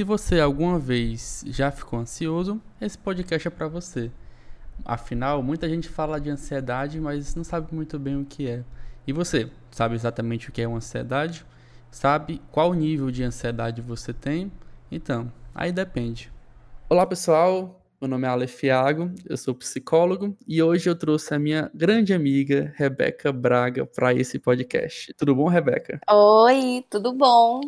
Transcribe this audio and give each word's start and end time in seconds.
Se 0.00 0.04
você 0.04 0.40
alguma 0.40 0.78
vez 0.78 1.44
já 1.46 1.70
ficou 1.70 1.98
ansioso, 1.98 2.58
esse 2.80 2.96
podcast 2.96 3.46
é 3.46 3.50
para 3.50 3.68
você. 3.68 4.10
Afinal, 4.82 5.42
muita 5.42 5.68
gente 5.68 5.90
fala 5.90 6.18
de 6.18 6.30
ansiedade, 6.30 6.98
mas 6.98 7.34
não 7.34 7.44
sabe 7.44 7.74
muito 7.74 7.98
bem 7.98 8.18
o 8.18 8.24
que 8.24 8.48
é. 8.48 8.64
E 9.06 9.12
você, 9.12 9.50
sabe 9.70 9.94
exatamente 9.94 10.48
o 10.48 10.52
que 10.52 10.62
é 10.62 10.66
uma 10.66 10.78
ansiedade? 10.78 11.44
Sabe 11.90 12.40
qual 12.50 12.72
nível 12.72 13.10
de 13.10 13.22
ansiedade 13.22 13.82
você 13.82 14.14
tem? 14.14 14.50
Então, 14.90 15.30
aí 15.54 15.70
depende. 15.70 16.32
Olá 16.88 17.04
pessoal, 17.04 17.84
meu 18.00 18.08
nome 18.08 18.26
é 18.26 18.30
Aleph 18.30 18.62
Iago, 18.62 19.12
eu 19.28 19.36
sou 19.36 19.54
psicólogo 19.54 20.34
e 20.48 20.62
hoje 20.62 20.88
eu 20.88 20.96
trouxe 20.96 21.34
a 21.34 21.38
minha 21.38 21.70
grande 21.74 22.14
amiga 22.14 22.72
Rebeca 22.74 23.30
Braga 23.30 23.84
para 23.84 24.14
esse 24.14 24.38
podcast. 24.38 25.12
Tudo 25.12 25.34
bom, 25.34 25.46
Rebeca? 25.46 26.00
Oi, 26.08 26.86
tudo 26.88 27.12
bom? 27.12 27.60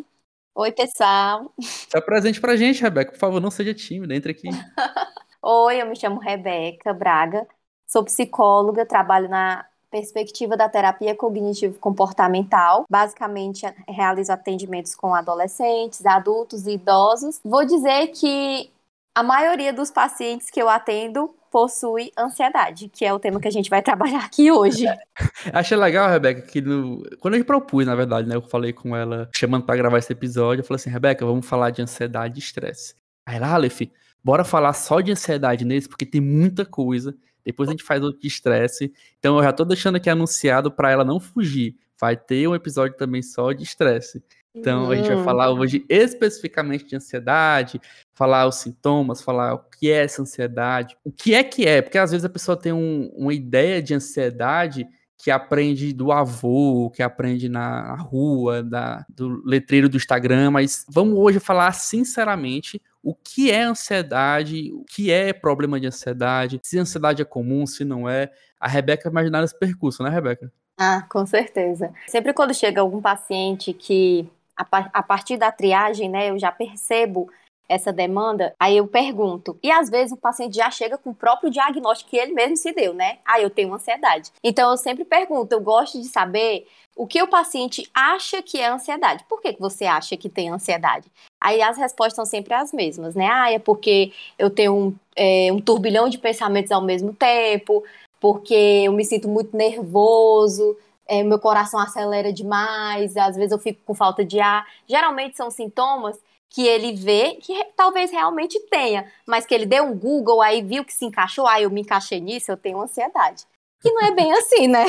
Oi, 0.55 0.71
pessoal. 0.71 1.51
Se 1.61 1.97
apresente 1.97 2.41
pra 2.41 2.57
gente, 2.57 2.83
Rebeca, 2.83 3.13
por 3.13 3.19
favor, 3.19 3.41
não 3.41 3.51
seja 3.51 3.73
tímida, 3.73 4.15
entre 4.15 4.33
aqui. 4.33 4.49
Oi, 5.43 5.81
eu 5.81 5.87
me 5.87 5.97
chamo 5.97 6.21
Rebeca 6.21 6.93
Braga, 6.93 7.49
sou 7.87 8.05
psicóloga, 8.05 8.85
trabalho 8.85 9.29
na 9.29 9.65
perspectiva 9.91 10.57
da 10.57 10.69
terapia 10.69 11.17
cognitivo-comportamental. 11.17 12.85
Basicamente, 12.89 13.67
realizo 13.89 14.31
atendimentos 14.31 14.95
com 14.95 15.15
adolescentes, 15.15 16.05
adultos 16.05 16.67
e 16.67 16.73
idosos. 16.73 17.41
Vou 17.45 17.65
dizer 17.65 18.09
que 18.09 18.71
a 19.15 19.23
maioria 19.23 19.73
dos 19.73 19.91
pacientes 19.91 20.51
que 20.51 20.61
eu 20.61 20.69
atendo 20.69 21.35
possui 21.53 22.11
ansiedade, 22.19 22.89
que 22.89 23.05
é 23.05 23.13
o 23.13 23.19
tema 23.19 23.39
que 23.39 23.47
a 23.47 23.51
gente 23.51 23.69
vai 23.69 23.83
trabalhar 23.85 24.25
aqui 24.25 24.51
hoje. 24.51 24.87
Achei 25.53 25.77
legal, 25.77 26.09
Rebeca, 26.09 26.41
que 26.41 26.63
no... 26.63 27.03
quando 27.21 27.35
eu 27.37 27.45
propus, 27.45 27.85
na 27.85 27.95
verdade, 27.95 28.27
né, 28.27 28.35
eu 28.35 28.43
falei 28.43 28.73
com 28.73 28.97
ela, 28.97 29.29
chamando 29.37 29.67
para 29.67 29.77
gravar 29.77 29.99
esse 29.99 30.11
episódio, 30.11 30.63
eu 30.63 30.67
falei 30.67 30.77
assim, 30.77 30.91
Rebeca, 30.91 31.27
vamos 31.27 31.47
falar 31.47 31.71
de 31.71 31.83
ansiedade 31.83 32.41
e 32.41 32.43
estresse. 32.43 32.95
Aí 33.27 33.37
ela, 33.37 33.53
Aleph, 33.53 33.83
bora 34.25 34.43
falar 34.43 34.73
só 34.73 35.01
de 35.01 35.13
ansiedade 35.13 35.65
nesse, 35.65 35.89
porque 35.89 36.07
tem 36.07 36.21
muita 36.21 36.65
coisa. 36.65 37.15
Depois 37.45 37.69
a 37.69 37.73
gente 37.73 37.85
faz 37.85 38.03
outro 38.03 38.21
de 38.21 38.29
estresse. 38.29 38.93
Então 39.19 39.37
eu 39.37 39.43
já 39.43 39.53
tô 39.53 39.65
deixando 39.65 39.97
aqui 39.97 40.09
anunciado 40.09 40.73
para 40.73 40.91
ela 40.91 41.05
não 41.05 41.21
fugir. 41.21 41.77
Vai 42.01 42.17
ter 42.17 42.49
um 42.49 42.55
episódio 42.55 42.97
também 42.97 43.23
só 43.23 43.53
de 43.53 43.63
estresse. 43.63 44.23
Então, 44.55 44.91
a 44.91 44.97
gente 44.97 45.09
vai 45.09 45.25
falar 45.25 45.51
hoje 45.51 45.85
especificamente 45.89 46.85
de 46.85 46.97
ansiedade, 46.97 47.81
falar 48.13 48.47
os 48.47 48.57
sintomas, 48.57 49.23
falar 49.23 49.55
o 49.55 49.59
que 49.59 49.91
é 49.91 50.05
essa 50.05 50.21
ansiedade, 50.21 50.97
o 51.03 51.11
que 51.11 51.35
é 51.35 51.43
que 51.43 51.67
é, 51.67 51.81
porque 51.81 51.97
às 51.97 52.11
vezes 52.11 52.25
a 52.25 52.29
pessoa 52.29 52.57
tem 52.57 52.73
um, 52.73 53.11
uma 53.17 53.33
ideia 53.33 53.83
de 53.83 53.95
ansiedade 53.95 54.87
que 55.17 55.31
aprende 55.31 55.93
do 55.93 56.11
avô, 56.11 56.91
que 56.91 57.03
aprende 57.03 57.49
na 57.49 57.95
rua, 57.95 58.63
da, 58.63 59.07
do 59.09 59.41
letreiro 59.47 59.89
do 59.89 59.97
Instagram, 59.97 60.51
mas 60.51 60.85
vamos 60.89 61.17
hoje 61.17 61.39
falar 61.39 61.73
sinceramente 61.73 62.83
o 63.03 63.15
que 63.15 63.51
é 63.51 63.63
ansiedade, 63.63 64.73
o 64.73 64.85
que 64.85 65.11
é 65.11 65.33
problema 65.33 65.81
de 65.81 65.87
ansiedade, 65.87 66.61
se 66.63 66.79
ansiedade 66.79 67.23
é 67.23 67.25
comum, 67.25 67.67
se 67.67 67.85
não 67.85 68.09
é. 68.09 68.31
A 68.61 68.69
Rebeca 68.69 69.09
imaginar 69.09 69.43
esse 69.43 69.59
percurso, 69.59 70.03
né, 70.03 70.11
Rebeca? 70.11 70.53
Ah, 70.77 71.07
com 71.09 71.25
certeza. 71.25 71.93
Sempre 72.09 72.33
quando 72.33 72.53
chega 72.53 72.81
algum 72.81 73.01
paciente 73.01 73.73
que 73.73 74.29
a, 74.57 75.03
partir 75.03 75.37
da 75.37 75.51
triagem, 75.51 76.09
né, 76.09 76.31
eu 76.31 76.39
já 76.39 76.53
percebo 76.53 77.31
essa 77.69 77.93
demanda, 77.93 78.55
aí 78.61 78.77
eu 78.77 78.87
pergunto. 78.87 79.59
E 79.63 79.71
às 79.71 79.89
vezes 79.89 80.13
o 80.13 80.17
paciente 80.17 80.57
já 80.57 80.71
chega 80.71 80.99
com 80.99 81.11
o 81.11 81.15
próprio 81.15 81.51
diagnóstico 81.51 82.11
que 82.11 82.17
ele 82.19 82.33
mesmo 82.33 82.57
se 82.57 82.73
deu, 82.73 82.93
né? 82.93 83.19
Ah, 83.25 83.41
eu 83.41 83.49
tenho 83.49 83.73
ansiedade. 83.73 84.31
Então 84.45 84.71
eu 84.71 84.77
sempre 84.77 85.05
pergunto, 85.05 85.53
eu 85.53 85.61
gosto 85.61 85.99
de 85.99 86.07
saber 86.07 86.67
o 86.95 87.07
que 87.07 87.23
o 87.23 87.29
paciente 87.29 87.89
acha 87.95 88.43
que 88.43 88.59
é 88.59 88.69
ansiedade. 88.69 89.25
Por 89.29 89.41
que 89.41 89.57
você 89.59 89.87
acha 89.87 90.17
que 90.17 90.29
tem 90.29 90.51
ansiedade? 90.51 91.11
Aí 91.41 91.63
as 91.63 91.79
respostas 91.79 92.17
são 92.17 92.27
sempre 92.27 92.53
as 92.53 92.73
mesmas, 92.73 93.15
né? 93.15 93.27
Ah, 93.31 93.51
é 93.51 93.59
porque 93.59 94.13
eu 94.39 94.51
tenho 94.51 94.75
um, 94.75 94.95
é, 95.17 95.51
um 95.51 95.61
turbilhão 95.61 96.09
de 96.09 96.19
pensamentos 96.19 96.71
ao 96.71 96.83
mesmo 96.83 97.15
tempo, 97.15 97.83
porque 98.21 98.55
eu 98.85 98.93
me 98.93 99.05
sinto 99.05 99.29
muito 99.29 99.57
nervoso, 99.57 100.77
é, 101.07 101.23
meu 101.23 101.39
coração 101.39 101.81
acelera 101.81 102.33
demais, 102.33 103.17
às 103.17 103.37
vezes 103.37 103.53
eu 103.53 103.59
fico 103.59 103.81
com 103.85 103.95
falta 103.95 104.25
de 104.25 104.41
ar. 104.41 104.67
Geralmente 104.89 105.37
são 105.37 105.51
sintomas 105.51 106.19
que 106.49 106.67
ele 106.67 106.93
vê 106.93 107.37
que 107.37 107.65
talvez 107.77 108.11
realmente 108.11 108.61
tenha, 108.69 109.11
mas 109.27 109.47
que 109.47 109.55
ele 109.55 109.65
deu 109.65 109.85
um 109.85 109.97
Google 109.99 110.43
aí 110.43 110.63
viu 110.63 110.85
que 110.85 110.93
se 110.93 111.05
encaixou, 111.05 111.47
ah, 111.47 111.61
eu 111.61 111.71
me 111.71 111.81
encaixei 111.81 112.21
nisso, 112.21 112.53
eu 112.53 112.57
tenho 112.57 112.81
ansiedade. 112.81 113.45
Que 113.81 113.91
não 113.91 114.03
é 114.03 114.15
bem 114.15 114.33
assim, 114.37 114.69
né? 114.69 114.85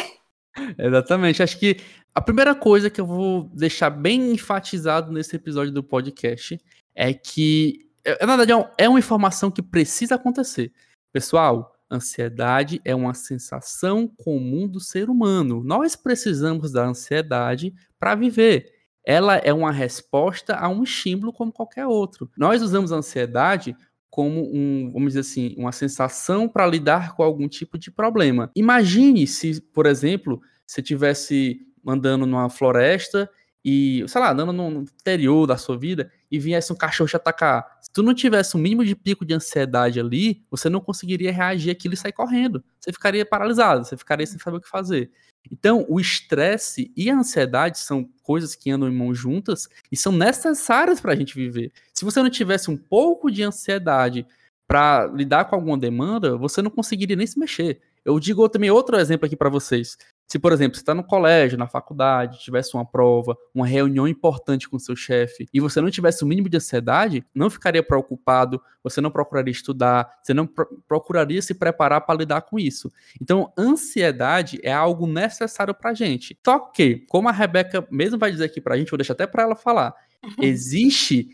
Exatamente. 0.78 1.41
Acho 1.41 1.57
que 1.57 1.78
a 2.13 2.22
primeira 2.22 2.53
coisa 2.53 2.90
que 2.90 3.01
eu 3.01 3.06
vou 3.06 3.50
deixar 3.53 3.90
bem 3.90 4.34
enfatizado 4.34 5.12
nesse 5.12 5.35
episódio 5.35 5.74
do 5.74 5.81
podcast 5.81 6.59
é 6.94 7.13
que, 7.13 7.90
é, 8.03 8.25
na 8.25 8.38
verdade, 8.38 8.68
é, 8.78 8.85
é 8.85 8.90
uma 8.90 9.00
informação 9.00 9.50
que 9.50 9.62
precisa 9.62 10.16
acontecer. 10.16 10.72
Pessoal, 11.12 11.72
Ansiedade 11.93 12.81
é 12.83 12.95
uma 12.95 13.13
sensação 13.13 14.07
comum 14.07 14.67
do 14.67 14.79
ser 14.79 15.09
humano. 15.09 15.63
Nós 15.63 15.95
precisamos 15.95 16.71
da 16.71 16.85
ansiedade 16.87 17.73
para 17.99 18.15
viver. 18.15 18.65
Ela 19.05 19.35
é 19.37 19.53
uma 19.53 19.71
resposta 19.71 20.55
a 20.55 20.67
um 20.67 20.81
estímulo 20.81 21.31
como 21.31 21.51
qualquer 21.51 21.85
outro. 21.85 22.31
Nós 22.35 22.63
usamos 22.63 22.91
a 22.91 22.95
ansiedade 22.97 23.75
como 24.09 24.41
um, 24.53 24.91
vamos 24.91 25.13
dizer 25.13 25.21
assim, 25.21 25.55
uma 25.57 25.71
sensação 25.71 26.47
para 26.47 26.67
lidar 26.67 27.15
com 27.15 27.23
algum 27.23 27.47
tipo 27.47 27.77
de 27.77 27.91
problema. 27.91 28.51
Imagine 28.55 29.25
se, 29.25 29.59
por 29.59 29.85
exemplo, 29.85 30.41
você 30.65 30.81
tivesse 30.81 31.59
andando 31.85 32.25
numa 32.25 32.49
floresta 32.49 33.29
e, 33.65 34.03
sei 34.07 34.21
lá, 34.21 34.31
andando 34.31 34.53
no 34.53 34.81
interior 34.81 35.47
da 35.47 35.57
sua 35.57 35.77
vida 35.77 36.11
e 36.33 36.39
viesse 36.39 36.73
um 36.73 36.75
cachorro 36.75 37.07
te 37.07 37.16
atacar. 37.16 37.77
Se 37.79 37.91
tu 37.94 38.01
não 38.01 38.11
tivesse 38.11 38.57
um 38.57 38.59
mínimo 38.59 38.83
de 38.83 38.95
pico 38.95 39.23
de 39.23 39.35
ansiedade 39.35 39.99
ali, 39.99 40.44
você 40.49 40.67
não 40.67 40.81
conseguiria 40.81 41.31
reagir 41.31 41.69
àquilo 41.69 41.94
e 41.94 41.97
sair 41.97 42.11
correndo. 42.11 42.63
Você 42.79 42.91
ficaria 42.91 43.23
paralisado, 43.23 43.85
você 43.85 43.95
ficaria 43.95 44.25
sem 44.25 44.39
saber 44.39 44.57
o 44.57 44.59
que 44.59 44.67
fazer. 44.67 45.11
Então, 45.51 45.85
o 45.88 45.99
estresse 45.99 46.91
e 46.97 47.07
a 47.11 47.16
ansiedade 47.16 47.77
são 47.77 48.09
coisas 48.23 48.55
que 48.55 48.71
andam 48.71 48.89
em 48.89 48.95
mãos 48.95 49.16
juntas 49.16 49.69
e 49.91 49.95
são 49.95 50.11
necessárias 50.11 50.99
para 50.99 51.13
a 51.13 51.16
gente 51.16 51.35
viver. 51.35 51.71
Se 51.94 52.03
você 52.03 52.19
não 52.23 52.31
tivesse 52.31 52.71
um 52.71 52.77
pouco 52.77 53.29
de 53.29 53.44
ansiedade 53.44 54.25
para 54.67 55.05
lidar 55.13 55.45
com 55.45 55.55
alguma 55.55 55.77
demanda, 55.77 56.35
você 56.35 56.63
não 56.63 56.71
conseguiria 56.71 57.15
nem 57.15 57.27
se 57.27 57.38
mexer. 57.38 57.79
Eu 58.03 58.19
digo 58.19 58.50
também 58.50 58.71
outro 58.71 58.97
exemplo 58.97 59.27
aqui 59.27 59.35
para 59.35 59.50
vocês. 59.50 59.97
Se, 60.28 60.39
por 60.39 60.51
exemplo, 60.51 60.75
você 60.75 60.81
está 60.81 60.95
no 60.95 61.03
colégio, 61.03 61.57
na 61.57 61.67
faculdade, 61.67 62.39
tivesse 62.39 62.73
uma 62.75 62.85
prova, 62.85 63.38
uma 63.53 63.67
reunião 63.67 64.07
importante 64.07 64.67
com 64.67 64.79
seu 64.79 64.95
chefe, 64.95 65.47
e 65.53 65.59
você 65.59 65.79
não 65.79 65.91
tivesse 65.91 66.23
o 66.23 66.28
mínimo 66.28 66.50
de 66.50 66.57
ansiedade, 66.57 67.25
não 67.35 67.50
ficaria 67.50 67.84
preocupado, 67.84 68.62
você 68.83 69.00
não 69.00 69.12
procuraria 69.12 69.51
estudar, 69.51 70.09
você 70.22 70.33
não 70.33 70.47
pro 70.47 70.66
procuraria 70.88 71.41
se 71.41 71.53
preparar 71.53 72.01
para 72.01 72.19
lidar 72.19 72.41
com 72.41 72.57
isso. 72.57 72.91
Então, 73.22 73.51
ansiedade 73.57 74.59
é 74.63 74.73
algo 74.73 75.06
necessário 75.06 75.73
para 75.73 75.91
a 75.91 75.94
gente. 75.94 76.38
Só 76.45 76.59
que, 76.59 77.06
como 77.07 77.29
a 77.29 77.31
Rebeca 77.31 77.88
mesmo 77.91 78.17
vai 78.17 78.31
dizer 78.31 78.45
aqui 78.45 78.59
para 78.59 78.75
a 78.75 78.78
gente, 78.78 78.89
vou 78.89 78.97
deixar 78.97 79.13
até 79.13 79.28
para 79.28 79.44
ela 79.44 79.56
falar, 79.56 79.94
existe 80.39 81.29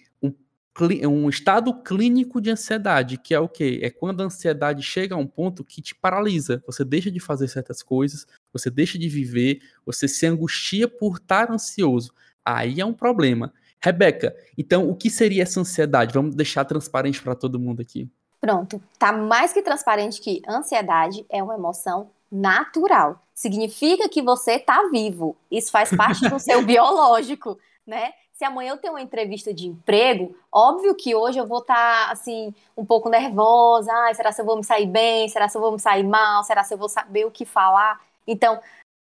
um 1.05 1.27
estado 1.27 1.73
clínico 1.83 2.39
de 2.39 2.51
ansiedade, 2.51 3.17
que 3.17 3.33
é 3.33 3.39
o 3.39 3.49
quê? 3.49 3.79
É 3.83 3.89
quando 3.89 4.21
a 4.21 4.25
ansiedade 4.25 4.81
chega 4.81 5.15
a 5.15 5.17
um 5.17 5.27
ponto 5.27 5.63
que 5.63 5.81
te 5.81 5.93
paralisa. 5.93 6.63
Você 6.65 6.85
deixa 6.85 7.11
de 7.11 7.19
fazer 7.19 7.47
certas 7.47 7.83
coisas, 7.83 8.25
você 8.51 8.69
deixa 8.69 8.97
de 8.97 9.07
viver, 9.07 9.61
você 9.85 10.07
se 10.07 10.25
angustia 10.25 10.87
por 10.87 11.17
estar 11.17 11.51
ansioso. 11.51 12.13
Aí 12.43 12.79
é 12.79 12.85
um 12.85 12.93
problema. 12.93 13.53
Rebeca, 13.81 14.35
então 14.57 14.89
o 14.89 14.95
que 14.95 15.09
seria 15.09 15.43
essa 15.43 15.59
ansiedade? 15.59 16.13
Vamos 16.13 16.35
deixar 16.35 16.65
transparente 16.65 17.21
para 17.21 17.35
todo 17.35 17.59
mundo 17.59 17.81
aqui. 17.81 18.09
Pronto, 18.41 18.81
tá 18.97 19.11
mais 19.11 19.53
que 19.53 19.61
transparente 19.61 20.21
que 20.21 20.41
ansiedade 20.47 21.25
é 21.29 21.41
uma 21.41 21.55
emoção 21.55 22.09
natural. 22.31 23.23
Significa 23.33 24.07
que 24.09 24.21
você 24.21 24.53
está 24.53 24.87
vivo. 24.89 25.35
Isso 25.49 25.71
faz 25.71 25.95
parte 25.95 26.27
do 26.29 26.39
seu 26.39 26.61
biológico, 26.65 27.57
né? 27.85 28.13
se 28.39 28.45
amanhã 28.45 28.71
eu 28.71 28.77
tenho 28.77 28.93
uma 28.93 29.01
entrevista 29.01 29.53
de 29.53 29.67
emprego, 29.67 30.33
óbvio 30.49 30.95
que 30.95 31.13
hoje 31.13 31.37
eu 31.37 31.45
vou 31.45 31.57
estar, 31.57 32.05
tá, 32.07 32.13
assim, 32.13 32.55
um 32.77 32.85
pouco 32.85 33.09
nervosa. 33.09 33.91
Ai, 33.91 34.15
será 34.15 34.33
que 34.33 34.39
eu 34.39 34.45
vou 34.45 34.55
me 34.55 34.63
sair 34.63 34.85
bem? 34.85 35.27
Será 35.27 35.49
que 35.49 35.57
eu 35.57 35.59
vou 35.59 35.73
me 35.73 35.79
sair 35.79 36.05
mal? 36.05 36.41
Será 36.45 36.63
que 36.63 36.73
eu 36.73 36.77
vou 36.77 36.87
saber 36.87 37.25
o 37.25 37.31
que 37.31 37.43
falar? 37.43 37.99
Então, 38.29 38.59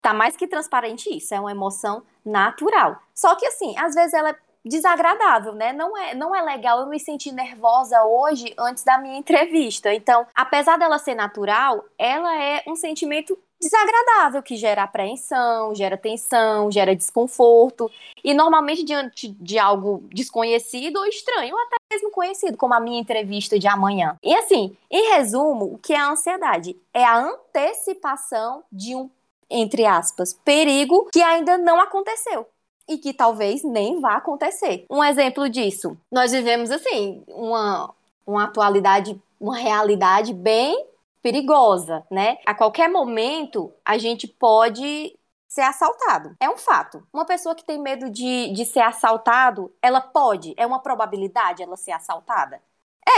tá 0.01 0.13
mais 0.13 0.35
que 0.35 0.47
transparente 0.47 1.15
isso. 1.15 1.33
É 1.33 1.39
uma 1.39 1.51
emoção 1.51 2.03
natural. 2.25 3.01
Só 3.13 3.35
que, 3.35 3.45
assim, 3.45 3.77
às 3.77 3.93
vezes 3.93 4.13
ela 4.13 4.31
é 4.31 4.35
desagradável, 4.65 5.53
né? 5.53 5.73
Não 5.73 5.97
é, 5.97 6.13
não 6.13 6.35
é 6.35 6.41
legal 6.41 6.79
eu 6.81 6.87
me 6.87 6.99
sentir 6.99 7.31
nervosa 7.31 8.03
hoje 8.03 8.53
antes 8.57 8.83
da 8.83 8.97
minha 8.97 9.17
entrevista. 9.17 9.93
Então, 9.93 10.25
apesar 10.35 10.77
dela 10.77 10.99
ser 10.99 11.15
natural, 11.15 11.83
ela 11.97 12.35
é 12.35 12.63
um 12.67 12.75
sentimento 12.75 13.37
desagradável, 13.61 14.41
que 14.43 14.55
gera 14.57 14.83
apreensão, 14.83 15.73
gera 15.75 15.95
tensão, 15.97 16.71
gera 16.71 16.95
desconforto. 16.95 17.89
E 18.23 18.33
normalmente 18.33 18.83
diante 18.83 19.29
de 19.39 19.57
algo 19.59 20.03
desconhecido 20.09 20.97
ou 20.97 21.05
estranho, 21.05 21.53
ou 21.55 21.61
até 21.61 21.75
mesmo 21.91 22.11
conhecido, 22.11 22.57
como 22.57 22.73
a 22.73 22.79
minha 22.79 22.99
entrevista 22.99 23.57
de 23.59 23.67
amanhã. 23.67 24.17
E 24.23 24.33
assim, 24.35 24.75
em 24.89 25.11
resumo, 25.13 25.73
o 25.73 25.77
que 25.77 25.93
é 25.93 25.97
a 25.97 26.09
ansiedade? 26.11 26.75
É 26.93 27.03
a 27.03 27.17
antecipação 27.19 28.63
de 28.71 28.95
um, 28.95 29.09
entre 29.49 29.85
aspas, 29.85 30.33
perigo 30.33 31.07
que 31.11 31.21
ainda 31.21 31.57
não 31.57 31.79
aconteceu. 31.79 32.47
e 32.87 32.97
que 32.97 33.13
talvez 33.13 33.63
nem 33.63 34.01
vá 34.01 34.15
acontecer. 34.17 34.85
Um 34.89 35.03
exemplo 35.03 35.47
disso, 35.49 35.97
nós 36.11 36.31
vivemos 36.31 36.69
assim, 36.71 37.23
uma, 37.27 37.93
uma 38.27 38.45
atualidade, 38.45 39.19
uma 39.39 39.55
realidade 39.55 40.33
bem 40.33 40.85
perigosa, 41.21 42.05
né? 42.09 42.37
A 42.45 42.53
qualquer 42.53 42.89
momento 42.89 43.71
a 43.85 43.97
gente 43.97 44.27
pode 44.27 45.15
ser 45.47 45.61
assaltado. 45.61 46.35
É 46.39 46.49
um 46.49 46.57
fato. 46.57 47.05
Uma 47.13 47.25
pessoa 47.25 47.53
que 47.53 47.65
tem 47.65 47.77
medo 47.77 48.09
de, 48.09 48.53
de 48.53 48.65
ser 48.65 48.79
assaltado, 48.79 49.71
ela 49.81 49.99
pode, 49.99 50.53
é 50.55 50.65
uma 50.65 50.79
probabilidade 50.79 51.61
ela 51.61 51.75
ser 51.75 51.91
assaltada? 51.91 52.61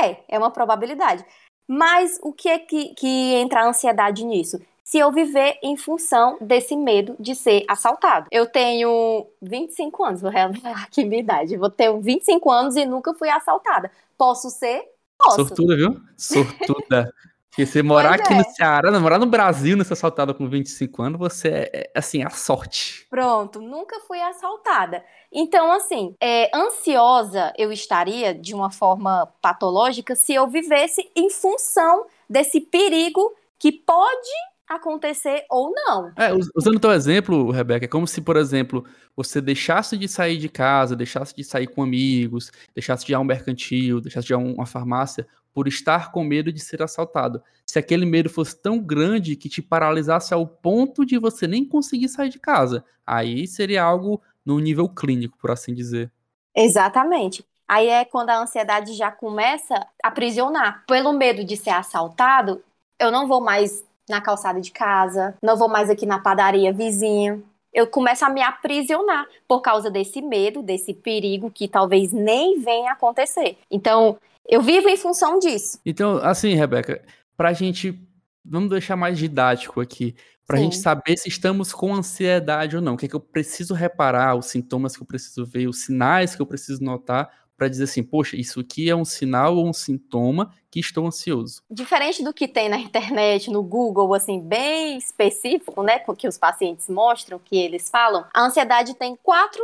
É, 0.02 0.24
é 0.28 0.38
uma 0.38 0.50
probabilidade. 0.50 1.24
Mas 1.68 2.20
o 2.24 2.34
que 2.34 2.50
é 2.50 2.58
que, 2.60 2.96
que 2.96 3.36
entra 3.36 3.62
a 3.62 3.68
ansiedade 3.68 4.26
nisso? 4.26 4.60
Se 4.84 4.98
eu 4.98 5.12
viver 5.12 5.58
em 5.64 5.78
função 5.78 6.38
desse 6.42 6.76
medo 6.76 7.16
de 7.20 7.36
ser 7.36 7.64
assaltado. 7.70 8.28
Eu 8.32 8.48
tenho 8.48 9.28
25 9.42 10.04
anos, 10.04 10.22
vou 10.22 10.30
revelar 10.32 10.84
aqui 10.84 11.06
minha 11.06 11.22
idade. 11.22 11.56
Vou 11.56 11.70
ter 11.70 11.96
25 11.98 12.52
anos 12.52 12.76
e 12.76 12.86
nunca 12.86 13.14
fui 13.14 13.30
assaltada. 13.30 13.92
Posso 14.18 14.50
ser? 14.50 14.84
Posso. 15.18 15.38
Sortuda, 15.38 15.76
viu? 15.76 16.02
Sortuda. 16.18 17.14
Porque 17.54 17.68
você 17.68 17.84
morar 17.84 18.18
pois 18.18 18.22
aqui 18.22 18.34
é. 18.34 18.38
no 18.38 18.44
Ceará, 18.56 18.92
não, 18.92 19.00
morar 19.00 19.20
no 19.20 19.28
Brasil, 19.28 19.78
não 19.78 19.86
ser 19.86 19.94
assaltada 19.94 20.34
com 20.34 20.50
25 20.50 21.04
anos, 21.04 21.20
você 21.20 21.50
é, 21.50 21.70
é, 21.72 21.92
assim, 21.94 22.24
a 22.24 22.32
sorte. 22.32 23.06
Pronto, 23.12 23.62
nunca 23.62 24.00
fui 24.08 24.20
assaltada. 24.20 25.06
Então, 25.32 25.72
assim, 25.72 26.16
é, 26.20 26.50
ansiosa 26.56 27.54
eu 27.56 27.72
estaria 27.72 28.34
de 28.34 28.56
uma 28.56 28.72
forma 28.72 29.32
patológica 29.40 30.16
se 30.16 30.34
eu 30.34 30.48
vivesse 30.48 31.08
em 31.16 31.30
função 31.30 32.08
desse 32.28 32.60
perigo 32.60 33.36
que 33.60 33.72
pode 33.72 34.32
acontecer 34.68 35.46
ou 35.48 35.72
não. 35.72 36.12
É, 36.18 36.34
usando 36.56 36.78
o 36.78 36.80
teu 36.80 36.92
exemplo, 36.92 37.52
Rebeca, 37.52 37.86
é 37.86 37.88
como 37.88 38.08
se, 38.08 38.20
por 38.20 38.36
exemplo, 38.36 38.84
você 39.16 39.40
deixasse 39.40 39.96
de 39.96 40.08
sair 40.08 40.40
de 40.40 40.50
casa, 40.50 40.96
deixasse 40.96 41.36
de 41.36 41.44
sair 41.44 41.68
com 41.68 41.84
amigos, 41.84 42.52
deixasse 42.74 43.06
de 43.06 43.12
ir 43.12 43.16
a 43.16 43.20
um 43.20 43.24
mercantil, 43.24 44.02
deixasse 44.02 44.26
de 44.26 44.34
ir 44.34 44.36
a 44.36 44.40
uma 44.40 44.66
farmácia, 44.66 45.28
por 45.54 45.68
estar 45.68 46.12
com 46.12 46.24
medo 46.24 46.52
de 46.52 46.60
ser 46.60 46.82
assaltado. 46.82 47.42
Se 47.66 47.80
aquele 47.80 48.06
medo 48.06 48.30
fosse 48.30 48.56
tão 48.60 48.80
grande 48.80 49.36
que 49.36 49.48
te 49.48 49.62
paralisasse 49.62 50.34
ao 50.34 50.46
ponto 50.48 51.06
de 51.06 51.18
você 51.18 51.48
nem 51.48 51.64
conseguir 51.64 52.10
sair 52.10 52.30
de 52.30 52.40
casa, 52.40 52.84
aí 53.06 53.48
seria 53.48 53.84
algo 53.84 54.22
no 54.46 54.60
nível 54.60 54.90
clínico, 54.90 55.38
por 55.38 55.52
assim 55.52 55.74
dizer. 55.74 56.12
Exatamente. 56.56 57.46
Aí 57.68 57.88
é 57.88 58.06
quando 58.06 58.30
a 58.30 58.40
ansiedade 58.40 58.94
já 58.94 59.12
começa 59.12 59.76
a 60.04 60.08
aprisionar. 60.08 60.84
Pelo 60.86 61.14
medo 61.14 61.44
de 61.44 61.56
ser 61.56 61.72
assaltado, 61.72 62.62
eu 63.00 63.12
não 63.12 63.28
vou 63.28 63.42
mais 63.42 63.84
na 64.10 64.22
calçada 64.22 64.60
de 64.60 64.72
casa, 64.72 65.36
não 65.42 65.56
vou 65.56 65.70
mais 65.70 65.90
aqui 65.90 66.06
na 66.06 66.20
padaria 66.20 66.74
vizinha. 66.74 67.42
Eu 67.74 67.88
começo 67.88 68.24
a 68.24 68.30
me 68.30 68.42
aprisionar 68.42 69.26
por 69.48 69.62
causa 69.62 69.90
desse 69.90 70.22
medo, 70.22 70.62
desse 70.62 70.94
perigo 70.94 71.50
que 71.50 71.68
talvez 71.68 72.12
nem 72.12 72.60
venha 72.60 72.92
acontecer. 72.92 73.58
Então, 73.72 74.18
eu 74.48 74.62
vivo 74.62 74.90
em 74.90 74.98
função 74.98 75.40
disso. 75.40 75.80
Então, 75.86 76.18
assim, 76.18 76.54
Rebeca, 76.54 77.04
para 77.36 77.50
a 77.50 77.54
gente, 77.54 78.00
vamos 78.44 78.70
deixar 78.70 78.96
mais 78.96 79.18
didático 79.18 79.82
aqui, 79.82 80.16
para 80.46 80.58
a 80.58 80.62
gente 80.62 80.76
saber 80.76 81.18
se 81.18 81.30
estamos 81.30 81.72
com 81.72 81.96
ansiedade 81.96 82.76
ou 82.76 82.82
não, 82.82 82.96
o 82.96 82.98
que 82.98 83.06
é 83.06 83.10
que 83.10 83.16
eu 83.16 83.20
preciso 83.20 83.74
reparar, 83.74 84.36
os 84.36 84.48
sintomas 84.48 84.96
que 84.96 85.02
eu 85.02 85.08
preciso 85.08 85.46
ver, 85.46 85.68
os 85.68 85.86
sinais 85.86 86.36
que 86.36 86.42
eu 86.42 86.46
preciso 86.46 86.84
notar 86.84 87.32
para 87.56 87.70
dizer 87.70 87.86
assim, 87.86 88.04
poxa, 88.04 88.36
isso 88.36 88.60
aqui 88.60 88.90
é 88.90 88.96
um 88.96 89.06
sinal 89.06 89.56
ou 89.56 89.66
um 89.66 89.72
sintoma 89.72 90.54
que 90.70 90.80
estou 90.80 91.08
ansioso. 91.08 91.62
Diferente 91.72 92.22
do 92.24 92.34
que 92.34 92.48
tem 92.48 92.68
na 92.68 92.78
internet, 92.78 93.50
no 93.50 93.64
Google, 93.64 94.14
assim, 94.14 94.42
bem 94.42 94.98
específico, 94.98 95.82
né, 95.82 96.00
que 96.00 96.28
os 96.28 96.38
pacientes 96.38 96.90
mostram, 96.90 97.40
que 97.40 97.56
eles 97.56 97.90
falam, 97.90 98.26
a 98.34 98.46
ansiedade 98.46 98.96
tem 98.96 99.16
quatro, 99.16 99.64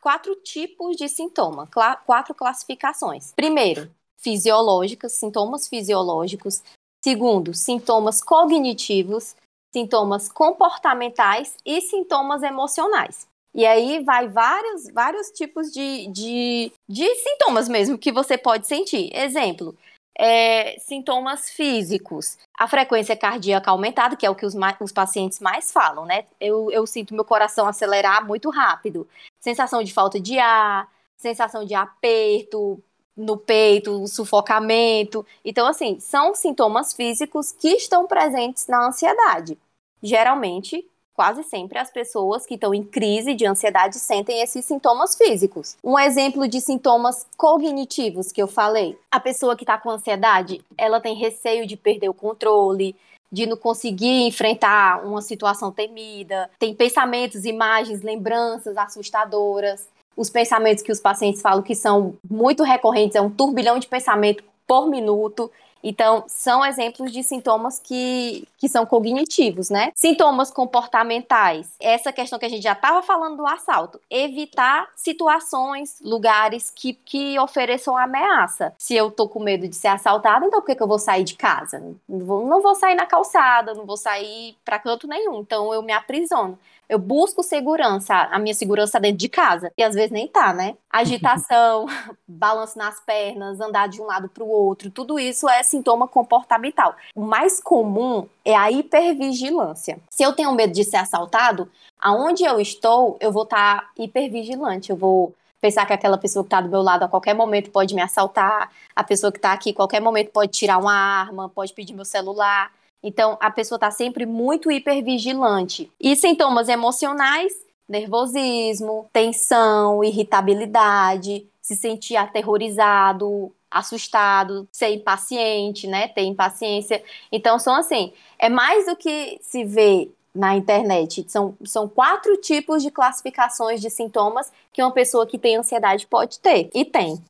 quatro 0.00 0.36
tipos 0.36 0.96
de 0.96 1.08
sintoma, 1.08 1.68
quatro 2.06 2.34
classificações. 2.34 3.32
Primeiro, 3.34 3.90
fisiológicas, 4.22 5.12
sintomas 5.12 5.68
fisiológicos. 5.68 6.62
Segundo, 7.04 7.52
sintomas 7.52 8.22
cognitivos, 8.22 9.34
sintomas 9.72 10.30
comportamentais 10.30 11.56
e 11.64 11.80
sintomas 11.80 12.42
emocionais. 12.42 13.26
E 13.54 13.66
aí 13.66 14.02
vai 14.02 14.28
vários, 14.28 14.88
vários 14.90 15.30
tipos 15.30 15.70
de, 15.70 16.06
de, 16.08 16.72
de 16.88 17.14
sintomas 17.16 17.68
mesmo 17.68 17.98
que 17.98 18.12
você 18.12 18.38
pode 18.38 18.66
sentir. 18.66 19.10
Exemplo, 19.14 19.76
é, 20.18 20.78
sintomas 20.78 21.50
físicos. 21.50 22.38
A 22.58 22.66
frequência 22.68 23.16
cardíaca 23.16 23.70
aumentada, 23.70 24.16
que 24.16 24.24
é 24.24 24.30
o 24.30 24.34
que 24.34 24.46
os, 24.46 24.54
os 24.80 24.92
pacientes 24.92 25.40
mais 25.40 25.72
falam, 25.72 26.04
né? 26.04 26.24
Eu, 26.40 26.70
eu 26.70 26.86
sinto 26.86 27.14
meu 27.14 27.24
coração 27.24 27.66
acelerar 27.66 28.26
muito 28.26 28.48
rápido. 28.50 29.08
Sensação 29.40 29.82
de 29.82 29.92
falta 29.92 30.20
de 30.20 30.38
ar, 30.38 30.88
sensação 31.16 31.64
de 31.64 31.74
aperto, 31.74 32.82
no 33.16 33.36
peito, 33.36 34.06
sufocamento. 34.06 35.24
Então, 35.44 35.66
assim, 35.66 35.98
são 36.00 36.34
sintomas 36.34 36.92
físicos 36.92 37.52
que 37.52 37.68
estão 37.68 38.06
presentes 38.06 38.66
na 38.66 38.86
ansiedade. 38.86 39.58
Geralmente, 40.02 40.84
quase 41.14 41.42
sempre, 41.44 41.78
as 41.78 41.90
pessoas 41.90 42.46
que 42.46 42.54
estão 42.54 42.74
em 42.74 42.82
crise 42.82 43.34
de 43.34 43.46
ansiedade 43.46 43.98
sentem 43.98 44.40
esses 44.40 44.64
sintomas 44.64 45.14
físicos. 45.14 45.76
Um 45.84 45.98
exemplo 45.98 46.48
de 46.48 46.60
sintomas 46.60 47.26
cognitivos 47.36 48.32
que 48.32 48.42
eu 48.42 48.48
falei: 48.48 48.98
a 49.10 49.20
pessoa 49.20 49.56
que 49.56 49.62
está 49.62 49.78
com 49.78 49.90
ansiedade, 49.90 50.64
ela 50.76 51.00
tem 51.00 51.14
receio 51.14 51.66
de 51.66 51.76
perder 51.76 52.08
o 52.08 52.14
controle. 52.14 52.96
De 53.30 53.46
não 53.46 53.56
conseguir 53.56 54.26
enfrentar 54.26 55.06
uma 55.06 55.22
situação 55.22 55.72
temida, 55.72 56.50
tem 56.58 56.74
pensamentos, 56.74 57.46
imagens, 57.46 58.02
lembranças 58.02 58.76
assustadoras, 58.76 59.88
os 60.16 60.30
pensamentos 60.30 60.82
que 60.82 60.92
os 60.92 61.00
pacientes 61.00 61.40
falam 61.40 61.62
que 61.62 61.74
são 61.74 62.14
muito 62.28 62.62
recorrentes, 62.62 63.16
é 63.16 63.20
um 63.20 63.30
turbilhão 63.30 63.78
de 63.78 63.86
pensamento 63.86 64.44
por 64.66 64.88
minuto. 64.88 65.50
Então, 65.84 66.22
são 66.28 66.64
exemplos 66.64 67.10
de 67.10 67.24
sintomas 67.24 67.80
que, 67.80 68.46
que 68.56 68.68
são 68.68 68.86
cognitivos, 68.86 69.68
né? 69.68 69.90
Sintomas 69.96 70.50
comportamentais. 70.50 71.74
Essa 71.80 72.12
questão 72.12 72.38
que 72.38 72.46
a 72.46 72.48
gente 72.48 72.62
já 72.62 72.72
estava 72.72 73.02
falando 73.02 73.38
do 73.38 73.46
assalto. 73.46 74.00
Evitar 74.08 74.88
situações, 74.94 75.98
lugares 76.00 76.70
que, 76.70 76.94
que 76.94 77.36
ofereçam 77.40 77.96
ameaça. 77.96 78.72
Se 78.78 78.94
eu 78.94 79.10
tô 79.10 79.28
com 79.28 79.40
medo 79.40 79.66
de 79.66 79.74
ser 79.74 79.88
assaltada, 79.88 80.46
então 80.46 80.60
por 80.60 80.66
que, 80.66 80.76
que 80.76 80.82
eu 80.82 80.88
vou 80.88 81.00
sair 81.00 81.24
de 81.24 81.34
casa? 81.34 81.82
Não 82.08 82.24
vou, 82.24 82.46
não 82.46 82.62
vou 82.62 82.76
sair 82.76 82.94
na 82.94 83.06
calçada, 83.06 83.74
não 83.74 83.84
vou 83.84 83.96
sair 83.96 84.56
para 84.64 84.78
canto 84.78 85.08
nenhum. 85.08 85.40
Então, 85.40 85.74
eu 85.74 85.82
me 85.82 85.92
aprisiono. 85.92 86.56
Eu 86.92 86.98
busco 86.98 87.42
segurança, 87.42 88.14
a 88.14 88.38
minha 88.38 88.52
segurança 88.52 89.00
dentro 89.00 89.16
de 89.16 89.26
casa. 89.26 89.72
E 89.78 89.82
às 89.82 89.94
vezes 89.94 90.10
nem 90.10 90.28
tá, 90.28 90.52
né? 90.52 90.76
Agitação, 90.90 91.86
balanço 92.28 92.76
nas 92.76 93.00
pernas, 93.00 93.58
andar 93.62 93.88
de 93.88 93.98
um 93.98 94.04
lado 94.04 94.28
para 94.28 94.44
o 94.44 94.50
outro, 94.50 94.90
tudo 94.90 95.18
isso 95.18 95.48
é 95.48 95.62
sintoma 95.62 96.06
comportamental. 96.06 96.94
O 97.14 97.22
mais 97.22 97.62
comum 97.62 98.28
é 98.44 98.54
a 98.54 98.70
hipervigilância. 98.70 100.00
Se 100.10 100.22
eu 100.22 100.34
tenho 100.34 100.52
medo 100.52 100.74
de 100.74 100.84
ser 100.84 100.98
assaltado, 100.98 101.66
aonde 101.98 102.44
eu 102.44 102.60
estou, 102.60 103.16
eu 103.20 103.32
vou 103.32 103.44
estar 103.44 103.80
tá 103.80 103.90
hipervigilante. 103.98 104.90
Eu 104.90 104.96
vou 104.96 105.34
pensar 105.62 105.86
que 105.86 105.94
aquela 105.94 106.18
pessoa 106.18 106.42
que 106.42 106.48
está 106.48 106.60
do 106.60 106.68
meu 106.68 106.82
lado 106.82 107.04
a 107.04 107.08
qualquer 107.08 107.32
momento 107.32 107.70
pode 107.70 107.94
me 107.94 108.02
assaltar, 108.02 108.70
a 108.94 109.02
pessoa 109.02 109.32
que 109.32 109.38
está 109.38 109.54
aqui 109.54 109.70
a 109.70 109.74
qualquer 109.74 110.02
momento 110.02 110.30
pode 110.30 110.52
tirar 110.52 110.76
uma 110.76 110.92
arma, 110.92 111.48
pode 111.48 111.72
pedir 111.72 111.94
meu 111.94 112.04
celular. 112.04 112.70
Então, 113.02 113.36
a 113.40 113.50
pessoa 113.50 113.76
está 113.76 113.90
sempre 113.90 114.24
muito 114.24 114.70
hipervigilante. 114.70 115.90
E 116.00 116.14
sintomas 116.14 116.68
emocionais, 116.68 117.52
nervosismo, 117.88 119.08
tensão, 119.12 120.04
irritabilidade, 120.04 121.46
se 121.60 121.76
sentir 121.76 122.16
aterrorizado, 122.16 123.52
assustado, 123.70 124.68
ser 124.70 124.90
impaciente, 124.90 125.86
né? 125.86 126.08
Ter 126.08 126.22
impaciência. 126.22 127.02
Então, 127.30 127.58
são 127.58 127.74
assim, 127.74 128.12
é 128.38 128.48
mais 128.48 128.86
do 128.86 128.94
que 128.94 129.38
se 129.40 129.64
vê 129.64 130.10
na 130.34 130.56
internet. 130.56 131.24
São, 131.28 131.56
são 131.64 131.88
quatro 131.88 132.36
tipos 132.36 132.82
de 132.82 132.90
classificações 132.90 133.80
de 133.80 133.90
sintomas 133.90 134.52
que 134.72 134.82
uma 134.82 134.92
pessoa 134.92 135.26
que 135.26 135.38
tem 135.38 135.56
ansiedade 135.56 136.06
pode 136.06 136.38
ter. 136.38 136.70
E 136.74 136.84
tem. 136.84 137.20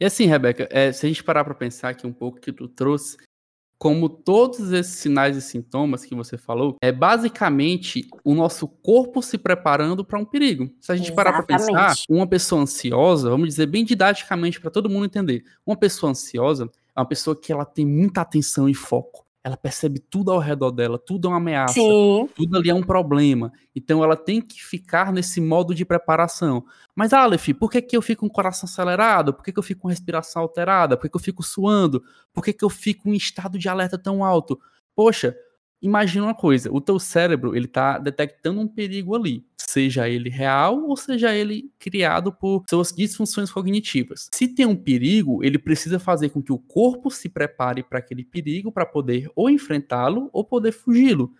E 0.00 0.04
assim, 0.04 0.26
Rebeca, 0.26 0.68
é, 0.70 0.92
se 0.92 1.06
a 1.06 1.08
gente 1.08 1.22
parar 1.22 1.44
para 1.44 1.54
pensar 1.54 1.90
aqui 1.90 2.06
um 2.06 2.12
pouco 2.12 2.40
que 2.40 2.52
tu 2.52 2.68
trouxe, 2.68 3.16
como 3.82 4.08
todos 4.08 4.70
esses 4.70 4.94
sinais 4.94 5.36
e 5.36 5.40
sintomas 5.42 6.04
que 6.04 6.14
você 6.14 6.38
falou, 6.38 6.76
é 6.80 6.92
basicamente 6.92 8.06
o 8.22 8.32
nosso 8.32 8.68
corpo 8.68 9.20
se 9.20 9.36
preparando 9.36 10.04
para 10.04 10.20
um 10.20 10.24
perigo. 10.24 10.70
Se 10.80 10.92
a 10.92 10.94
gente 10.94 11.06
Exatamente. 11.10 11.16
parar 11.16 11.32
para 11.32 11.56
pensar, 11.56 11.94
uma 12.08 12.24
pessoa 12.24 12.62
ansiosa, 12.62 13.28
vamos 13.28 13.48
dizer 13.48 13.66
bem 13.66 13.84
didaticamente 13.84 14.60
para 14.60 14.70
todo 14.70 14.88
mundo 14.88 15.06
entender, 15.06 15.42
uma 15.66 15.74
pessoa 15.74 16.10
ansiosa 16.10 16.70
é 16.94 17.00
uma 17.00 17.08
pessoa 17.08 17.34
que 17.34 17.50
ela 17.50 17.64
tem 17.64 17.84
muita 17.84 18.20
atenção 18.20 18.68
e 18.68 18.74
foco 18.74 19.26
ela 19.44 19.56
percebe 19.56 19.98
tudo 19.98 20.30
ao 20.30 20.38
redor 20.38 20.70
dela, 20.70 20.98
tudo 20.98 21.26
é 21.26 21.30
uma 21.30 21.38
ameaça, 21.38 21.74
Sim. 21.74 22.28
tudo 22.34 22.56
ali 22.56 22.70
é 22.70 22.74
um 22.74 22.82
problema. 22.82 23.52
Então 23.74 24.02
ela 24.02 24.16
tem 24.16 24.40
que 24.40 24.62
ficar 24.62 25.12
nesse 25.12 25.40
modo 25.40 25.74
de 25.74 25.84
preparação. 25.84 26.64
Mas, 26.94 27.12
Aleph, 27.12 27.48
por 27.58 27.70
que, 27.70 27.82
que 27.82 27.96
eu 27.96 28.02
fico 28.02 28.20
com 28.20 28.26
o 28.26 28.30
coração 28.30 28.68
acelerado? 28.68 29.34
Por 29.34 29.42
que, 29.42 29.52
que 29.52 29.58
eu 29.58 29.62
fico 29.62 29.82
com 29.82 29.88
respiração 29.88 30.42
alterada? 30.42 30.96
Por 30.96 31.02
que, 31.02 31.08
que 31.08 31.16
eu 31.16 31.20
fico 31.20 31.42
suando? 31.42 32.02
Por 32.32 32.44
que, 32.44 32.52
que 32.52 32.64
eu 32.64 32.70
fico 32.70 33.08
em 33.08 33.16
estado 33.16 33.58
de 33.58 33.68
alerta 33.68 33.98
tão 33.98 34.24
alto? 34.24 34.60
Poxa, 34.94 35.34
imagina 35.80 36.26
uma 36.26 36.34
coisa, 36.34 36.70
o 36.72 36.80
teu 36.80 37.00
cérebro, 37.00 37.56
ele 37.56 37.66
tá 37.66 37.98
detectando 37.98 38.60
um 38.60 38.68
perigo 38.68 39.16
ali. 39.16 39.44
Seja 39.72 40.08
ele 40.08 40.28
real 40.28 40.84
ou 40.86 40.96
seja 40.96 41.34
ele 41.34 41.70
criado 41.78 42.32
por 42.32 42.62
suas 42.68 42.92
disfunções 42.92 43.50
cognitivas. 43.50 44.28
Se 44.32 44.46
tem 44.46 44.66
um 44.66 44.76
perigo, 44.76 45.42
ele 45.42 45.58
precisa 45.58 45.98
fazer 45.98 46.28
com 46.28 46.42
que 46.42 46.52
o 46.52 46.58
corpo 46.58 47.10
se 47.10 47.28
prepare 47.28 47.82
para 47.82 47.98
aquele 47.98 48.24
perigo 48.24 48.70
para 48.70 48.84
poder 48.84 49.30
ou 49.34 49.48
enfrentá-lo 49.48 50.28
ou 50.32 50.44
poder 50.44 50.72
fugi-lo. 50.72 51.32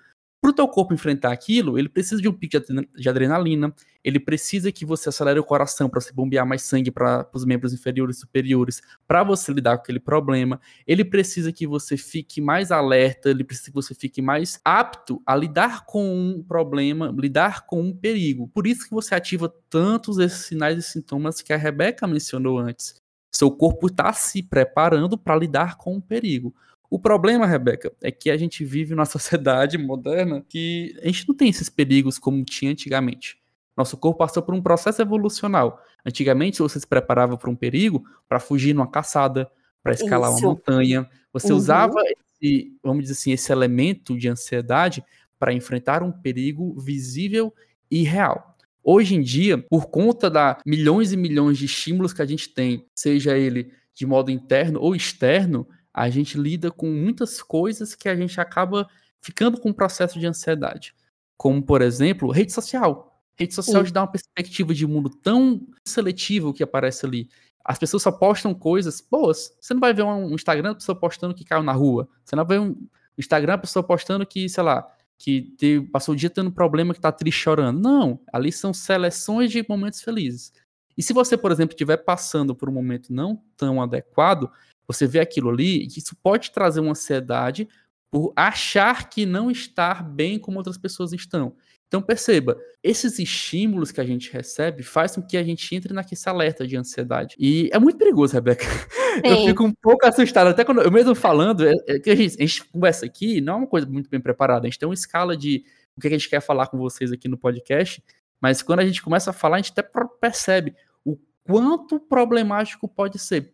Para 0.43 0.51
o 0.51 0.53
teu 0.53 0.67
corpo 0.67 0.93
enfrentar 0.93 1.31
aquilo, 1.31 1.79
ele 1.79 1.89
precisa 1.89 2.21
de 2.21 2.29
um 2.29 2.33
pico 2.33 2.57
de 2.97 3.09
adrenalina, 3.09 3.73
ele 4.03 4.19
precisa 4.19 4.73
que 4.73 4.85
você 4.85 5.09
acelere 5.09 5.39
o 5.39 5.45
coração 5.45 5.89
para 5.89 6.01
se 6.01 6.13
bombear 6.13 6.45
mais 6.45 6.63
sangue 6.63 6.91
para 6.91 7.31
os 7.33 7.45
membros 7.45 7.73
inferiores 7.73 8.17
e 8.17 8.21
superiores, 8.23 8.83
para 9.07 9.23
você 9.23 9.53
lidar 9.53 9.77
com 9.77 9.85
aquele 9.85 10.01
problema. 10.01 10.61
Ele 10.85 11.05
precisa 11.05 11.53
que 11.53 11.65
você 11.65 11.97
fique 11.97 12.41
mais 12.41 12.73
alerta, 12.73 13.31
ele 13.31 13.45
precisa 13.45 13.69
que 13.71 13.75
você 13.77 13.95
fique 13.95 14.21
mais 14.21 14.61
apto 14.65 15.23
a 15.25 15.37
lidar 15.37 15.87
com 15.87 16.05
um 16.13 16.43
problema, 16.43 17.15
lidar 17.17 17.65
com 17.65 17.81
um 17.81 17.97
perigo. 17.97 18.49
Por 18.49 18.67
isso 18.67 18.89
que 18.89 18.91
você 18.91 19.15
ativa 19.15 19.49
tantos 19.71 20.19
esses 20.19 20.47
sinais 20.47 20.77
e 20.77 20.83
sintomas 20.83 21.41
que 21.41 21.53
a 21.53 21.57
Rebeca 21.57 22.05
mencionou 22.05 22.59
antes. 22.59 23.01
Seu 23.31 23.49
corpo 23.49 23.87
está 23.87 24.13
se 24.13 24.43
preparando 24.43 25.17
para 25.17 25.37
lidar 25.37 25.77
com 25.77 25.95
um 25.95 26.01
perigo. 26.01 26.53
O 26.93 26.99
problema, 26.99 27.47
Rebeca, 27.47 27.91
é 28.03 28.11
que 28.11 28.31
a 28.31 28.37
gente 28.37 28.67
vive 28.67 28.95
numa 28.95 29.07
sociedade 29.09 29.79
moderna 29.79 30.45
que 30.47 30.95
a 31.03 31.07
gente 31.07 31.27
não 31.27 31.35
tem 31.35 31.49
esses 31.49 31.71
perigos 31.71 32.19
como 32.19 32.45
tinha 32.45 32.71
antigamente. 32.71 33.39
Nosso 33.75 33.97
corpo 33.97 34.19
passou 34.19 34.43
por 34.43 34.55
um 34.55 34.61
processo 34.61 35.01
evolucional. 35.01 35.83
Antigamente, 36.05 36.59
você 36.59 36.79
se 36.79 36.87
preparava 36.87 37.39
para 37.39 37.49
um 37.49 37.57
perigo 37.57 38.05
para 38.29 38.39
fugir 38.39 38.75
numa 38.75 38.87
caçada, 38.87 39.51
para 39.83 39.95
escalar 39.95 40.35
Isso. 40.35 40.41
uma 40.41 40.51
montanha. 40.51 41.09
Você 41.33 41.51
uhum. 41.51 41.57
usava 41.57 41.99
esse, 42.43 42.77
vamos 42.83 43.05
dizer 43.05 43.15
assim, 43.15 43.33
esse 43.33 43.51
elemento 43.51 44.15
de 44.15 44.29
ansiedade 44.29 45.03
para 45.39 45.55
enfrentar 45.55 46.03
um 46.03 46.13
perigo 46.13 46.79
visível 46.79 47.55
e 47.91 48.03
real. 48.03 48.55
Hoje 48.85 49.15
em 49.15 49.23
dia, 49.23 49.57
por 49.57 49.87
conta 49.87 50.29
da 50.29 50.59
milhões 50.67 51.11
e 51.11 51.17
milhões 51.17 51.57
de 51.57 51.65
estímulos 51.65 52.13
que 52.13 52.21
a 52.21 52.27
gente 52.27 52.51
tem, 52.51 52.87
seja 52.95 53.39
ele 53.39 53.73
de 53.95 54.05
modo 54.05 54.31
interno 54.31 54.79
ou 54.79 54.95
externo, 54.95 55.67
a 55.93 56.09
gente 56.09 56.39
lida 56.39 56.71
com 56.71 56.87
muitas 56.87 57.43
coisas 57.43 57.95
que 57.95 58.09
a 58.09 58.17
gente 58.17 58.41
acaba 58.41 58.89
ficando 59.21 59.61
com 59.61 59.71
um 59.71 59.73
processo 59.73 60.19
de 60.19 60.27
ansiedade. 60.27 60.95
Como, 61.37 61.63
por 61.63 61.83
exemplo, 61.83 62.31
rede 62.31 62.53
social. 62.53 63.21
Rede 63.37 63.55
social 63.55 63.85
te 63.85 63.93
dá 63.93 64.03
uma 64.03 64.11
perspectiva 64.11 64.75
de 64.75 64.87
mundo 64.87 65.11
tão 65.11 65.67
seletivo 65.85 66.53
que 66.53 66.63
aparece 66.63 67.05
ali. 67.07 67.29
As 67.65 67.79
pessoas 67.79 68.03
só 68.03 68.11
postam 68.11 68.55
coisas 68.55 69.01
boas. 69.01 69.57
Você 69.61 69.73
não 69.73 69.81
vai 69.81 69.95
ver 69.95 70.03
um 70.03 70.35
Instagram 70.35 70.71
da 70.71 70.75
pessoa 70.77 70.99
postando 70.99 71.35
que 71.35 71.45
caiu 71.45 71.63
na 71.63 71.73
rua. 71.73 72.09
Você 72.25 72.35
não 72.35 72.45
vai 72.45 72.59
ver 72.59 72.65
um 72.65 72.77
Instagram 73.17 73.55
da 73.55 73.59
pessoa 73.59 73.83
postando 73.83 74.27
que, 74.27 74.49
sei 74.49 74.63
lá, 74.63 74.87
que 75.19 75.55
teve, 75.57 75.87
passou 75.87 76.15
o 76.15 76.17
dia 76.17 76.29
tendo 76.29 76.51
problema 76.51 76.93
que 76.93 77.01
tá 77.01 77.13
triste 77.13 77.41
chorando. 77.41 77.81
Não, 77.81 78.21
ali 78.33 78.51
são 78.51 78.75
seleções 78.75 79.51
de 79.51 79.65
momentos 79.69 80.03
felizes. 80.03 80.53
E 80.97 81.03
se 81.03 81.13
você, 81.13 81.37
por 81.37 81.53
exemplo, 81.53 81.75
estiver 81.75 81.99
passando 81.99 82.55
por 82.55 82.69
um 82.69 82.73
momento 82.73 83.13
não 83.13 83.43
tão 83.57 83.81
adequado, 83.81 84.51
você 84.87 85.07
vê 85.07 85.21
aquilo 85.21 85.51
ali, 85.51 85.87
que 85.87 85.99
isso 85.99 86.17
pode 86.23 86.51
trazer 86.51 86.81
uma 86.81 86.93
ansiedade 86.93 87.69
por 88.11 88.33
achar 88.37 89.09
que 89.09 89.25
não 89.25 89.51
estar 89.51 90.03
bem 90.03 90.39
como 90.39 90.59
outras 90.59 90.77
pessoas 90.77 91.13
estão. 91.13 91.55
Então 91.93 92.01
perceba, 92.01 92.59
esses 92.83 93.19
estímulos 93.19 93.93
que 93.93 94.01
a 94.01 94.05
gente 94.05 94.33
recebe 94.33 94.83
faz 94.83 95.15
com 95.15 95.21
que 95.21 95.37
a 95.37 95.45
gente 95.45 95.75
entre 95.75 95.93
naquele 95.93 96.21
alerta 96.25 96.67
de 96.67 96.75
ansiedade. 96.75 97.37
E 97.39 97.69
é 97.71 97.79
muito 97.79 97.99
perigoso, 97.99 98.33
Rebeca. 98.33 98.65
Sim. 99.15 99.21
Eu 99.25 99.47
fico 99.49 99.65
um 99.65 99.73
pouco 99.75 100.07
assustado, 100.07 100.49
até 100.49 100.65
quando 100.65 100.81
eu 100.81 100.91
mesmo 100.91 101.15
falando, 101.15 101.67
é, 101.67 101.75
é 101.87 101.99
que 101.99 102.09
a 102.09 102.15
gente, 102.15 102.37
a 102.39 102.47
gente 102.47 102.65
conversa 102.65 103.05
aqui, 103.05 103.43
não 103.43 103.53
é 103.53 103.57
uma 103.57 103.67
coisa 103.67 103.87
muito 103.87 104.09
bem 104.09 104.21
preparada, 104.21 104.67
a 104.67 104.71
gente 104.71 104.79
tem 104.79 104.89
uma 104.89 104.95
escala 104.95 105.37
de 105.37 105.65
o 105.95 106.01
que 106.01 106.07
a 106.07 106.11
gente 106.11 106.31
quer 106.31 106.41
falar 106.41 106.69
com 106.69 106.79
vocês 106.79 107.13
aqui 107.13 107.29
no 107.29 107.37
podcast, 107.37 108.03
mas 108.41 108.63
quando 108.63 108.81
a 108.81 108.87
gente 108.87 109.03
começa 109.03 109.29
a 109.29 109.35
falar, 109.35 109.57
a 109.57 109.59
gente 109.59 109.73
até 109.77 109.87
percebe 110.19 110.75
o 111.05 111.19
quanto 111.45 112.01
problemático 112.01 112.89
pode 112.89 113.19
ser. 113.19 113.53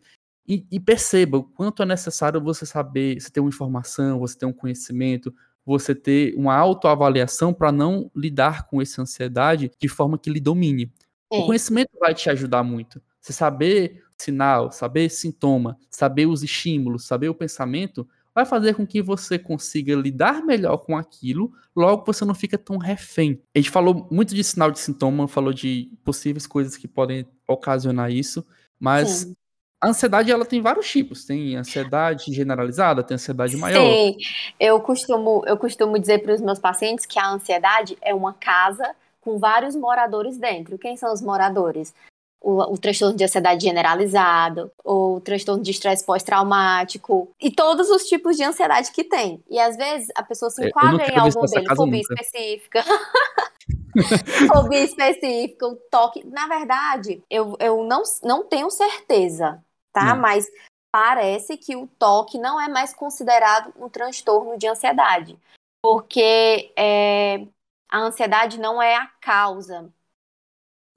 E, 0.49 0.67
e, 0.71 0.81
perceba 0.81 1.37
o 1.37 1.45
quanto 1.45 1.83
é 1.83 1.87
necessário 1.87 2.41
você 2.41 2.65
saber, 2.65 3.21
você 3.21 3.31
ter 3.31 3.41
uma 3.41 3.51
informação, 3.51 4.19
você 4.19 4.39
ter 4.39 4.47
um 4.47 4.53
conhecimento, 4.53 5.35
você 5.65 5.95
ter 5.95 6.35
uma 6.37 6.57
autoavaliação 6.57 7.53
para 7.53 7.71
não 7.71 8.11
lidar 8.17 8.67
com 8.67 8.81
essa 8.81 9.03
ansiedade 9.03 9.71
de 9.79 9.89
forma 9.89 10.17
que 10.17 10.31
lhe 10.31 10.41
domine. 10.41 10.91
É. 11.31 11.37
O 11.37 11.45
conhecimento 11.45 11.91
vai 12.01 12.15
te 12.15 12.31
ajudar 12.31 12.63
muito. 12.63 13.03
Você 13.21 13.35
saber 13.35 14.03
sinal, 14.17 14.73
saber 14.73 15.11
sintoma, 15.11 15.77
saber 15.91 16.25
os 16.25 16.43
estímulos, 16.43 17.05
saber 17.05 17.29
o 17.29 17.35
pensamento, 17.35 18.09
vai 18.35 18.47
fazer 18.47 18.75
com 18.75 18.87
que 18.87 19.03
você 19.03 19.39
consiga 19.39 19.95
lidar 19.95 20.43
melhor 20.43 20.79
com 20.79 20.97
aquilo, 20.97 21.53
logo 21.77 22.05
você 22.07 22.25
não 22.25 22.35
fica 22.35 22.57
tão 22.57 22.79
refém. 22.79 23.39
A 23.55 23.59
gente 23.59 23.71
falou 23.71 24.09
muito 24.11 24.35
de 24.35 24.43
sinal 24.43 24.71
de 24.71 24.79
sintoma, 24.79 25.29
falou 25.29 25.53
de 25.53 25.93
possíveis 26.03 26.47
coisas 26.47 26.75
que 26.75 26.89
podem 26.89 27.27
ocasionar 27.47 28.11
isso, 28.11 28.47
mas 28.81 29.09
Sim 29.09 29.35
a 29.81 29.89
ansiedade 29.89 30.31
ela 30.31 30.45
tem 30.45 30.61
vários 30.61 30.91
tipos. 30.91 31.25
Tem 31.25 31.57
ansiedade 31.57 32.33
generalizada, 32.33 33.03
tem 33.03 33.15
ansiedade 33.15 33.57
maior. 33.57 33.81
Sim, 33.81 34.17
eu 34.59 34.81
costumo, 34.81 35.43
eu 35.47 35.57
costumo 35.57 35.99
dizer 35.99 36.19
para 36.19 36.35
os 36.35 36.41
meus 36.41 36.59
pacientes 36.59 37.07
que 37.07 37.19
a 37.19 37.31
ansiedade 37.31 37.97
é 38.03 38.13
uma 38.13 38.33
casa 38.35 38.95
com 39.21 39.39
vários 39.39 39.77
moradores 39.77 40.37
dentro. 40.37 40.79
Quem 40.79 40.97
são 40.97 41.13
os 41.13 41.23
moradores? 41.23 41.95
O, 42.41 42.73
o 42.73 42.79
transtorno 42.79 43.17
de 43.17 43.25
ansiedade 43.25 43.65
generalizado, 43.65 44.71
o 44.85 45.21
transtorno 45.21 45.63
de 45.63 45.73
estresse 45.73 46.05
pós-traumático 46.05 47.29
e 47.41 47.51
todos 47.51 47.91
os 47.91 48.05
tipos 48.05 48.37
de 48.37 48.45
ansiedade 48.45 48.93
que 48.93 49.03
tem. 49.03 49.43
E 49.51 49.59
às 49.59 49.77
vezes 49.77 50.09
a 50.15 50.23
pessoa 50.23 50.49
se 50.49 50.63
é, 50.63 50.69
enquadra 50.69 51.05
em 51.05 51.19
algum 51.19 51.41
deles, 51.47 51.69
fobia 51.77 52.01
nunca. 52.01 52.15
específica. 52.15 52.85
fobia 54.55 54.85
específica, 54.85 55.67
o 55.67 55.77
toque. 55.91 56.25
Na 56.27 56.47
verdade, 56.47 57.23
eu, 57.29 57.57
eu 57.59 57.83
não, 57.83 58.03
não 58.23 58.45
tenho 58.45 58.71
certeza 58.71 59.61
tá? 59.99 60.15
Não. 60.15 60.23
Mas 60.23 60.47
parece 60.93 61.57
que 61.57 61.77
o 61.77 61.87
toque 61.87 62.39
não 62.39 62.61
é 62.61 62.69
mais 62.69 62.95
considerado 62.95 63.73
um 63.77 63.89
transtorno 63.89 64.59
de 64.59 64.67
ansiedade, 64.67 65.39
porque 65.83 66.73
é, 66.77 67.47
a 67.91 67.99
ansiedade 67.99 68.59
não 68.59 68.81
é 68.81 68.97
a 68.97 69.07
causa. 69.21 69.93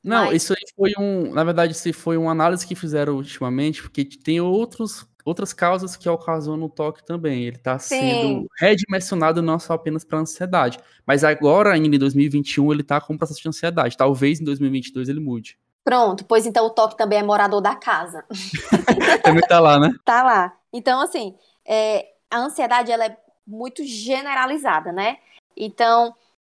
Não, 0.04 0.26
mas... 0.26 0.44
isso 0.44 0.54
aí 0.54 0.64
foi 0.76 0.94
um, 0.98 1.32
na 1.34 1.44
verdade, 1.44 1.74
isso 1.74 1.94
foi 1.94 2.18
uma 2.18 2.32
análise 2.32 2.66
que 2.66 2.76
fizeram 2.76 3.16
ultimamente, 3.16 3.82
porque 3.82 4.04
tem 4.04 4.42
outros 4.42 5.08
outras 5.24 5.54
causas 5.54 5.96
que 5.96 6.10
ocasionam 6.10 6.66
o 6.66 6.70
toque 6.70 7.06
também. 7.06 7.44
Ele 7.44 7.56
está 7.56 7.78
sendo 7.78 8.48
redimensionado 8.58 9.42
não 9.42 9.60
só 9.60 9.74
apenas 9.74 10.04
para 10.04 10.20
ansiedade, 10.20 10.80
mas 11.06 11.24
agora 11.24 11.74
ainda 11.74 11.96
em 11.96 12.00
2021 12.00 12.72
ele 12.72 12.82
está 12.82 13.00
com 13.00 13.14
um 13.14 13.18
processo 13.18 13.42
de 13.42 13.48
ansiedade. 13.48 13.96
Talvez 13.96 14.42
em 14.42 14.44
2022 14.44 15.10
ele 15.10 15.20
mude. 15.20 15.60
Pronto, 15.84 16.26
pois 16.26 16.46
então 16.46 16.66
o 16.66 16.70
Toque 16.70 16.98
também 16.98 17.20
é 17.20 17.24
morador 17.24 17.62
da 17.62 17.76
casa. 17.76 18.24
também 19.24 19.42
tá 19.42 19.60
lá, 19.60 19.80
né? 19.80 19.92
Tá 20.06 20.24
lá. 20.24 20.58
Então, 20.72 21.02
assim, 21.02 21.36
é, 21.66 22.08
a 22.30 22.38
ansiedade 22.38 22.92
ela 22.92 23.06
é 23.06 23.18
muito 23.46 23.84
generalizada, 23.84 24.92
né? 24.92 25.18
Então, 25.58 26.14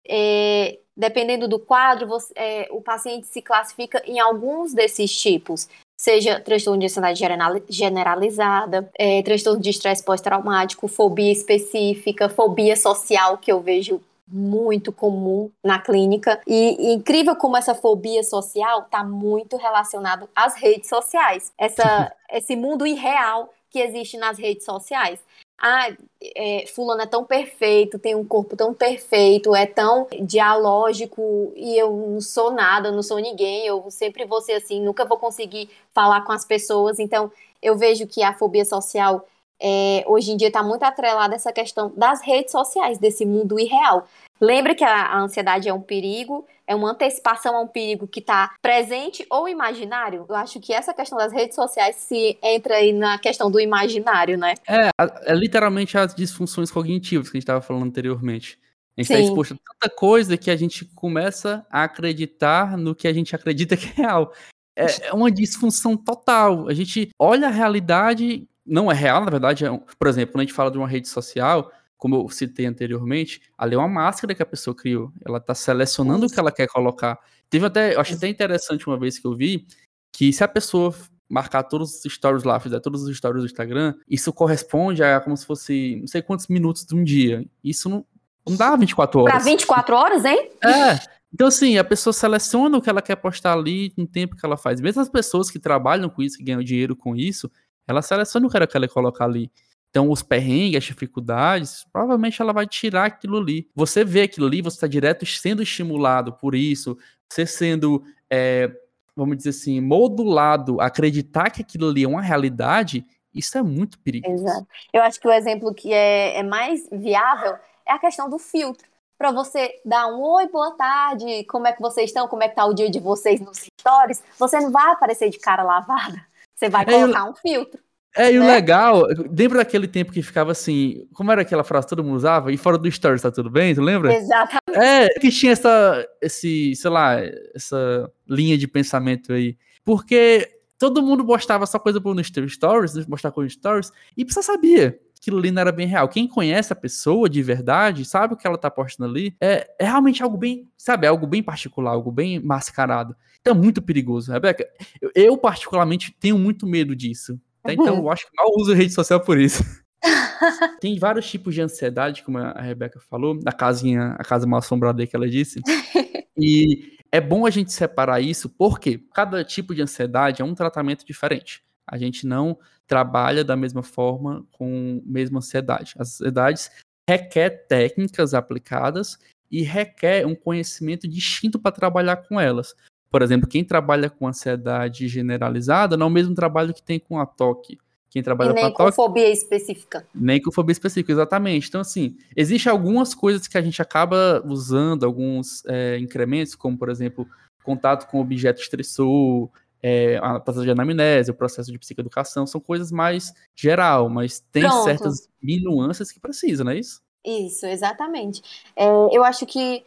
é, 0.08 0.80
dependendo 0.96 1.48
do 1.48 1.58
quadro, 1.58 2.08
você, 2.08 2.34
é, 2.36 2.68
o 2.72 2.82
paciente 2.82 3.28
se 3.28 3.42
classifica 3.42 4.02
em 4.06 4.20
alguns 4.20 4.74
desses 4.74 5.16
tipos. 5.20 5.68
Seja 5.98 6.40
transtorno 6.40 6.80
de 6.80 6.88
ansiedade 6.88 7.22
generalizada, 7.70 8.92
é, 8.98 9.22
transtorno 9.24 9.62
de 9.62 9.70
estresse 9.70 10.04
pós-traumático, 10.04 10.88
fobia 10.88 11.32
específica, 11.32 12.28
fobia 12.28 12.76
social, 12.76 13.38
que 13.38 13.52
eu 13.52 13.62
vejo 13.62 14.02
muito 14.28 14.92
comum 14.92 15.52
na 15.64 15.80
clínica. 15.80 16.42
E, 16.48 16.92
e, 16.92 16.94
incrível 16.94 17.36
como 17.36 17.58
essa 17.58 17.76
fobia 17.76 18.24
social 18.24 18.84
está 18.84 19.04
muito 19.04 19.58
relacionado 19.58 20.30
às 20.36 20.56
redes 20.56 20.90
sociais. 20.90 21.52
Essa, 21.58 22.14
esse 22.32 22.56
mundo 22.56 22.86
irreal 22.88 23.54
que 23.70 23.80
existe 23.80 24.18
nas 24.18 24.38
redes 24.38 24.66
sociais. 24.66 25.20
Ah, 25.58 25.88
é, 26.36 26.66
fulano 26.68 27.02
é 27.02 27.06
tão 27.06 27.24
perfeito, 27.24 27.98
tem 27.98 28.16
um 28.16 28.26
corpo 28.26 28.56
tão 28.56 28.74
perfeito, 28.74 29.56
é 29.56 29.66
tão 29.66 30.08
dialógico 30.22 31.54
e 31.56 31.78
eu 31.78 31.92
não 31.92 32.20
sou 32.22 32.52
nada, 32.52 32.92
não 32.92 33.02
sou 33.02 33.18
ninguém, 33.18 33.66
eu 33.66 33.90
sempre 33.90 34.26
vou 34.26 34.42
ser 34.42 34.54
assim, 34.54 34.82
nunca 34.82 35.06
vou 35.06 35.18
conseguir 35.18 35.70
falar 35.94 36.22
com 36.22 36.34
as 36.34 36.44
pessoas. 36.44 37.00
Então, 37.00 37.32
eu 37.62 37.78
vejo 37.78 38.06
que 38.06 38.22
a 38.22 38.34
fobia 38.34 38.66
social 38.66 39.26
é, 39.64 40.04
hoje 40.06 40.32
em 40.32 40.38
dia 40.38 40.50
está 40.50 40.62
muito 40.62 40.84
atrelada 40.84 41.36
essa 41.36 41.54
questão 41.54 41.94
das 41.96 42.22
redes 42.22 42.52
sociais, 42.52 42.98
desse 42.98 43.26
mundo 43.26 43.58
irreal. 43.58 44.06
Lembra 44.42 44.76
que 44.76 44.84
a, 44.84 45.06
a 45.06 45.20
ansiedade 45.22 45.70
é 45.70 45.74
um 45.74 45.80
perigo, 45.80 46.46
é 46.68 46.76
uma 46.76 46.92
antecipação 46.92 47.56
a 47.56 47.62
um 47.62 47.68
perigo 47.68 48.06
que 48.06 48.20
está 48.20 48.54
presente 48.62 49.26
ou 49.30 49.48
imaginário? 49.48 50.26
Eu 50.28 50.36
acho 50.36 50.60
que 50.60 50.74
essa 50.74 50.94
questão 50.94 51.18
das 51.18 51.32
redes 51.32 51.56
sociais 51.56 51.96
se 51.96 52.38
entra 52.44 52.76
aí 52.76 52.92
na 52.92 53.18
questão 53.18 53.50
do 53.50 53.58
imaginário, 53.58 54.38
né? 54.38 54.56
É, 54.68 54.90
é 55.32 55.34
literalmente 55.34 55.98
as 55.98 56.14
disfunções 56.14 56.70
cognitivas 56.70 57.30
que 57.30 57.38
a 57.38 57.40
gente 57.40 57.44
estava 57.44 57.62
falando 57.62 57.86
anteriormente. 57.86 58.60
A 58.98 59.02
gente 59.02 59.12
está 59.14 59.20
exposto 59.20 59.54
a 59.54 59.58
tanta 59.58 59.96
coisa 59.96 60.38
que 60.38 60.52
a 60.52 60.56
gente 60.58 60.86
começa 60.86 61.66
a 61.72 61.84
acreditar 61.84 62.78
no 62.78 62.94
que 62.94 63.08
a 63.08 63.14
gente 63.14 63.34
acredita 63.36 63.78
que 63.78 63.88
é 63.88 64.04
real. 64.04 64.34
É, 64.76 65.08
é 65.08 65.14
uma 65.14 65.32
disfunção 65.32 65.96
total. 65.96 66.68
A 66.68 66.74
gente 66.74 67.10
olha 67.18 67.48
a 67.48 67.52
realidade, 67.52 68.48
não 68.66 68.92
é 68.92 68.96
real, 68.96 69.24
na 69.24 69.32
verdade. 69.32 69.66
É 69.66 69.72
um, 69.72 69.80
por 69.80 70.08
exemplo, 70.08 70.34
quando 70.34 70.42
a 70.42 70.44
gente 70.46 70.54
fala 70.54 70.72
de 70.72 70.78
uma 70.78 70.88
rede 70.88 71.08
social, 71.08 71.72
como 71.98 72.16
eu 72.16 72.30
citei 72.30 72.66
anteriormente, 72.66 73.42
ali 73.58 73.76
é 73.76 73.78
uma 73.78 73.88
máscara 73.88 74.36
que 74.36 74.44
a 74.44 74.46
pessoa 74.46 74.76
criou. 74.76 75.12
Ela 75.26 75.38
está 75.38 75.56
selecionando 75.56 76.26
Isso. 76.26 76.34
o 76.34 76.36
que 76.36 76.40
ela 76.40 76.52
quer 76.52 76.68
colocar. 76.68 77.18
Teve 77.50 77.66
até, 77.66 77.96
eu 77.96 78.02
achei 78.02 78.16
até 78.16 78.28
interessante 78.28 78.88
uma 78.88 78.98
vez 78.98 79.20
que 79.20 79.26
eu 79.26 79.36
vi, 79.36 79.66
que 80.12 80.34
se 80.34 80.44
a 80.44 80.48
pessoa 80.48 80.94
marcar 81.30 81.64
todos 81.64 82.04
os 82.06 82.14
stories 82.14 82.44
lá, 82.44 82.60
fizer 82.60 82.80
todos 82.80 83.04
os 83.04 83.18
stories 83.18 83.44
do 83.44 83.46
Instagram, 83.48 83.96
isso 84.08 84.32
corresponde 84.32 85.04
a 85.04 85.20
como 85.20 85.36
se 85.36 85.46
fosse 85.46 85.98
não 86.00 86.08
sei 86.08 86.22
quantos 86.22 86.48
minutos 86.48 86.86
de 86.86 86.96
um 86.96 87.04
dia. 87.04 87.46
Isso 87.64 87.90
não, 87.90 88.06
não 88.48 88.56
dá 88.56 88.76
24 88.76 89.22
horas. 89.22 89.34
Pra 89.34 89.44
24 89.44 89.96
horas, 89.96 90.26
hein? 90.26 90.52
É. 90.64 91.00
Então, 91.34 91.48
assim, 91.48 91.78
a 91.80 91.84
pessoa 91.84 92.14
seleciona 92.14 92.78
o 92.78 92.82
que 92.82 92.90
ela 92.90 93.02
quer 93.02 93.16
postar 93.16 93.54
ali 93.54 93.92
no 93.98 94.06
tempo 94.06 94.36
que 94.36 94.46
ela 94.46 94.56
faz. 94.56 94.80
Mesmo 94.80 95.02
as 95.02 95.10
pessoas 95.10 95.50
que 95.50 95.58
trabalham 95.58 96.08
com 96.08 96.22
isso, 96.22 96.38
que 96.38 96.44
ganham 96.44 96.62
dinheiro 96.62 96.96
com 96.96 97.16
isso, 97.16 97.50
ela 97.88 98.02
seleciona 98.02 98.48
o 98.48 98.50
que 98.50 98.58
ela 98.58 98.68
quer 98.68 98.88
colocar 98.90 99.26
ali. 99.26 99.52
Então, 99.90 100.10
os 100.10 100.24
perrengues, 100.24 100.78
as 100.78 100.84
dificuldades, 100.86 101.86
provavelmente 101.94 102.42
ela 102.42 102.52
vai 102.52 102.66
tirar 102.66 103.06
aquilo 103.06 103.38
ali. 103.38 103.70
Você 103.76 104.04
vê 104.04 104.24
aquilo 104.24 104.48
ali, 104.48 104.60
você 104.60 104.78
está 104.78 104.88
direto 104.88 105.24
sendo 105.24 105.62
estimulado 105.62 106.34
por 106.34 106.56
isso, 106.56 106.98
você 107.32 107.46
sendo, 107.46 108.04
é, 108.28 108.72
vamos 109.16 109.38
dizer 109.38 109.52
assim, 109.52 109.80
modulado 109.80 110.82
acreditar 110.82 111.52
que 111.52 111.62
aquilo 111.62 111.90
ali 111.90 112.06
é 112.06 112.08
uma 112.08 112.24
realidade, 112.24 113.06
isso 113.32 113.56
é 113.56 113.62
muito 113.62 114.00
perigoso. 114.00 114.44
Exato. 114.44 114.68
Eu 114.92 115.04
acho 115.04 115.20
que 115.20 115.28
o 115.28 115.32
exemplo 115.32 115.72
que 115.74 115.94
é, 115.94 116.40
é 116.40 116.44
mais 116.44 116.90
viável 116.92 117.56
é 117.86 117.94
a 117.94 118.00
questão 118.00 118.28
do 118.28 118.40
filtro. 118.40 118.88
Para 119.16 119.32
você 119.32 119.80
dar 119.86 120.08
um 120.08 120.20
oi, 120.22 120.48
boa 120.48 120.72
tarde, 120.72 121.44
como 121.46 121.68
é 121.68 121.72
que 121.72 121.82
vocês 121.82 122.10
estão, 122.10 122.28
como 122.28 122.42
é 122.42 122.50
que 122.50 122.56
tá 122.56 122.66
o 122.66 122.74
dia 122.74 122.90
de 122.90 123.00
vocês 123.00 123.40
nos 123.40 123.68
stories, 123.80 124.24
você 124.40 124.60
não 124.60 124.72
vai 124.72 124.92
aparecer 124.92 125.30
de 125.30 125.38
cara 125.38 125.62
lavada. 125.62 126.33
Você 126.64 126.70
vai 126.70 126.86
colocar 126.86 127.20
é, 127.20 127.28
eu... 127.28 127.32
um 127.32 127.36
filtro. 127.36 127.80
É, 128.16 128.32
e 128.32 128.38
o 128.38 128.44
né? 128.44 128.56
legal, 128.56 129.08
lembra 129.36 129.58
daquele 129.58 129.88
tempo 129.88 130.12
que 130.12 130.22
ficava 130.22 130.52
assim, 130.52 131.08
como 131.14 131.32
era 131.32 131.42
aquela 131.42 131.64
frase 131.64 131.88
que 131.88 131.90
todo 131.90 132.04
mundo 132.04 132.16
usava? 132.16 132.52
E 132.52 132.58
fora 132.58 132.78
do 132.78 132.90
stories 132.90 133.24
tá 133.24 133.32
tudo 133.32 133.50
bem, 133.50 133.74
tu 133.74 133.82
lembra? 133.82 134.14
Exatamente. 134.14 134.60
É, 134.70 135.10
que 135.20 135.32
tinha 135.32 135.52
essa, 135.52 136.08
esse, 136.22 136.76
sei 136.76 136.92
lá, 136.92 137.18
essa 137.56 138.12
linha 138.30 138.56
de 138.56 138.68
pensamento 138.68 139.34
aí. 139.34 139.58
Porque 139.84 140.48
todo 140.78 141.02
mundo 141.02 141.26
postava 141.26 141.66
só 141.66 141.80
coisa 141.80 142.00
por 142.00 142.14
no 142.14 142.24
stories, 142.24 143.08
mostrar 143.08 143.32
coisa 143.32 143.48
no 143.48 143.50
stories, 143.50 143.92
e 144.16 144.24
você 144.24 144.44
sabia 144.44 145.00
aquilo 145.24 145.40
ali 145.40 145.52
não 145.52 145.62
era 145.62 145.72
bem 145.72 145.88
real. 145.88 146.10
Quem 146.10 146.28
conhece 146.28 146.74
a 146.74 146.76
pessoa 146.76 147.30
de 147.30 147.42
verdade, 147.42 148.04
sabe 148.04 148.34
o 148.34 148.38
que 148.38 148.46
ela 148.46 148.58
tá 148.58 148.70
postando 148.70 149.10
ali, 149.10 149.34
é, 149.40 149.68
é 149.80 149.86
realmente 149.86 150.22
algo 150.22 150.38
bem, 150.38 150.70
sabe, 150.78 151.06
é 151.06 151.10
algo 151.10 151.26
bem 151.26 151.42
particular, 151.42 151.92
algo 151.92 152.12
bem 152.12 152.40
mascarado. 152.40 153.16
Então 153.40 153.54
é 153.54 153.58
muito 153.58 153.82
perigoso, 153.82 154.32
Rebeca. 154.32 154.68
Eu, 155.02 155.12
eu 155.16 155.38
particularmente 155.38 156.16
tenho 156.20 156.38
muito 156.38 156.68
medo 156.68 156.96
disso 156.96 157.40
até 157.64 157.74
então, 157.74 157.96
eu 157.96 158.12
acho 158.12 158.30
que 158.30 158.36
mal 158.36 158.52
uso 158.58 158.74
rede 158.74 158.92
social 158.92 159.22
por 159.22 159.40
isso. 159.40 159.64
Tem 160.82 161.00
vários 161.00 161.30
tipos 161.30 161.56
de 161.56 161.62
ansiedade, 161.62 162.22
como 162.24 162.38
a 162.38 162.62
Rebeca 162.62 163.00
falou, 163.10 163.40
na 163.42 163.54
casinha, 163.54 164.16
a 164.20 164.24
casa 164.24 164.46
mal 164.46 164.60
assombrada 164.60 165.08
que 165.08 165.16
ela 165.16 165.30
disse. 165.30 165.62
e 166.38 166.98
é 167.10 167.22
bom 167.22 167.46
a 167.46 167.50
gente 167.50 167.72
separar 167.72 168.20
isso, 168.20 168.50
porque 168.50 169.02
cada 169.14 169.46
tipo 169.46 169.74
de 169.74 169.82
ansiedade 169.82 170.42
é 170.42 170.46
um 170.46 170.54
tratamento 170.54 171.06
diferente. 171.06 171.64
A 171.88 171.98
gente 171.98 172.26
não 172.26 172.58
trabalha 172.88 173.44
da 173.44 173.56
mesma 173.56 173.84
forma 173.84 174.46
com 174.52 175.02
a 175.06 175.12
mesma 175.12 175.40
ansiedade. 175.40 175.94
As 175.98 176.22
ansiedades 176.22 176.72
requer 177.10 177.66
técnicas 177.68 178.34
aplicadas 178.34 179.18
e 179.52 179.62
requer 179.62 180.26
um 180.26 180.36
conhecimento 180.36 181.08
distinto 181.08 181.60
para 181.60 181.72
trabalhar 181.72 182.18
com 182.18 182.40
elas. 182.40 182.76
Por 183.10 183.22
exemplo, 183.22 183.48
quem 183.48 183.64
trabalha 183.64 184.10
com 184.10 184.28
ansiedade 184.28 185.08
generalizada 185.08 185.96
não 185.96 186.08
é 186.08 186.10
o 186.10 186.14
mesmo 186.14 186.34
trabalho 186.34 186.74
que 186.74 186.82
tem 186.82 187.00
com 187.00 187.20
a 187.20 187.26
TOC. 187.26 187.78
Quem 188.10 188.22
trabalha 188.22 188.52
e 188.52 188.54
nem 188.54 188.74
com, 188.74 188.84
a 188.84 188.86
com 188.88 188.92
fobia 188.92 189.32
específica. 189.32 190.06
Nem 190.14 190.42
com 190.42 190.52
fobia 190.52 190.72
específica, 190.72 191.12
exatamente. 191.12 191.68
Então, 191.68 191.82
assim, 191.82 192.16
existem 192.36 192.72
algumas 192.72 193.16
coisas 193.16 193.48
que 193.48 193.58
a 193.58 193.62
gente 193.62 193.82
acaba 193.82 194.44
usando, 194.46 195.04
alguns 195.04 195.64
é, 195.66 195.98
incrementos, 195.98 196.54
como, 196.54 196.78
por 196.78 196.90
exemplo, 196.90 197.28
contato 197.64 198.08
com 198.10 198.20
objeto 198.20 198.62
estressor, 198.62 199.50
é, 199.84 200.18
a 200.24 200.40
passagem 200.40 200.66
de 200.66 200.72
anamnese, 200.72 201.30
o 201.30 201.36
processo 201.36 201.70
de 201.70 201.78
psicoeducação, 201.78 202.48
são 202.48 202.62
coisas 202.62 202.90
mais 202.90 203.34
geral, 203.54 204.10
mas 204.10 204.40
tem 204.52 204.64
Pronto. 204.64 204.86
certas 204.86 205.28
nuances 205.42 206.10
que 206.10 206.22
precisam, 206.22 206.64
não 206.66 206.72
é 206.72 206.80
isso? 206.80 207.02
Isso, 207.26 207.66
exatamente. 207.66 208.42
É, 208.76 208.86
eu 209.12 209.24
acho 209.26 209.46
que 209.46 209.84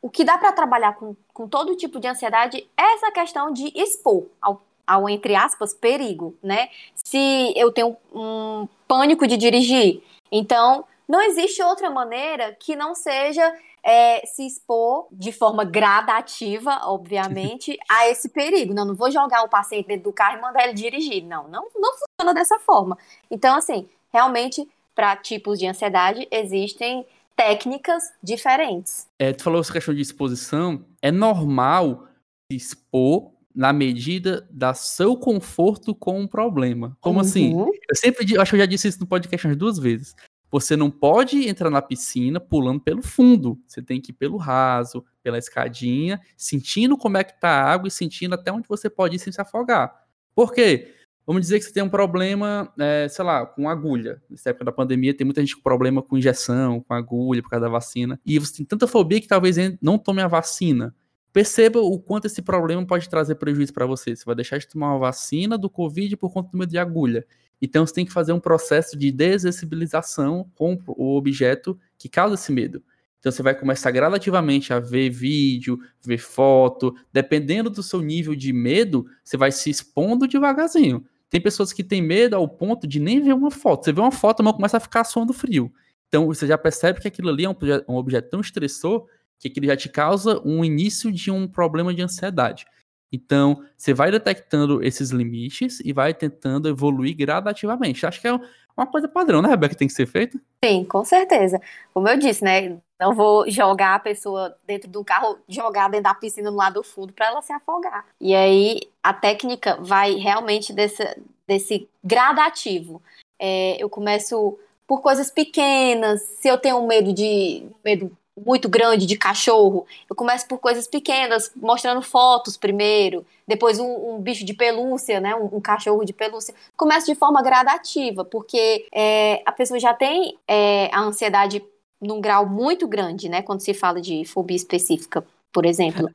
o 0.00 0.08
que 0.08 0.24
dá 0.24 0.38
para 0.38 0.52
trabalhar 0.52 0.94
com, 0.94 1.14
com 1.32 1.46
todo 1.46 1.76
tipo 1.76 2.00
de 2.00 2.08
ansiedade 2.08 2.66
é 2.76 2.94
essa 2.94 3.10
questão 3.12 3.52
de 3.52 3.70
expor 3.74 4.26
ao, 4.40 4.62
ao, 4.86 5.08
entre 5.08 5.34
aspas, 5.34 5.74
perigo, 5.74 6.34
né? 6.42 6.68
Se 6.94 7.52
eu 7.56 7.70
tenho 7.70 7.96
um 8.14 8.66
pânico 8.88 9.26
de 9.26 9.36
dirigir, 9.36 10.02
então 10.32 10.84
não 11.06 11.22
existe 11.22 11.62
outra 11.62 11.90
maneira 11.90 12.54
que 12.58 12.74
não 12.74 12.94
seja 12.94 13.54
é, 13.84 14.24
se 14.26 14.46
expor 14.46 15.06
de 15.12 15.30
forma 15.30 15.62
gradativa, 15.62 16.80
obviamente, 16.84 17.78
a 17.88 18.08
esse 18.08 18.30
perigo. 18.30 18.72
Não, 18.72 18.86
não 18.86 18.94
vou 18.94 19.10
jogar 19.10 19.42
o 19.42 19.48
paciente 19.48 19.86
dentro 19.86 20.04
do 20.04 20.12
carro 20.12 20.38
e 20.38 20.40
mandar 20.40 20.64
ele 20.64 20.72
dirigir. 20.72 21.22
Não, 21.22 21.46
não, 21.48 21.68
não 21.76 21.92
funciona 21.92 22.32
dessa 22.32 22.58
forma. 22.58 22.96
Então, 23.30 23.54
assim, 23.54 23.86
realmente, 24.10 24.66
para 24.94 25.14
tipos 25.16 25.58
de 25.58 25.66
ansiedade, 25.66 26.26
existem 26.30 27.06
técnicas 27.36 28.02
diferentes. 28.22 29.06
É, 29.18 29.32
tu 29.32 29.42
falou 29.42 29.60
essa 29.60 29.72
questão 29.72 29.94
de 29.94 30.00
exposição, 30.00 30.84
é 31.02 31.10
normal 31.10 32.08
se 32.50 32.56
expor 32.56 33.34
na 33.54 33.72
medida 33.72 34.46
da 34.50 34.74
seu 34.74 35.16
conforto 35.16 35.94
com 35.94 36.24
o 36.24 36.28
problema. 36.28 36.96
Como 37.00 37.20
assim? 37.20 37.52
uhum. 37.52 37.64
assim? 37.64 37.78
Eu 37.88 37.96
sempre 37.96 38.38
acho 38.38 38.50
que 38.50 38.56
eu 38.56 38.60
já 38.60 38.66
disse 38.66 38.88
isso 38.88 39.00
no 39.00 39.06
podcast 39.06 39.54
duas 39.54 39.78
vezes. 39.78 40.16
Você 40.54 40.76
não 40.76 40.88
pode 40.88 41.48
entrar 41.48 41.68
na 41.68 41.82
piscina 41.82 42.38
pulando 42.38 42.80
pelo 42.80 43.02
fundo. 43.02 43.58
Você 43.66 43.82
tem 43.82 44.00
que 44.00 44.12
ir 44.12 44.14
pelo 44.14 44.36
raso, 44.36 45.04
pela 45.20 45.36
escadinha, 45.36 46.20
sentindo 46.36 46.96
como 46.96 47.16
é 47.16 47.24
que 47.24 47.40
tá 47.40 47.48
a 47.48 47.72
água 47.72 47.88
e 47.88 47.90
sentindo 47.90 48.36
até 48.36 48.52
onde 48.52 48.68
você 48.68 48.88
pode 48.88 49.16
ir 49.16 49.18
sem 49.18 49.32
se 49.32 49.40
afogar. 49.40 49.92
Por 50.32 50.52
quê? 50.52 50.94
Vamos 51.26 51.42
dizer 51.42 51.58
que 51.58 51.64
você 51.64 51.72
tem 51.72 51.82
um 51.82 51.88
problema, 51.88 52.72
é, 52.78 53.08
sei 53.08 53.24
lá, 53.24 53.44
com 53.44 53.68
agulha. 53.68 54.22
Nessa 54.30 54.50
época 54.50 54.66
da 54.66 54.70
pandemia, 54.70 55.12
tem 55.12 55.24
muita 55.24 55.40
gente 55.40 55.56
com 55.56 55.62
problema 55.62 56.00
com 56.00 56.16
injeção, 56.16 56.80
com 56.80 56.94
agulha, 56.94 57.42
por 57.42 57.50
causa 57.50 57.66
da 57.66 57.72
vacina. 57.72 58.20
E 58.24 58.38
você 58.38 58.58
tem 58.58 58.64
tanta 58.64 58.86
fobia 58.86 59.20
que 59.20 59.26
talvez 59.26 59.56
não 59.82 59.98
tome 59.98 60.22
a 60.22 60.28
vacina. 60.28 60.94
Perceba 61.32 61.80
o 61.80 61.98
quanto 61.98 62.28
esse 62.28 62.40
problema 62.40 62.86
pode 62.86 63.08
trazer 63.08 63.34
prejuízo 63.34 63.72
para 63.72 63.86
você. 63.86 64.14
Você 64.14 64.24
vai 64.24 64.36
deixar 64.36 64.58
de 64.58 64.68
tomar 64.68 64.92
uma 64.92 65.00
vacina 65.00 65.58
do 65.58 65.68
Covid 65.68 66.16
por 66.16 66.32
conta 66.32 66.52
do 66.52 66.56
medo 66.56 66.70
de 66.70 66.78
agulha. 66.78 67.26
Então 67.64 67.86
você 67.86 67.94
tem 67.94 68.04
que 68.04 68.12
fazer 68.12 68.32
um 68.32 68.40
processo 68.40 68.96
de 68.96 69.10
dessensibilização 69.10 70.50
com 70.54 70.78
o 70.86 71.16
objeto 71.16 71.78
que 71.96 72.08
causa 72.08 72.34
esse 72.34 72.52
medo. 72.52 72.82
Então 73.18 73.32
você 73.32 73.42
vai 73.42 73.54
começar 73.54 73.90
gradativamente 73.90 74.70
a 74.72 74.78
ver 74.78 75.08
vídeo, 75.08 75.78
ver 76.02 76.18
foto. 76.18 76.94
Dependendo 77.10 77.70
do 77.70 77.82
seu 77.82 78.02
nível 78.02 78.34
de 78.34 78.52
medo, 78.52 79.06
você 79.24 79.38
vai 79.38 79.50
se 79.50 79.70
expondo 79.70 80.28
devagarzinho. 80.28 81.06
Tem 81.30 81.40
pessoas 81.40 81.72
que 81.72 81.82
têm 81.82 82.02
medo 82.02 82.36
ao 82.36 82.46
ponto 82.46 82.86
de 82.86 83.00
nem 83.00 83.22
ver 83.22 83.32
uma 83.32 83.50
foto. 83.50 83.84
Você 83.84 83.92
vê 83.92 84.00
uma 84.00 84.12
foto, 84.12 84.42
mão 84.42 84.52
começa 84.52 84.76
a 84.76 84.80
ficar 84.80 85.04
suando 85.04 85.32
frio. 85.32 85.72
Então 86.06 86.26
você 86.26 86.46
já 86.46 86.58
percebe 86.58 87.00
que 87.00 87.08
aquilo 87.08 87.30
ali 87.30 87.44
é 87.44 87.48
um, 87.48 87.56
um 87.88 87.96
objeto 87.96 88.28
tão 88.28 88.40
estressor 88.40 89.06
que 89.38 89.48
aquilo 89.48 89.66
já 89.66 89.76
te 89.76 89.88
causa 89.88 90.40
um 90.44 90.62
início 90.62 91.10
de 91.10 91.30
um 91.30 91.48
problema 91.48 91.94
de 91.94 92.02
ansiedade. 92.02 92.66
Então, 93.14 93.62
você 93.76 93.94
vai 93.94 94.10
detectando 94.10 94.82
esses 94.82 95.10
limites 95.10 95.80
e 95.80 95.92
vai 95.92 96.12
tentando 96.12 96.68
evoluir 96.68 97.16
gradativamente. 97.16 98.04
Acho 98.04 98.20
que 98.20 98.26
é 98.26 98.40
uma 98.76 98.86
coisa 98.86 99.06
padrão, 99.06 99.40
né, 99.40 99.48
Rebeca, 99.48 99.74
que 99.74 99.78
tem 99.78 99.88
que 99.88 99.94
ser 99.94 100.06
feita? 100.06 100.38
Sim, 100.64 100.84
com 100.84 101.04
certeza. 101.04 101.60
Como 101.92 102.08
eu 102.08 102.18
disse, 102.18 102.42
né? 102.42 102.76
Não 102.98 103.14
vou 103.14 103.48
jogar 103.48 103.94
a 103.94 103.98
pessoa 103.98 104.56
dentro 104.66 104.90
do 104.90 105.04
carro, 105.04 105.38
jogar 105.48 105.88
dentro 105.88 106.04
da 106.04 106.14
piscina 106.14 106.50
no 106.50 106.56
lado 106.56 106.74
do 106.74 106.82
fundo 106.82 107.12
para 107.12 107.26
ela 107.26 107.42
se 107.42 107.52
afogar. 107.52 108.04
E 108.20 108.34
aí 108.34 108.80
a 109.02 109.12
técnica 109.12 109.76
vai 109.80 110.14
realmente 110.14 110.72
desse, 110.72 111.04
desse 111.46 111.88
gradativo. 112.02 113.02
É, 113.38 113.76
eu 113.82 113.88
começo 113.88 114.58
por 114.86 115.02
coisas 115.02 115.30
pequenas. 115.30 116.22
Se 116.22 116.48
eu 116.48 116.58
tenho 116.58 116.84
medo 116.86 117.12
de 117.12 117.66
medo 117.84 118.16
muito 118.36 118.68
grande 118.68 119.06
de 119.06 119.16
cachorro, 119.16 119.86
eu 120.10 120.16
começo 120.16 120.46
por 120.48 120.58
coisas 120.58 120.88
pequenas, 120.88 121.52
mostrando 121.54 122.02
fotos 122.02 122.56
primeiro, 122.56 123.24
depois 123.46 123.78
um, 123.78 124.14
um 124.14 124.20
bicho 124.20 124.44
de 124.44 124.52
pelúcia, 124.52 125.20
né, 125.20 125.34
um, 125.36 125.56
um, 125.56 125.60
cachorro 125.60 126.04
de 126.04 126.12
pelúcia. 126.12 126.54
Começo 126.76 127.06
de 127.06 127.14
forma 127.14 127.42
gradativa, 127.42 128.24
porque 128.24 128.88
é, 128.92 129.42
a 129.46 129.52
pessoa 129.52 129.78
já 129.78 129.94
tem 129.94 130.36
é, 130.48 130.90
a 130.92 131.00
ansiedade 131.00 131.64
num 132.00 132.20
grau 132.20 132.46
muito 132.46 132.88
grande, 132.88 133.28
né, 133.28 133.40
quando 133.40 133.60
se 133.60 133.72
fala 133.72 134.00
de 134.00 134.24
fobia 134.24 134.56
específica, 134.56 135.24
por 135.52 135.64
exemplo. 135.64 136.10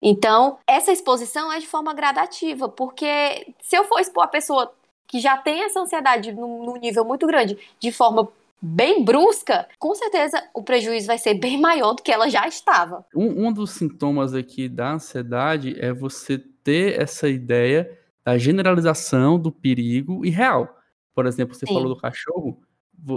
Então, 0.00 0.58
essa 0.66 0.92
exposição 0.92 1.52
é 1.52 1.58
de 1.58 1.66
forma 1.66 1.92
gradativa, 1.92 2.68
porque 2.68 3.52
se 3.62 3.76
eu 3.76 3.84
for 3.84 3.98
expor 4.00 4.24
a 4.24 4.28
pessoa 4.28 4.72
que 5.08 5.18
já 5.18 5.36
tem 5.36 5.62
essa 5.62 5.80
ansiedade 5.80 6.32
num, 6.32 6.64
num 6.64 6.76
nível 6.76 7.04
muito 7.04 7.26
grande, 7.26 7.58
de 7.80 7.90
forma 7.90 8.28
bem 8.64 9.04
brusca, 9.04 9.68
com 9.78 9.94
certeza 9.94 10.42
o 10.54 10.62
prejuízo 10.62 11.06
vai 11.06 11.18
ser 11.18 11.34
bem 11.34 11.60
maior 11.60 11.92
do 11.92 12.02
que 12.02 12.10
ela 12.10 12.30
já 12.30 12.48
estava. 12.48 13.04
Um, 13.14 13.46
um 13.48 13.52
dos 13.52 13.72
sintomas 13.72 14.32
aqui 14.32 14.70
da 14.70 14.92
ansiedade 14.92 15.76
é 15.78 15.92
você 15.92 16.38
ter 16.38 16.98
essa 16.98 17.28
ideia 17.28 17.90
da 18.24 18.38
generalização 18.38 19.38
do 19.38 19.52
perigo 19.52 20.24
e 20.24 20.30
real. 20.30 20.74
Por 21.14 21.26
exemplo, 21.26 21.54
você 21.54 21.66
Sim. 21.66 21.74
falou 21.74 21.94
do 21.94 22.00
cachorro, 22.00 22.58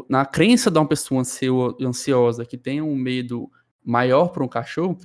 na 0.10 0.26
crença 0.26 0.70
de 0.70 0.78
uma 0.78 0.88
pessoa 0.88 1.24
ansiosa 1.82 2.46
que 2.46 2.58
tem 2.58 2.82
um 2.82 2.94
medo 2.94 3.50
maior 3.82 4.28
para 4.28 4.44
um 4.44 4.50
cachorro, 4.50 4.98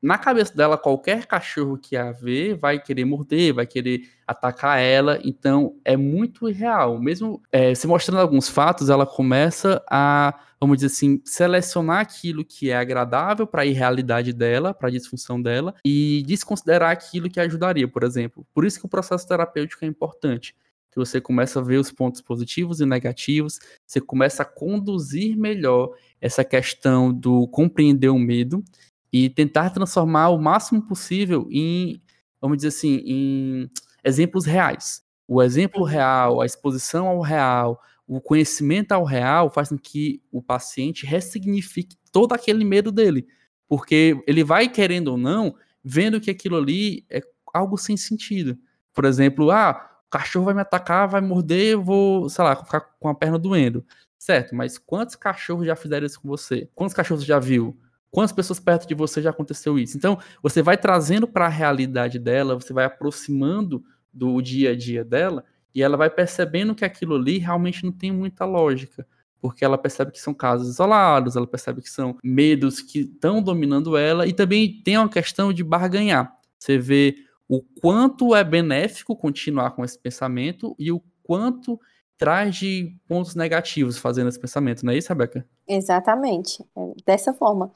na 0.00 0.16
cabeça 0.16 0.54
dela, 0.56 0.78
qualquer 0.78 1.26
cachorro 1.26 1.76
que 1.76 1.96
a 1.96 2.12
vê 2.12 2.54
vai 2.54 2.80
querer 2.80 3.04
morder, 3.04 3.54
vai 3.54 3.66
querer 3.66 4.08
atacar 4.26 4.80
ela. 4.80 5.18
Então, 5.24 5.74
é 5.84 5.96
muito 5.96 6.48
irreal. 6.48 7.00
Mesmo 7.00 7.42
é, 7.50 7.74
se 7.74 7.86
mostrando 7.86 8.20
alguns 8.20 8.48
fatos, 8.48 8.90
ela 8.90 9.04
começa 9.04 9.82
a, 9.90 10.38
vamos 10.60 10.76
dizer 10.76 10.86
assim, 10.86 11.20
selecionar 11.24 12.00
aquilo 12.00 12.44
que 12.44 12.70
é 12.70 12.76
agradável 12.76 13.44
para 13.46 13.62
a 13.62 13.66
irrealidade 13.66 14.32
dela, 14.32 14.72
para 14.72 14.88
a 14.88 14.92
disfunção 14.92 15.42
dela, 15.42 15.74
e 15.84 16.22
desconsiderar 16.26 16.92
aquilo 16.92 17.28
que 17.28 17.40
ajudaria, 17.40 17.88
por 17.88 18.04
exemplo. 18.04 18.46
Por 18.54 18.64
isso 18.64 18.78
que 18.78 18.86
o 18.86 18.90
processo 18.90 19.26
terapêutico 19.26 19.84
é 19.84 19.88
importante. 19.88 20.54
Que 20.92 20.98
você 20.98 21.20
começa 21.20 21.58
a 21.58 21.62
ver 21.62 21.78
os 21.78 21.90
pontos 21.90 22.20
positivos 22.20 22.80
e 22.80 22.86
negativos, 22.86 23.58
você 23.84 24.00
começa 24.00 24.42
a 24.42 24.46
conduzir 24.46 25.36
melhor 25.36 25.90
essa 26.20 26.44
questão 26.44 27.12
do 27.12 27.48
compreender 27.48 28.10
o 28.10 28.18
medo 28.18 28.62
e 29.12 29.28
tentar 29.30 29.70
transformar 29.70 30.30
o 30.30 30.38
máximo 30.40 30.82
possível 30.82 31.46
em, 31.50 32.02
vamos 32.40 32.58
dizer 32.58 32.68
assim, 32.68 33.02
em 33.04 33.70
exemplos 34.04 34.44
reais. 34.44 35.02
O 35.26 35.42
exemplo 35.42 35.84
real, 35.84 36.40
a 36.40 36.46
exposição 36.46 37.06
ao 37.06 37.20
real, 37.20 37.80
o 38.06 38.20
conhecimento 38.20 38.92
ao 38.92 39.04
real 39.04 39.50
faz 39.50 39.68
com 39.68 39.78
que 39.78 40.22
o 40.32 40.42
paciente 40.42 41.04
ressignifique 41.04 41.96
todo 42.10 42.32
aquele 42.32 42.64
medo 42.64 42.90
dele, 42.90 43.26
porque 43.68 44.22
ele 44.26 44.42
vai 44.42 44.68
querendo 44.68 45.08
ou 45.08 45.18
não, 45.18 45.54
vendo 45.84 46.20
que 46.20 46.30
aquilo 46.30 46.56
ali 46.56 47.04
é 47.10 47.20
algo 47.52 47.76
sem 47.76 47.96
sentido. 47.96 48.58
Por 48.94 49.04
exemplo, 49.04 49.50
ah, 49.50 50.00
o 50.06 50.10
cachorro 50.10 50.46
vai 50.46 50.54
me 50.54 50.62
atacar, 50.62 51.06
vai 51.06 51.20
morder, 51.20 51.72
eu 51.72 51.82
vou, 51.82 52.28
sei 52.30 52.44
lá, 52.44 52.56
ficar 52.56 52.80
com 52.98 53.08
a 53.08 53.14
perna 53.14 53.38
doendo. 53.38 53.84
Certo, 54.18 54.54
mas 54.54 54.78
quantos 54.78 55.14
cachorros 55.14 55.66
já 55.66 55.76
fizeram 55.76 56.06
isso 56.06 56.20
com 56.20 56.28
você? 56.28 56.68
Quantos 56.74 56.94
cachorros 56.94 57.24
já 57.24 57.38
viu? 57.38 57.78
Quantas 58.10 58.32
pessoas 58.32 58.58
perto 58.58 58.86
de 58.86 58.94
você 58.94 59.20
já 59.20 59.30
aconteceu 59.30 59.78
isso? 59.78 59.96
Então, 59.96 60.18
você 60.42 60.62
vai 60.62 60.76
trazendo 60.76 61.26
para 61.26 61.46
a 61.46 61.50
realidade 61.50 62.18
dela, 62.18 62.54
você 62.54 62.72
vai 62.72 62.84
aproximando 62.84 63.84
do 64.12 64.40
dia 64.40 64.70
a 64.70 64.76
dia 64.76 65.04
dela, 65.04 65.44
e 65.74 65.82
ela 65.82 65.96
vai 65.96 66.08
percebendo 66.08 66.74
que 66.74 66.84
aquilo 66.84 67.14
ali 67.14 67.38
realmente 67.38 67.84
não 67.84 67.92
tem 67.92 68.10
muita 68.10 68.44
lógica. 68.44 69.06
Porque 69.40 69.64
ela 69.64 69.78
percebe 69.78 70.10
que 70.10 70.20
são 70.20 70.34
casos 70.34 70.68
isolados, 70.68 71.36
ela 71.36 71.46
percebe 71.46 71.80
que 71.80 71.90
são 71.90 72.16
medos 72.24 72.80
que 72.80 73.00
estão 73.00 73.42
dominando 73.42 73.96
ela, 73.96 74.26
e 74.26 74.32
também 74.32 74.82
tem 74.82 74.96
uma 74.96 75.08
questão 75.08 75.52
de 75.52 75.62
barganhar. 75.62 76.34
Você 76.58 76.78
vê 76.78 77.14
o 77.48 77.62
quanto 77.80 78.34
é 78.34 78.42
benéfico 78.42 79.14
continuar 79.14 79.70
com 79.72 79.84
esse 79.84 79.98
pensamento 79.98 80.74
e 80.78 80.90
o 80.90 81.02
quanto 81.22 81.78
traz 82.18 82.56
de 82.56 82.96
pontos 83.06 83.36
negativos 83.36 83.96
fazendo 83.96 84.28
esse 84.28 84.40
pensamento, 84.40 84.84
não 84.84 84.92
é 84.92 84.98
isso, 84.98 85.08
Rebeca? 85.08 85.46
Exatamente, 85.66 86.64
é 86.76 86.92
dessa 87.06 87.32
forma. 87.32 87.70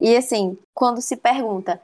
E 0.00 0.16
assim, 0.16 0.56
quando 0.74 1.00
se 1.02 1.16
pergunta 1.16 1.80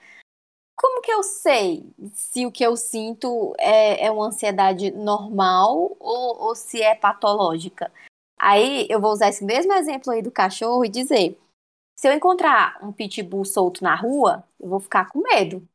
como 0.77 1.01
que 1.01 1.11
eu 1.13 1.23
sei 1.23 1.85
se 2.13 2.45
o 2.47 2.53
que 2.53 2.65
eu 2.65 2.77
sinto 2.77 3.55
é, 3.59 4.07
é 4.07 4.11
uma 4.11 4.27
ansiedade 4.27 4.91
normal 4.91 5.97
ou, 6.01 6.43
ou 6.49 6.55
se 6.55 6.83
é 6.83 6.95
patológica? 6.95 7.93
Aí 8.39 8.87
eu 8.91 9.01
vou 9.01 9.13
usar 9.13 9.29
esse 9.29 9.45
mesmo 9.45 9.73
exemplo 9.73 10.13
aí 10.13 10.23
do 10.23 10.31
cachorro 10.31 10.85
e 10.85 10.89
dizer: 10.89 11.39
se 11.97 12.09
eu 12.09 12.13
encontrar 12.13 12.79
um 12.83 12.93
pitbull 12.93 13.45
solto 13.45 13.85
na 13.85 13.95
rua, 13.95 14.45
eu 14.61 14.69
vou 14.69 14.81
ficar 14.81 15.09
com 15.11 15.21
medo. 15.21 15.67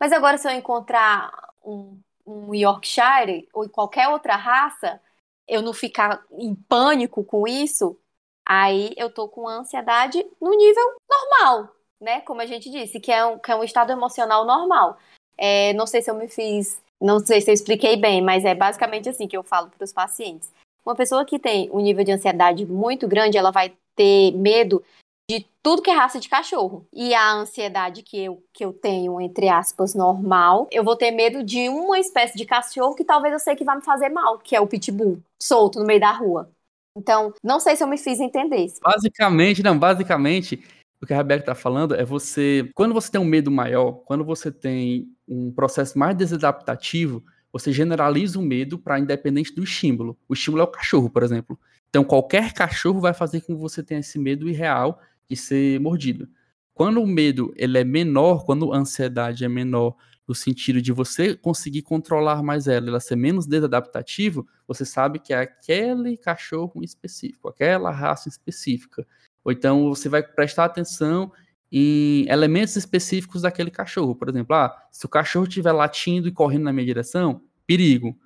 Mas 0.00 0.12
agora, 0.12 0.38
se 0.38 0.48
eu 0.48 0.52
encontrar 0.52 1.32
um, 1.64 1.98
um 2.26 2.54
Yorkshire 2.54 3.48
ou 3.52 3.68
qualquer 3.68 4.08
outra 4.08 4.36
raça, 4.36 5.00
eu 5.48 5.62
não 5.62 5.72
ficar 5.72 6.24
em 6.32 6.54
pânico 6.54 7.24
com 7.24 7.48
isso, 7.48 7.98
aí 8.46 8.92
eu 8.96 9.10
tô 9.10 9.28
com 9.28 9.48
ansiedade 9.48 10.24
no 10.40 10.50
nível 10.50 10.96
normal, 11.10 11.74
né? 12.00 12.20
Como 12.22 12.40
a 12.40 12.46
gente 12.46 12.70
disse, 12.70 13.00
que 13.00 13.12
é 13.12 13.24
um, 13.24 13.38
que 13.38 13.50
é 13.50 13.56
um 13.56 13.64
estado 13.64 13.92
emocional 13.92 14.44
normal. 14.44 14.98
É, 15.36 15.72
não 15.72 15.86
sei 15.86 16.02
se 16.02 16.10
eu 16.10 16.14
me 16.14 16.28
fiz, 16.28 16.80
não 17.00 17.18
sei 17.18 17.40
se 17.40 17.50
eu 17.50 17.54
expliquei 17.54 17.96
bem, 17.96 18.22
mas 18.22 18.44
é 18.44 18.54
basicamente 18.54 19.08
assim 19.08 19.26
que 19.26 19.36
eu 19.36 19.42
falo 19.42 19.70
para 19.70 19.84
os 19.84 19.92
pacientes. 19.92 20.52
Uma 20.84 20.94
pessoa 20.94 21.24
que 21.24 21.38
tem 21.38 21.70
um 21.72 21.80
nível 21.80 22.04
de 22.04 22.12
ansiedade 22.12 22.66
muito 22.66 23.08
grande, 23.08 23.38
ela 23.38 23.50
vai 23.50 23.72
ter 23.96 24.32
medo 24.32 24.84
de 25.30 25.46
tudo 25.62 25.80
que 25.80 25.90
é 25.90 25.94
raça 25.94 26.20
de 26.20 26.28
cachorro. 26.28 26.86
E 26.92 27.14
a 27.14 27.32
ansiedade 27.32 28.02
que 28.02 28.22
eu, 28.22 28.42
que 28.52 28.64
eu 28.64 28.72
tenho, 28.72 29.20
entre 29.20 29.48
aspas, 29.48 29.94
normal, 29.94 30.68
eu 30.70 30.84
vou 30.84 30.96
ter 30.96 31.10
medo 31.10 31.42
de 31.42 31.68
uma 31.68 31.98
espécie 31.98 32.36
de 32.36 32.44
cachorro 32.44 32.94
que 32.94 33.04
talvez 33.04 33.32
eu 33.32 33.38
sei 33.38 33.56
que 33.56 33.64
vai 33.64 33.76
me 33.76 33.82
fazer 33.82 34.10
mal, 34.10 34.38
que 34.38 34.54
é 34.54 34.60
o 34.60 34.66
pitbull, 34.66 35.22
solto 35.40 35.78
no 35.78 35.86
meio 35.86 36.00
da 36.00 36.12
rua. 36.12 36.50
Então, 36.96 37.32
não 37.42 37.58
sei 37.58 37.76
se 37.76 37.82
eu 37.82 37.88
me 37.88 37.98
fiz 37.98 38.20
entender. 38.20 38.72
Basicamente, 38.82 39.62
não, 39.62 39.78
basicamente, 39.78 40.62
o 41.00 41.06
que 41.06 41.12
a 41.12 41.16
Rebeca 41.16 41.42
está 41.42 41.54
falando 41.54 41.94
é 41.94 42.04
você, 42.04 42.70
quando 42.74 42.94
você 42.94 43.10
tem 43.10 43.20
um 43.20 43.24
medo 43.24 43.50
maior, 43.50 43.92
quando 44.04 44.24
você 44.24 44.50
tem 44.50 45.08
um 45.28 45.50
processo 45.52 45.98
mais 45.98 46.16
desadaptativo, 46.16 47.22
você 47.52 47.72
generaliza 47.72 48.38
o 48.38 48.42
medo 48.42 48.78
para 48.78 48.98
independente 48.98 49.54
do 49.54 49.62
estímulo. 49.62 50.16
O 50.28 50.34
estímulo 50.34 50.62
é 50.62 50.64
o 50.64 50.70
cachorro, 50.70 51.10
por 51.10 51.22
exemplo. 51.22 51.58
Então, 51.88 52.02
qualquer 52.04 52.52
cachorro 52.52 53.00
vai 53.00 53.14
fazer 53.14 53.40
com 53.40 53.54
que 53.54 53.60
você 53.60 53.82
tenha 53.82 54.00
esse 54.00 54.18
medo 54.18 54.48
irreal 54.48 55.00
de 55.28 55.36
ser 55.36 55.80
mordido. 55.80 56.28
Quando 56.72 57.00
o 57.00 57.06
medo 57.06 57.52
ele 57.56 57.78
é 57.78 57.84
menor, 57.84 58.44
quando 58.44 58.72
a 58.72 58.76
ansiedade 58.76 59.44
é 59.44 59.48
menor, 59.48 59.94
no 60.26 60.34
sentido 60.34 60.80
de 60.80 60.92
você 60.92 61.34
conseguir 61.34 61.82
controlar 61.82 62.42
mais 62.42 62.66
ela, 62.66 62.88
ela 62.88 63.00
ser 63.00 63.16
menos 63.16 63.46
desadaptativo, 63.46 64.46
você 64.66 64.84
sabe 64.84 65.18
que 65.18 65.34
é 65.34 65.40
aquele 65.40 66.16
cachorro 66.16 66.82
específico, 66.82 67.48
aquela 67.48 67.90
raça 67.90 68.28
específica. 68.28 69.06
Ou 69.44 69.52
então 69.52 69.88
você 69.88 70.08
vai 70.08 70.22
prestar 70.22 70.64
atenção 70.64 71.30
em 71.70 72.26
elementos 72.28 72.76
específicos 72.76 73.42
daquele 73.42 73.70
cachorro. 73.70 74.14
Por 74.14 74.28
exemplo, 74.28 74.54
ah, 74.54 74.74
se 74.90 75.04
o 75.04 75.08
cachorro 75.08 75.46
estiver 75.46 75.72
latindo 75.72 76.28
e 76.28 76.32
correndo 76.32 76.64
na 76.64 76.72
minha 76.72 76.86
direção, 76.86 77.42
perigo. 77.66 78.18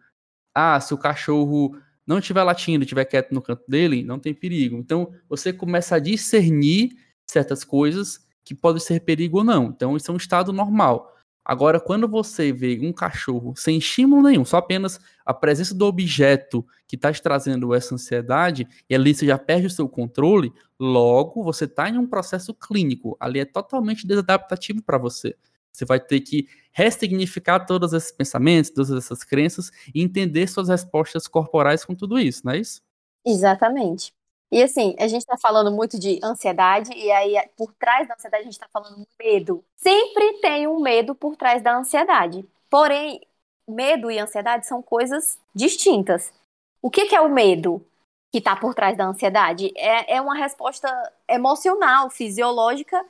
Ah, 0.55 0.79
se 0.81 0.95
o 0.95 0.99
cachorro 0.99 1.77
não 2.07 2.19
estiver 2.19 2.43
latindo, 2.43 2.85
estiver 2.85 3.05
quieto 3.05 3.33
no 3.33 3.43
canto 3.43 3.65
dele, 3.69 4.05
não 4.05 4.19
tem 4.19 4.33
perigo. 4.33 4.77
Então 4.77 5.13
você 5.29 5.53
começa 5.53 5.97
a 5.97 5.99
discernir 5.99 6.97
certas 7.27 7.65
coisas 7.65 8.27
que 8.45 8.55
podem 8.55 8.81
ser 8.81 9.01
perigo 9.01 9.39
ou 9.39 9.45
não. 9.45 9.67
Então 9.67 9.97
isso 9.97 10.11
é 10.11 10.15
um 10.15 10.17
estado 10.17 10.53
normal. 10.53 11.15
Agora, 11.49 11.81
quando 11.81 12.07
você 12.07 12.53
vê 12.53 12.79
um 12.83 12.93
cachorro 12.93 13.55
sem 13.57 13.79
estímulo 13.79 14.23
nenhum, 14.23 14.45
só 14.45 14.59
apenas 14.59 15.01
a 15.25 15.33
presença 15.33 15.75
do 15.75 15.87
objeto 15.87 16.63
que 16.87 16.95
está 16.95 17.11
te 17.11 17.23
trazendo 17.23 17.73
essa 17.73 17.95
ansiedade, 17.95 18.69
e 18.87 18.95
ali 18.95 19.15
você 19.15 19.25
já 19.25 19.39
perde 19.39 19.67
o 19.67 19.71
seu 19.71 19.89
controle, 19.89 20.53
logo 20.79 21.43
você 21.43 21.65
está 21.65 21.89
em 21.89 21.97
um 21.97 22.07
processo 22.07 22.53
clínico. 22.53 23.17
Ali 23.19 23.41
é 23.41 23.47
totalmente 23.47 24.07
desadaptativo 24.07 24.83
para 24.83 24.99
você. 24.99 25.35
Você 25.73 25.87
vai 25.87 25.99
ter 25.99 26.21
que 26.21 26.47
ressignificar 26.71 27.61
todos 27.61 27.95
esses 27.95 28.13
pensamentos, 28.13 28.71
todas 28.71 28.91
essas 28.91 29.25
crenças 29.25 29.71
e 29.95 30.03
entender 30.03 30.49
suas 30.49 30.69
respostas 30.69 31.27
corporais 31.27 31.83
com 31.83 31.95
tudo 31.95 32.19
isso, 32.19 32.43
não 32.45 32.53
é 32.53 32.59
isso? 32.59 32.83
Exatamente. 33.25 34.13
E 34.51 34.63
assim, 34.63 34.97
a 34.99 35.07
gente 35.07 35.21
está 35.21 35.37
falando 35.37 35.71
muito 35.71 35.99
de 35.99 36.19
ansiedade, 36.23 36.91
e 36.95 37.11
aí 37.13 37.35
por 37.57 37.73
trás 37.75 38.09
da 38.09 38.15
ansiedade 38.15 38.43
a 38.43 38.45
gente 38.45 38.55
está 38.55 38.69
falando 38.73 39.07
medo. 39.19 39.65
Sempre 39.77 40.41
tem 40.41 40.67
um 40.67 40.81
medo 40.81 41.15
por 41.15 41.37
trás 41.37 41.63
da 41.63 41.77
ansiedade. 41.77 42.49
Porém, 42.71 43.21
medo 43.67 44.11
e 44.11 44.19
ansiedade 44.19 44.67
são 44.67 44.83
coisas 44.83 45.39
distintas. 45.55 46.33
O 46.81 46.91
que, 46.91 47.07
que 47.07 47.15
é 47.15 47.21
o 47.21 47.29
medo 47.29 47.85
que 48.33 48.39
está 48.39 48.57
por 48.57 48.75
trás 48.75 48.97
da 48.97 49.07
ansiedade? 49.07 49.71
É, 49.77 50.17
é 50.17 50.21
uma 50.21 50.35
resposta 50.35 50.89
emocional, 51.29 52.09
fisiológica 52.09 53.05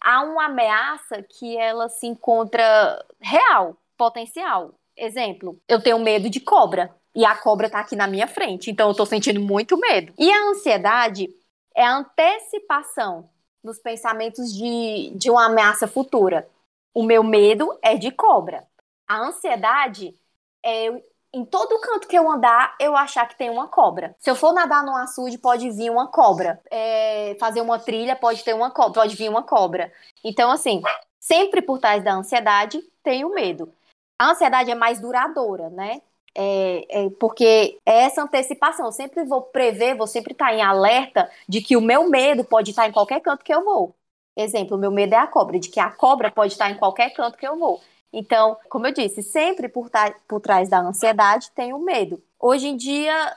a 0.00 0.22
uma 0.22 0.46
ameaça 0.46 1.22
que 1.22 1.56
ela 1.56 1.88
se 1.88 2.08
encontra 2.08 3.04
real, 3.20 3.76
potencial. 3.96 4.74
Exemplo, 4.96 5.60
eu 5.68 5.80
tenho 5.80 5.98
medo 6.00 6.28
de 6.28 6.40
cobra 6.40 6.94
e 7.14 7.24
a 7.24 7.34
cobra 7.36 7.68
tá 7.68 7.80
aqui 7.80 7.94
na 7.94 8.06
minha 8.06 8.26
frente, 8.26 8.70
então 8.70 8.88
eu 8.88 8.94
tô 8.94 9.04
sentindo 9.04 9.40
muito 9.40 9.76
medo. 9.78 10.12
E 10.18 10.30
a 10.30 10.50
ansiedade 10.50 11.28
é 11.74 11.84
a 11.84 11.96
antecipação 11.96 13.28
dos 13.62 13.78
pensamentos 13.78 14.52
de, 14.52 15.12
de 15.14 15.30
uma 15.30 15.46
ameaça 15.46 15.86
futura. 15.86 16.48
O 16.94 17.02
meu 17.02 17.22
medo 17.22 17.78
é 17.82 17.96
de 17.96 18.10
cobra. 18.10 18.66
A 19.06 19.18
ansiedade 19.18 20.16
é 20.64 21.02
em 21.34 21.44
todo 21.44 21.80
canto 21.80 22.06
que 22.06 22.16
eu 22.16 22.30
andar, 22.30 22.76
eu 22.78 22.94
achar 22.94 23.26
que 23.26 23.36
tem 23.36 23.48
uma 23.48 23.66
cobra. 23.66 24.14
Se 24.18 24.30
eu 24.30 24.36
for 24.36 24.52
nadar 24.52 24.84
no 24.84 24.94
açude, 24.94 25.38
pode 25.38 25.70
vir 25.70 25.90
uma 25.90 26.06
cobra. 26.08 26.60
É, 26.70 27.34
fazer 27.40 27.62
uma 27.62 27.78
trilha, 27.78 28.14
pode 28.14 28.44
ter 28.44 28.54
uma 28.54 28.70
cobra, 28.70 29.00
pode 29.02 29.16
vir 29.16 29.30
uma 29.30 29.42
cobra. 29.42 29.90
Então, 30.22 30.50
assim, 30.50 30.82
sempre 31.18 31.62
por 31.62 31.78
trás 31.78 32.04
da 32.04 32.12
ansiedade 32.12 32.82
tem 33.02 33.24
o 33.24 33.34
medo. 33.34 33.72
A 34.18 34.30
ansiedade 34.30 34.70
é 34.70 34.74
mais 34.74 35.00
duradoura, 35.00 35.70
né? 35.70 36.02
É, 36.34 37.04
é, 37.04 37.10
porque 37.20 37.78
é 37.84 38.04
essa 38.04 38.22
antecipação, 38.22 38.86
eu 38.86 38.92
sempre 38.92 39.22
vou 39.24 39.42
prever, 39.42 39.96
vou 39.96 40.06
sempre 40.06 40.32
estar 40.32 40.52
em 40.54 40.62
alerta 40.62 41.30
de 41.48 41.60
que 41.60 41.76
o 41.76 41.80
meu 41.80 42.08
medo 42.08 42.42
pode 42.42 42.70
estar 42.70 42.88
em 42.88 42.92
qualquer 42.92 43.20
canto 43.20 43.44
que 43.44 43.54
eu 43.54 43.64
vou. 43.64 43.94
Exemplo, 44.34 44.76
o 44.76 44.80
meu 44.80 44.90
medo 44.90 45.14
é 45.14 45.18
a 45.18 45.26
cobra, 45.26 45.58
de 45.58 45.68
que 45.68 45.78
a 45.78 45.90
cobra 45.90 46.30
pode 46.30 46.52
estar 46.52 46.70
em 46.70 46.78
qualquer 46.78 47.10
canto 47.12 47.36
que 47.36 47.46
eu 47.46 47.58
vou. 47.58 47.80
Então, 48.12 48.56
como 48.68 48.86
eu 48.86 48.92
disse, 48.92 49.22
sempre 49.22 49.68
por, 49.68 49.90
por 50.26 50.40
trás 50.40 50.68
da 50.68 50.80
ansiedade 50.80 51.50
tem 51.54 51.72
o 51.72 51.78
medo. 51.78 52.22
Hoje 52.38 52.68
em 52.68 52.76
dia, 52.76 53.36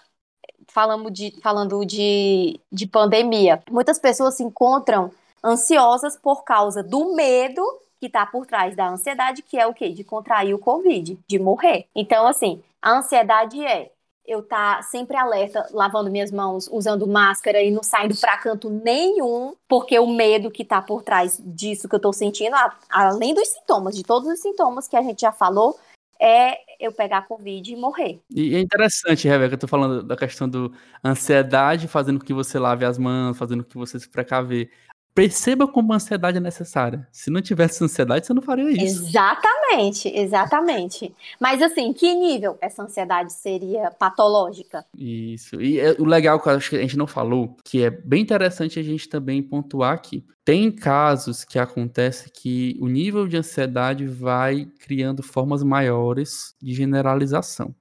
falamos 0.67 1.11
de, 1.13 1.31
falando 1.41 1.85
de, 1.85 2.59
de 2.71 2.87
pandemia, 2.87 3.61
muitas 3.69 3.99
pessoas 3.99 4.35
se 4.35 4.43
encontram 4.43 5.11
ansiosas 5.43 6.17
por 6.17 6.43
causa 6.43 6.81
do 6.81 7.13
medo 7.13 7.61
que 7.99 8.07
está 8.07 8.25
por 8.25 8.45
trás 8.45 8.75
da 8.75 8.89
ansiedade, 8.89 9.41
que 9.41 9.57
é 9.57 9.65
o 9.65 9.73
quê? 9.73 9.89
De 9.89 10.03
contrair 10.03 10.53
o 10.53 10.59
Covid, 10.59 11.17
de 11.27 11.39
morrer. 11.39 11.87
Então, 11.95 12.27
assim, 12.27 12.61
a 12.85 12.99
ansiedade 12.99 13.65
é 13.65 13.91
eu 14.27 14.39
estar 14.39 14.77
tá 14.77 14.81
sempre 14.83 15.17
alerta, 15.17 15.67
lavando 15.71 16.11
minhas 16.11 16.31
mãos, 16.31 16.69
usando 16.71 17.07
máscara 17.07 17.61
e 17.61 17.71
não 17.71 17.81
saindo 17.81 18.15
para 18.15 18.37
canto 18.37 18.69
nenhum, 18.69 19.55
porque 19.67 19.97
o 19.97 20.07
medo 20.07 20.51
que 20.51 20.61
está 20.61 20.81
por 20.81 21.01
trás 21.01 21.41
disso 21.43 21.89
que 21.89 21.95
eu 21.95 21.97
estou 21.97 22.13
sentindo, 22.13 22.55
além 22.89 23.33
dos 23.33 23.47
sintomas, 23.47 23.95
de 23.95 24.03
todos 24.03 24.29
os 24.29 24.39
sintomas 24.39 24.87
que 24.87 24.95
a 24.95 25.01
gente 25.01 25.21
já 25.21 25.31
falou, 25.31 25.77
é 26.21 26.57
eu 26.79 26.91
pegar 26.91 27.27
Covid 27.27 27.71
e 27.71 27.75
morrer. 27.75 28.19
E 28.29 28.55
é 28.55 28.59
interessante, 28.59 29.27
Rebeca, 29.27 29.55
eu 29.55 29.59
tô 29.59 29.67
falando 29.67 30.03
da 30.03 30.15
questão 30.15 30.47
do 30.47 30.71
ansiedade 31.03 31.87
fazendo 31.87 32.19
com 32.19 32.25
que 32.25 32.33
você 32.33 32.59
lave 32.59 32.85
as 32.85 32.97
mãos, 32.97 33.37
fazendo 33.37 33.63
com 33.63 33.69
que 33.69 33.77
você 33.77 33.99
se 33.99 34.09
precaver. 34.09 34.69
Perceba 35.15 35.65
como 35.65 35.93
a 35.93 35.95
ansiedade 35.95 36.37
é 36.37 36.41
necessária. 36.41 37.07
Se 37.09 37.31
não 37.31 37.41
tivesse 37.41 37.81
ansiedade, 37.81 38.25
você 38.25 38.33
não 38.33 38.41
faria 38.41 38.69
isso. 38.69 39.07
Exatamente, 39.07 40.09
exatamente. 40.09 41.15
Mas 41.39 41.61
assim, 41.61 41.93
que 41.93 42.13
nível 42.13 42.57
essa 42.59 42.83
ansiedade 42.83 43.31
seria 43.31 43.89
patológica? 43.91 44.85
Isso. 44.93 45.61
E 45.61 45.79
é, 45.79 45.95
o 45.97 46.03
legal 46.03 46.37
que 46.37 46.49
eu 46.49 46.53
acho 46.53 46.69
que 46.69 46.75
a 46.75 46.81
gente 46.81 46.97
não 46.97 47.07
falou, 47.07 47.55
que 47.63 47.81
é 47.81 47.89
bem 47.89 48.21
interessante 48.21 48.77
a 48.77 48.83
gente 48.83 49.07
também 49.07 49.41
pontuar 49.41 49.93
aqui. 49.93 50.25
Tem 50.43 50.69
casos 50.69 51.45
que 51.45 51.57
acontece 51.57 52.29
que 52.29 52.77
o 52.81 52.89
nível 52.89 53.25
de 53.25 53.37
ansiedade 53.37 54.05
vai 54.05 54.65
criando 54.81 55.23
formas 55.23 55.63
maiores 55.63 56.53
de 56.61 56.73
generalização. 56.73 57.73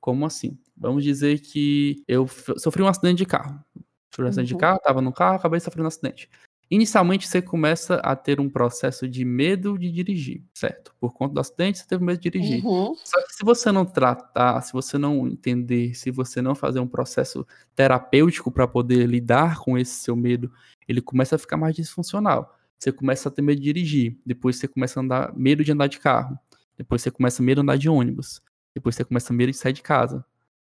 Como 0.00 0.24
assim? 0.24 0.58
Vamos 0.74 1.04
dizer 1.04 1.40
que 1.40 2.02
eu 2.08 2.26
sofri 2.56 2.82
um 2.82 2.88
acidente 2.88 3.18
de 3.18 3.26
carro. 3.26 3.62
Sofri 4.10 4.24
um 4.24 4.28
acidente 4.28 4.54
uhum. 4.54 4.56
de 4.56 4.60
carro, 4.60 4.76
estava 4.78 5.02
no 5.02 5.12
carro, 5.12 5.36
acabei 5.36 5.60
sofrendo 5.60 5.84
um 5.84 5.88
acidente. 5.88 6.30
Inicialmente 6.70 7.26
você 7.26 7.40
começa 7.40 7.96
a 7.96 8.14
ter 8.14 8.40
um 8.40 8.48
processo 8.48 9.08
de 9.08 9.24
medo 9.24 9.78
de 9.78 9.90
dirigir, 9.90 10.42
certo? 10.52 10.94
Por 11.00 11.14
conta 11.14 11.34
do 11.34 11.40
acidente, 11.40 11.78
você 11.78 11.86
teve 11.86 12.04
medo 12.04 12.20
de 12.20 12.30
dirigir. 12.30 12.64
Uhum. 12.64 12.94
Só 13.02 13.24
que 13.26 13.32
se 13.32 13.42
você 13.42 13.72
não 13.72 13.86
tratar, 13.86 14.60
se 14.60 14.72
você 14.72 14.98
não 14.98 15.26
entender, 15.26 15.94
se 15.94 16.10
você 16.10 16.42
não 16.42 16.54
fazer 16.54 16.78
um 16.80 16.86
processo 16.86 17.46
terapêutico 17.74 18.50
para 18.50 18.68
poder 18.68 19.06
lidar 19.06 19.58
com 19.58 19.78
esse 19.78 19.94
seu 19.94 20.14
medo, 20.14 20.52
ele 20.86 21.00
começa 21.00 21.36
a 21.36 21.38
ficar 21.38 21.56
mais 21.56 21.74
disfuncional. 21.74 22.54
Você 22.78 22.92
começa 22.92 23.28
a 23.28 23.32
ter 23.32 23.40
medo 23.40 23.58
de 23.58 23.64
dirigir, 23.64 24.18
depois 24.24 24.56
você 24.56 24.68
começa 24.68 25.00
a 25.00 25.02
andar 25.02 25.34
medo 25.34 25.64
de 25.64 25.72
andar 25.72 25.86
de 25.86 25.98
carro, 25.98 26.38
depois 26.76 27.00
você 27.02 27.10
começa 27.10 27.42
a 27.42 27.44
medo 27.44 27.56
de 27.56 27.62
andar 27.62 27.78
de 27.78 27.88
ônibus, 27.88 28.42
depois 28.74 28.94
você 28.94 29.04
começa 29.04 29.32
a 29.32 29.36
medo 29.36 29.50
de 29.50 29.56
sair 29.56 29.72
de 29.72 29.82
casa, 29.82 30.24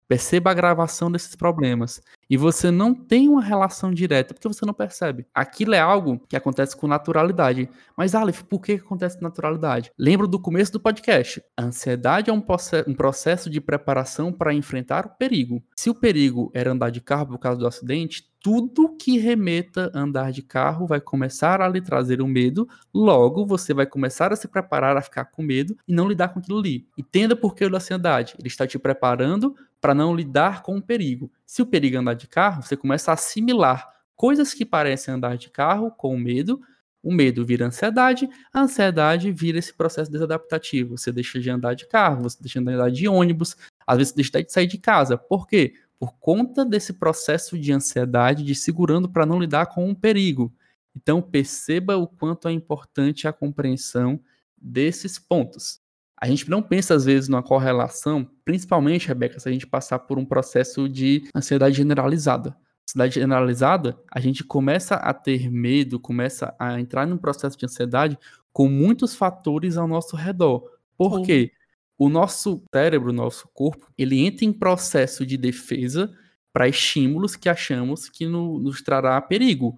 Perceba 0.08 0.52
a 0.52 0.54
gravação 0.54 1.12
desses 1.12 1.36
problemas. 1.36 2.02
E 2.30 2.38
você 2.38 2.72
não 2.72 2.94
tem 2.94 3.30
uma 3.30 3.42
relação 3.42 3.92
direta, 3.92 4.34
porque 4.34 4.48
você 4.48 4.66
não 4.66 4.74
percebe. 4.74 5.26
Aquilo 5.34 5.76
é 5.76 5.80
algo 5.80 6.20
que 6.28 6.36
acontece 6.36 6.76
com 6.76 6.88
naturalidade. 6.88 7.70
Mas, 7.96 8.16
Aleph, 8.16 8.42
por 8.44 8.62
que 8.62 8.74
acontece 8.74 9.18
com 9.18 9.24
naturalidade? 9.24 9.92
Lembro 9.98 10.28
do 10.28 10.40
começo 10.40 10.72
do 10.72 10.80
podcast. 10.80 11.42
A 11.58 11.64
ansiedade 11.64 12.30
é 12.30 12.34
um, 12.34 12.42
processo 12.42 13.50
de 13.50 13.62
preparação 13.62 14.32
para 14.32 14.54
enfrentar 14.54 15.06
o 15.06 15.18
perigo. 15.18 15.64
Se 15.76 15.90
o 15.90 15.96
perigo 15.96 16.52
era 16.54 16.72
andar 16.72 16.90
de 16.90 17.02
carro 17.02 17.28
por 17.28 17.40
causa 17.40 17.60
do 17.60 17.68
acidente, 17.68 18.24
tudo 18.46 18.96
que 18.96 19.18
remeta 19.18 19.90
a 19.92 20.02
andar 20.02 20.32
de 20.32 20.44
carro 20.44 20.86
vai 20.86 21.02
começar 21.02 21.62
a 21.62 21.68
lhe 21.68 21.82
trazer 21.82 22.22
o 22.22 22.26
um 22.26 22.28
medo, 22.28 22.70
logo 22.94 23.44
você 23.44 23.74
vai 23.74 23.88
começar 23.88 24.32
a 24.32 24.36
se 24.36 24.48
preparar 24.48 24.96
a 24.96 25.02
ficar 25.02 25.26
com 25.26 25.42
medo 25.42 25.76
e 25.88 25.92
não 25.92 26.08
lidar 26.08 26.28
com 26.28 26.38
aquilo 26.38 26.60
ali. 26.60 26.88
Entenda 26.96 27.36
por 27.36 27.56
que 27.56 27.68
da 27.68 27.78
ansiedade. 27.78 28.36
Ele 28.38 28.48
está 28.48 28.68
te 28.68 28.78
preparando 28.78 29.56
para 29.82 29.96
não 29.96 30.16
lidar 30.16 30.62
com 30.62 30.78
o 30.78 30.82
perigo. 30.82 31.32
Se 31.44 31.64
o 31.64 31.66
perigo 31.66 31.96
é 31.96 32.00
andar 32.00 32.14
de 32.14 32.28
carro, 32.28 32.62
você 32.62 32.78
começa 32.78 33.10
a 33.10 33.16
assimilar 33.16 33.90
coisas 34.16 34.54
que 34.54 34.64
parecem 34.64 35.16
andar 35.16 35.38
de 35.38 35.50
carro 35.50 35.90
com 35.90 36.14
o 36.14 36.20
medo, 36.20 36.62
o 37.02 37.12
medo 37.12 37.44
vira 37.44 37.66
ansiedade, 37.66 38.30
a 38.54 38.62
ansiedade 38.62 39.32
vira 39.32 39.58
esse 39.58 39.74
processo 39.74 40.12
desadaptativo. 40.12 41.00
Você 41.00 41.12
deixa 41.12 41.40
de 41.40 41.50
andar 41.50 41.74
de 41.74 41.88
carro, 41.88 42.22
você 42.22 42.38
deixa 42.40 42.62
de 42.62 42.70
andar 42.70 42.92
de 42.92 43.08
ônibus, 43.08 43.58
às 43.88 43.98
vezes 43.98 44.14
você 44.14 44.16
deixa 44.18 44.44
de 44.44 44.54
sair 44.54 44.68
de 44.68 44.78
casa. 44.78 45.18
Por 45.18 45.48
quê? 45.48 45.74
Por 46.00 46.14
conta 46.20 46.66
desse 46.66 46.94
processo 46.94 47.58
de 47.58 47.72
ansiedade, 47.72 48.44
de 48.44 48.56
segurando 48.56 49.10
para 49.10 49.26
não 49.26 49.40
lidar 49.40 49.68
com 49.68 49.88
um 49.88 49.96
perigo. 49.96 50.54
Então, 50.96 51.22
perceba 51.22 51.98
o 51.98 52.08
quanto 52.08 52.48
é 52.48 52.52
importante 52.52 53.28
a 53.28 53.34
compreensão 53.34 54.20
desses 54.58 55.20
pontos. 55.20 55.80
A 56.20 56.28
gente 56.28 56.50
não 56.50 56.62
pensa, 56.62 56.96
às 56.96 57.06
vezes, 57.06 57.28
numa 57.28 57.44
correlação, 57.44 58.30
principalmente, 58.46 59.08
Rebeca, 59.08 59.40
se 59.40 59.50
a 59.50 59.52
gente 59.52 59.68
passar 59.68 60.00
por 60.00 60.18
um 60.18 60.26
processo 60.26 60.88
de 60.88 61.30
ansiedade 61.36 61.76
generalizada. 61.76 62.56
Ansiedade 62.88 63.16
generalizada, 63.16 64.00
a 64.10 64.20
gente 64.20 64.44
começa 64.44 64.96
a 64.96 65.14
ter 65.14 65.52
medo, 65.52 66.00
começa 66.00 66.56
a 66.58 66.80
entrar 66.80 67.06
num 67.06 67.18
processo 67.18 67.58
de 67.58 67.66
ansiedade 67.66 68.18
com 68.54 68.70
muitos 68.70 69.16
fatores 69.16 69.76
ao 69.76 69.88
nosso 69.88 70.16
redor. 70.16 70.64
Por 70.98 71.22
quê? 71.24 71.52
O 71.98 72.10
nosso 72.10 72.62
cérebro, 72.74 73.10
o 73.10 73.14
nosso 73.14 73.48
corpo, 73.54 73.92
ele 73.98 74.26
entra 74.26 74.46
em 74.46 74.52
processo 74.52 75.26
de 75.26 75.38
defesa 75.38 76.14
para 76.52 76.68
estímulos 76.68 77.36
que 77.36 77.50
achamos 77.50 78.10
que 78.10 78.26
no, 78.26 78.60
nos 78.60 78.82
trará 78.82 79.20
perigo. 79.22 79.78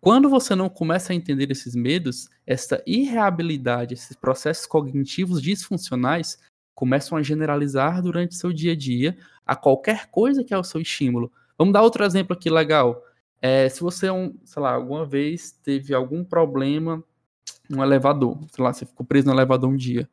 Quando 0.00 0.28
você 0.28 0.54
não 0.54 0.68
começa 0.68 1.12
a 1.12 1.16
entender 1.16 1.50
esses 1.50 1.74
medos, 1.74 2.28
essa 2.46 2.82
irreabilidade, 2.86 3.94
esses 3.94 4.16
processos 4.16 4.66
cognitivos 4.66 5.42
disfuncionais 5.42 6.38
começam 6.74 7.16
a 7.16 7.22
generalizar 7.22 8.02
durante 8.02 8.34
seu 8.34 8.52
dia 8.52 8.72
a 8.72 8.76
dia 8.76 9.16
a 9.44 9.56
qualquer 9.56 10.06
coisa 10.10 10.44
que 10.44 10.52
é 10.52 10.58
o 10.58 10.64
seu 10.64 10.80
estímulo. 10.80 11.32
Vamos 11.58 11.72
dar 11.72 11.82
outro 11.82 12.04
exemplo 12.04 12.36
aqui 12.36 12.50
legal. 12.50 13.02
É, 13.40 13.68
se 13.68 13.80
você, 13.80 14.10
um, 14.10 14.34
sei 14.44 14.62
lá, 14.62 14.74
alguma 14.74 15.04
vez 15.04 15.52
teve 15.62 15.94
algum 15.94 16.22
problema 16.22 17.02
no 17.68 17.82
elevador, 17.82 18.38
sei 18.50 18.62
lá, 18.62 18.72
você 18.72 18.84
ficou 18.84 19.06
preso 19.06 19.26
no 19.26 19.32
elevador 19.32 19.70
um 19.70 19.76
dia. 19.76 20.08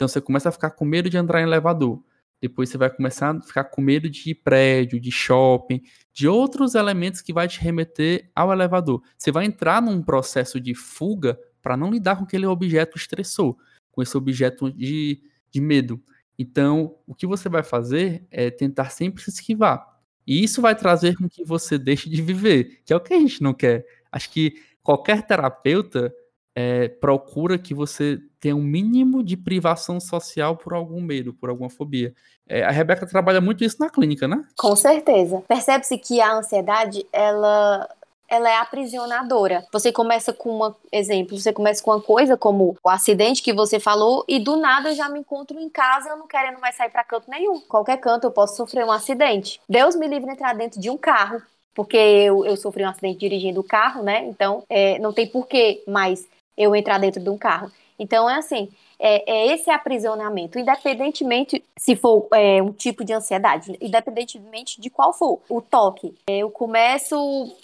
Então 0.00 0.08
você 0.08 0.18
começa 0.18 0.48
a 0.48 0.52
ficar 0.52 0.70
com 0.70 0.86
medo 0.86 1.10
de 1.10 1.18
entrar 1.18 1.42
em 1.42 1.44
elevador. 1.44 2.02
Depois 2.40 2.70
você 2.70 2.78
vai 2.78 2.88
começar 2.88 3.36
a 3.36 3.42
ficar 3.42 3.64
com 3.64 3.82
medo 3.82 4.08
de 4.08 4.34
prédio, 4.34 4.98
de 4.98 5.10
shopping, 5.10 5.82
de 6.10 6.26
outros 6.26 6.74
elementos 6.74 7.20
que 7.20 7.34
vai 7.34 7.46
te 7.46 7.60
remeter 7.60 8.30
ao 8.34 8.50
elevador. 8.50 9.02
Você 9.18 9.30
vai 9.30 9.44
entrar 9.44 9.82
num 9.82 10.00
processo 10.02 10.58
de 10.58 10.74
fuga 10.74 11.38
para 11.60 11.76
não 11.76 11.90
lidar 11.90 12.16
com 12.16 12.24
aquele 12.24 12.46
objeto 12.46 12.96
estressor, 12.96 13.54
com 13.92 14.00
esse 14.00 14.16
objeto 14.16 14.72
de, 14.72 15.20
de 15.50 15.60
medo. 15.60 16.02
Então, 16.38 16.96
o 17.06 17.14
que 17.14 17.26
você 17.26 17.50
vai 17.50 17.62
fazer 17.62 18.26
é 18.30 18.50
tentar 18.50 18.88
sempre 18.88 19.22
se 19.22 19.28
esquivar. 19.28 19.86
E 20.26 20.42
isso 20.42 20.62
vai 20.62 20.74
trazer 20.74 21.14
com 21.18 21.28
que 21.28 21.44
você 21.44 21.76
deixe 21.76 22.08
de 22.08 22.22
viver, 22.22 22.80
que 22.86 22.92
é 22.94 22.96
o 22.96 23.00
que 23.00 23.12
a 23.12 23.18
gente 23.18 23.42
não 23.42 23.52
quer. 23.52 23.84
Acho 24.10 24.30
que 24.30 24.54
qualquer 24.82 25.26
terapeuta 25.26 26.10
é, 26.54 26.88
procura 26.88 27.58
que 27.58 27.74
você 27.74 28.18
tenha 28.40 28.56
um 28.56 28.62
mínimo 28.62 29.22
de 29.22 29.36
privação 29.36 30.00
social 30.00 30.56
por 30.56 30.74
algum 30.74 31.00
medo, 31.00 31.32
por 31.32 31.50
alguma 31.50 31.70
fobia. 31.70 32.14
É, 32.48 32.64
a 32.64 32.70
Rebeca 32.70 33.06
trabalha 33.06 33.40
muito 33.40 33.62
isso 33.62 33.76
na 33.78 33.88
clínica, 33.88 34.26
né? 34.26 34.44
Com 34.58 34.74
certeza. 34.74 35.42
Percebe-se 35.46 35.96
que 35.98 36.20
a 36.20 36.34
ansiedade, 36.34 37.06
ela 37.12 37.88
ela 38.30 38.48
é 38.48 38.56
aprisionadora. 38.58 39.66
Você 39.72 39.90
começa 39.90 40.32
com 40.32 40.64
um 40.64 40.74
exemplo, 40.92 41.36
você 41.36 41.52
começa 41.52 41.82
com 41.82 41.90
uma 41.90 42.00
coisa 42.00 42.36
como 42.36 42.76
o 42.82 42.88
acidente 42.88 43.42
que 43.42 43.52
você 43.52 43.80
falou 43.80 44.24
e 44.28 44.38
do 44.38 44.54
nada 44.54 44.90
eu 44.90 44.94
já 44.94 45.08
me 45.08 45.18
encontro 45.18 45.58
em 45.58 45.68
casa, 45.68 46.10
eu 46.10 46.16
não 46.16 46.28
querendo 46.28 46.60
mais 46.60 46.76
sair 46.76 46.90
para 46.90 47.02
canto 47.02 47.28
nenhum. 47.28 47.60
Qualquer 47.62 47.96
canto 47.96 48.28
eu 48.28 48.30
posso 48.30 48.56
sofrer 48.56 48.84
um 48.84 48.92
acidente. 48.92 49.60
Deus 49.68 49.96
me 49.96 50.06
livre 50.06 50.26
de 50.26 50.32
entrar 50.34 50.54
dentro 50.54 50.80
de 50.80 50.88
um 50.88 50.96
carro, 50.96 51.42
porque 51.74 51.96
eu, 51.96 52.46
eu 52.46 52.56
sofri 52.56 52.84
um 52.84 52.88
acidente 52.88 53.18
dirigindo 53.18 53.60
o 53.60 53.64
carro, 53.64 54.00
né? 54.04 54.24
Então 54.26 54.62
é, 54.70 54.96
não 55.00 55.12
tem 55.12 55.26
porquê 55.26 55.82
mais 55.88 56.24
eu 56.60 56.74
entrar 56.76 56.98
dentro 56.98 57.20
de 57.20 57.30
um 57.30 57.38
carro. 57.38 57.70
Então, 57.98 58.28
é 58.28 58.36
assim, 58.36 58.70
é, 58.98 59.30
é 59.30 59.54
esse 59.54 59.70
aprisionamento, 59.70 60.58
independentemente 60.58 61.62
se 61.76 61.94
for 61.94 62.28
é, 62.32 62.62
um 62.62 62.72
tipo 62.72 63.04
de 63.04 63.12
ansiedade, 63.12 63.76
independentemente 63.80 64.80
de 64.80 64.88
qual 64.88 65.12
for. 65.12 65.40
O 65.48 65.60
toque, 65.60 66.14
é, 66.26 66.38
eu 66.38 66.50
começo 66.50 67.16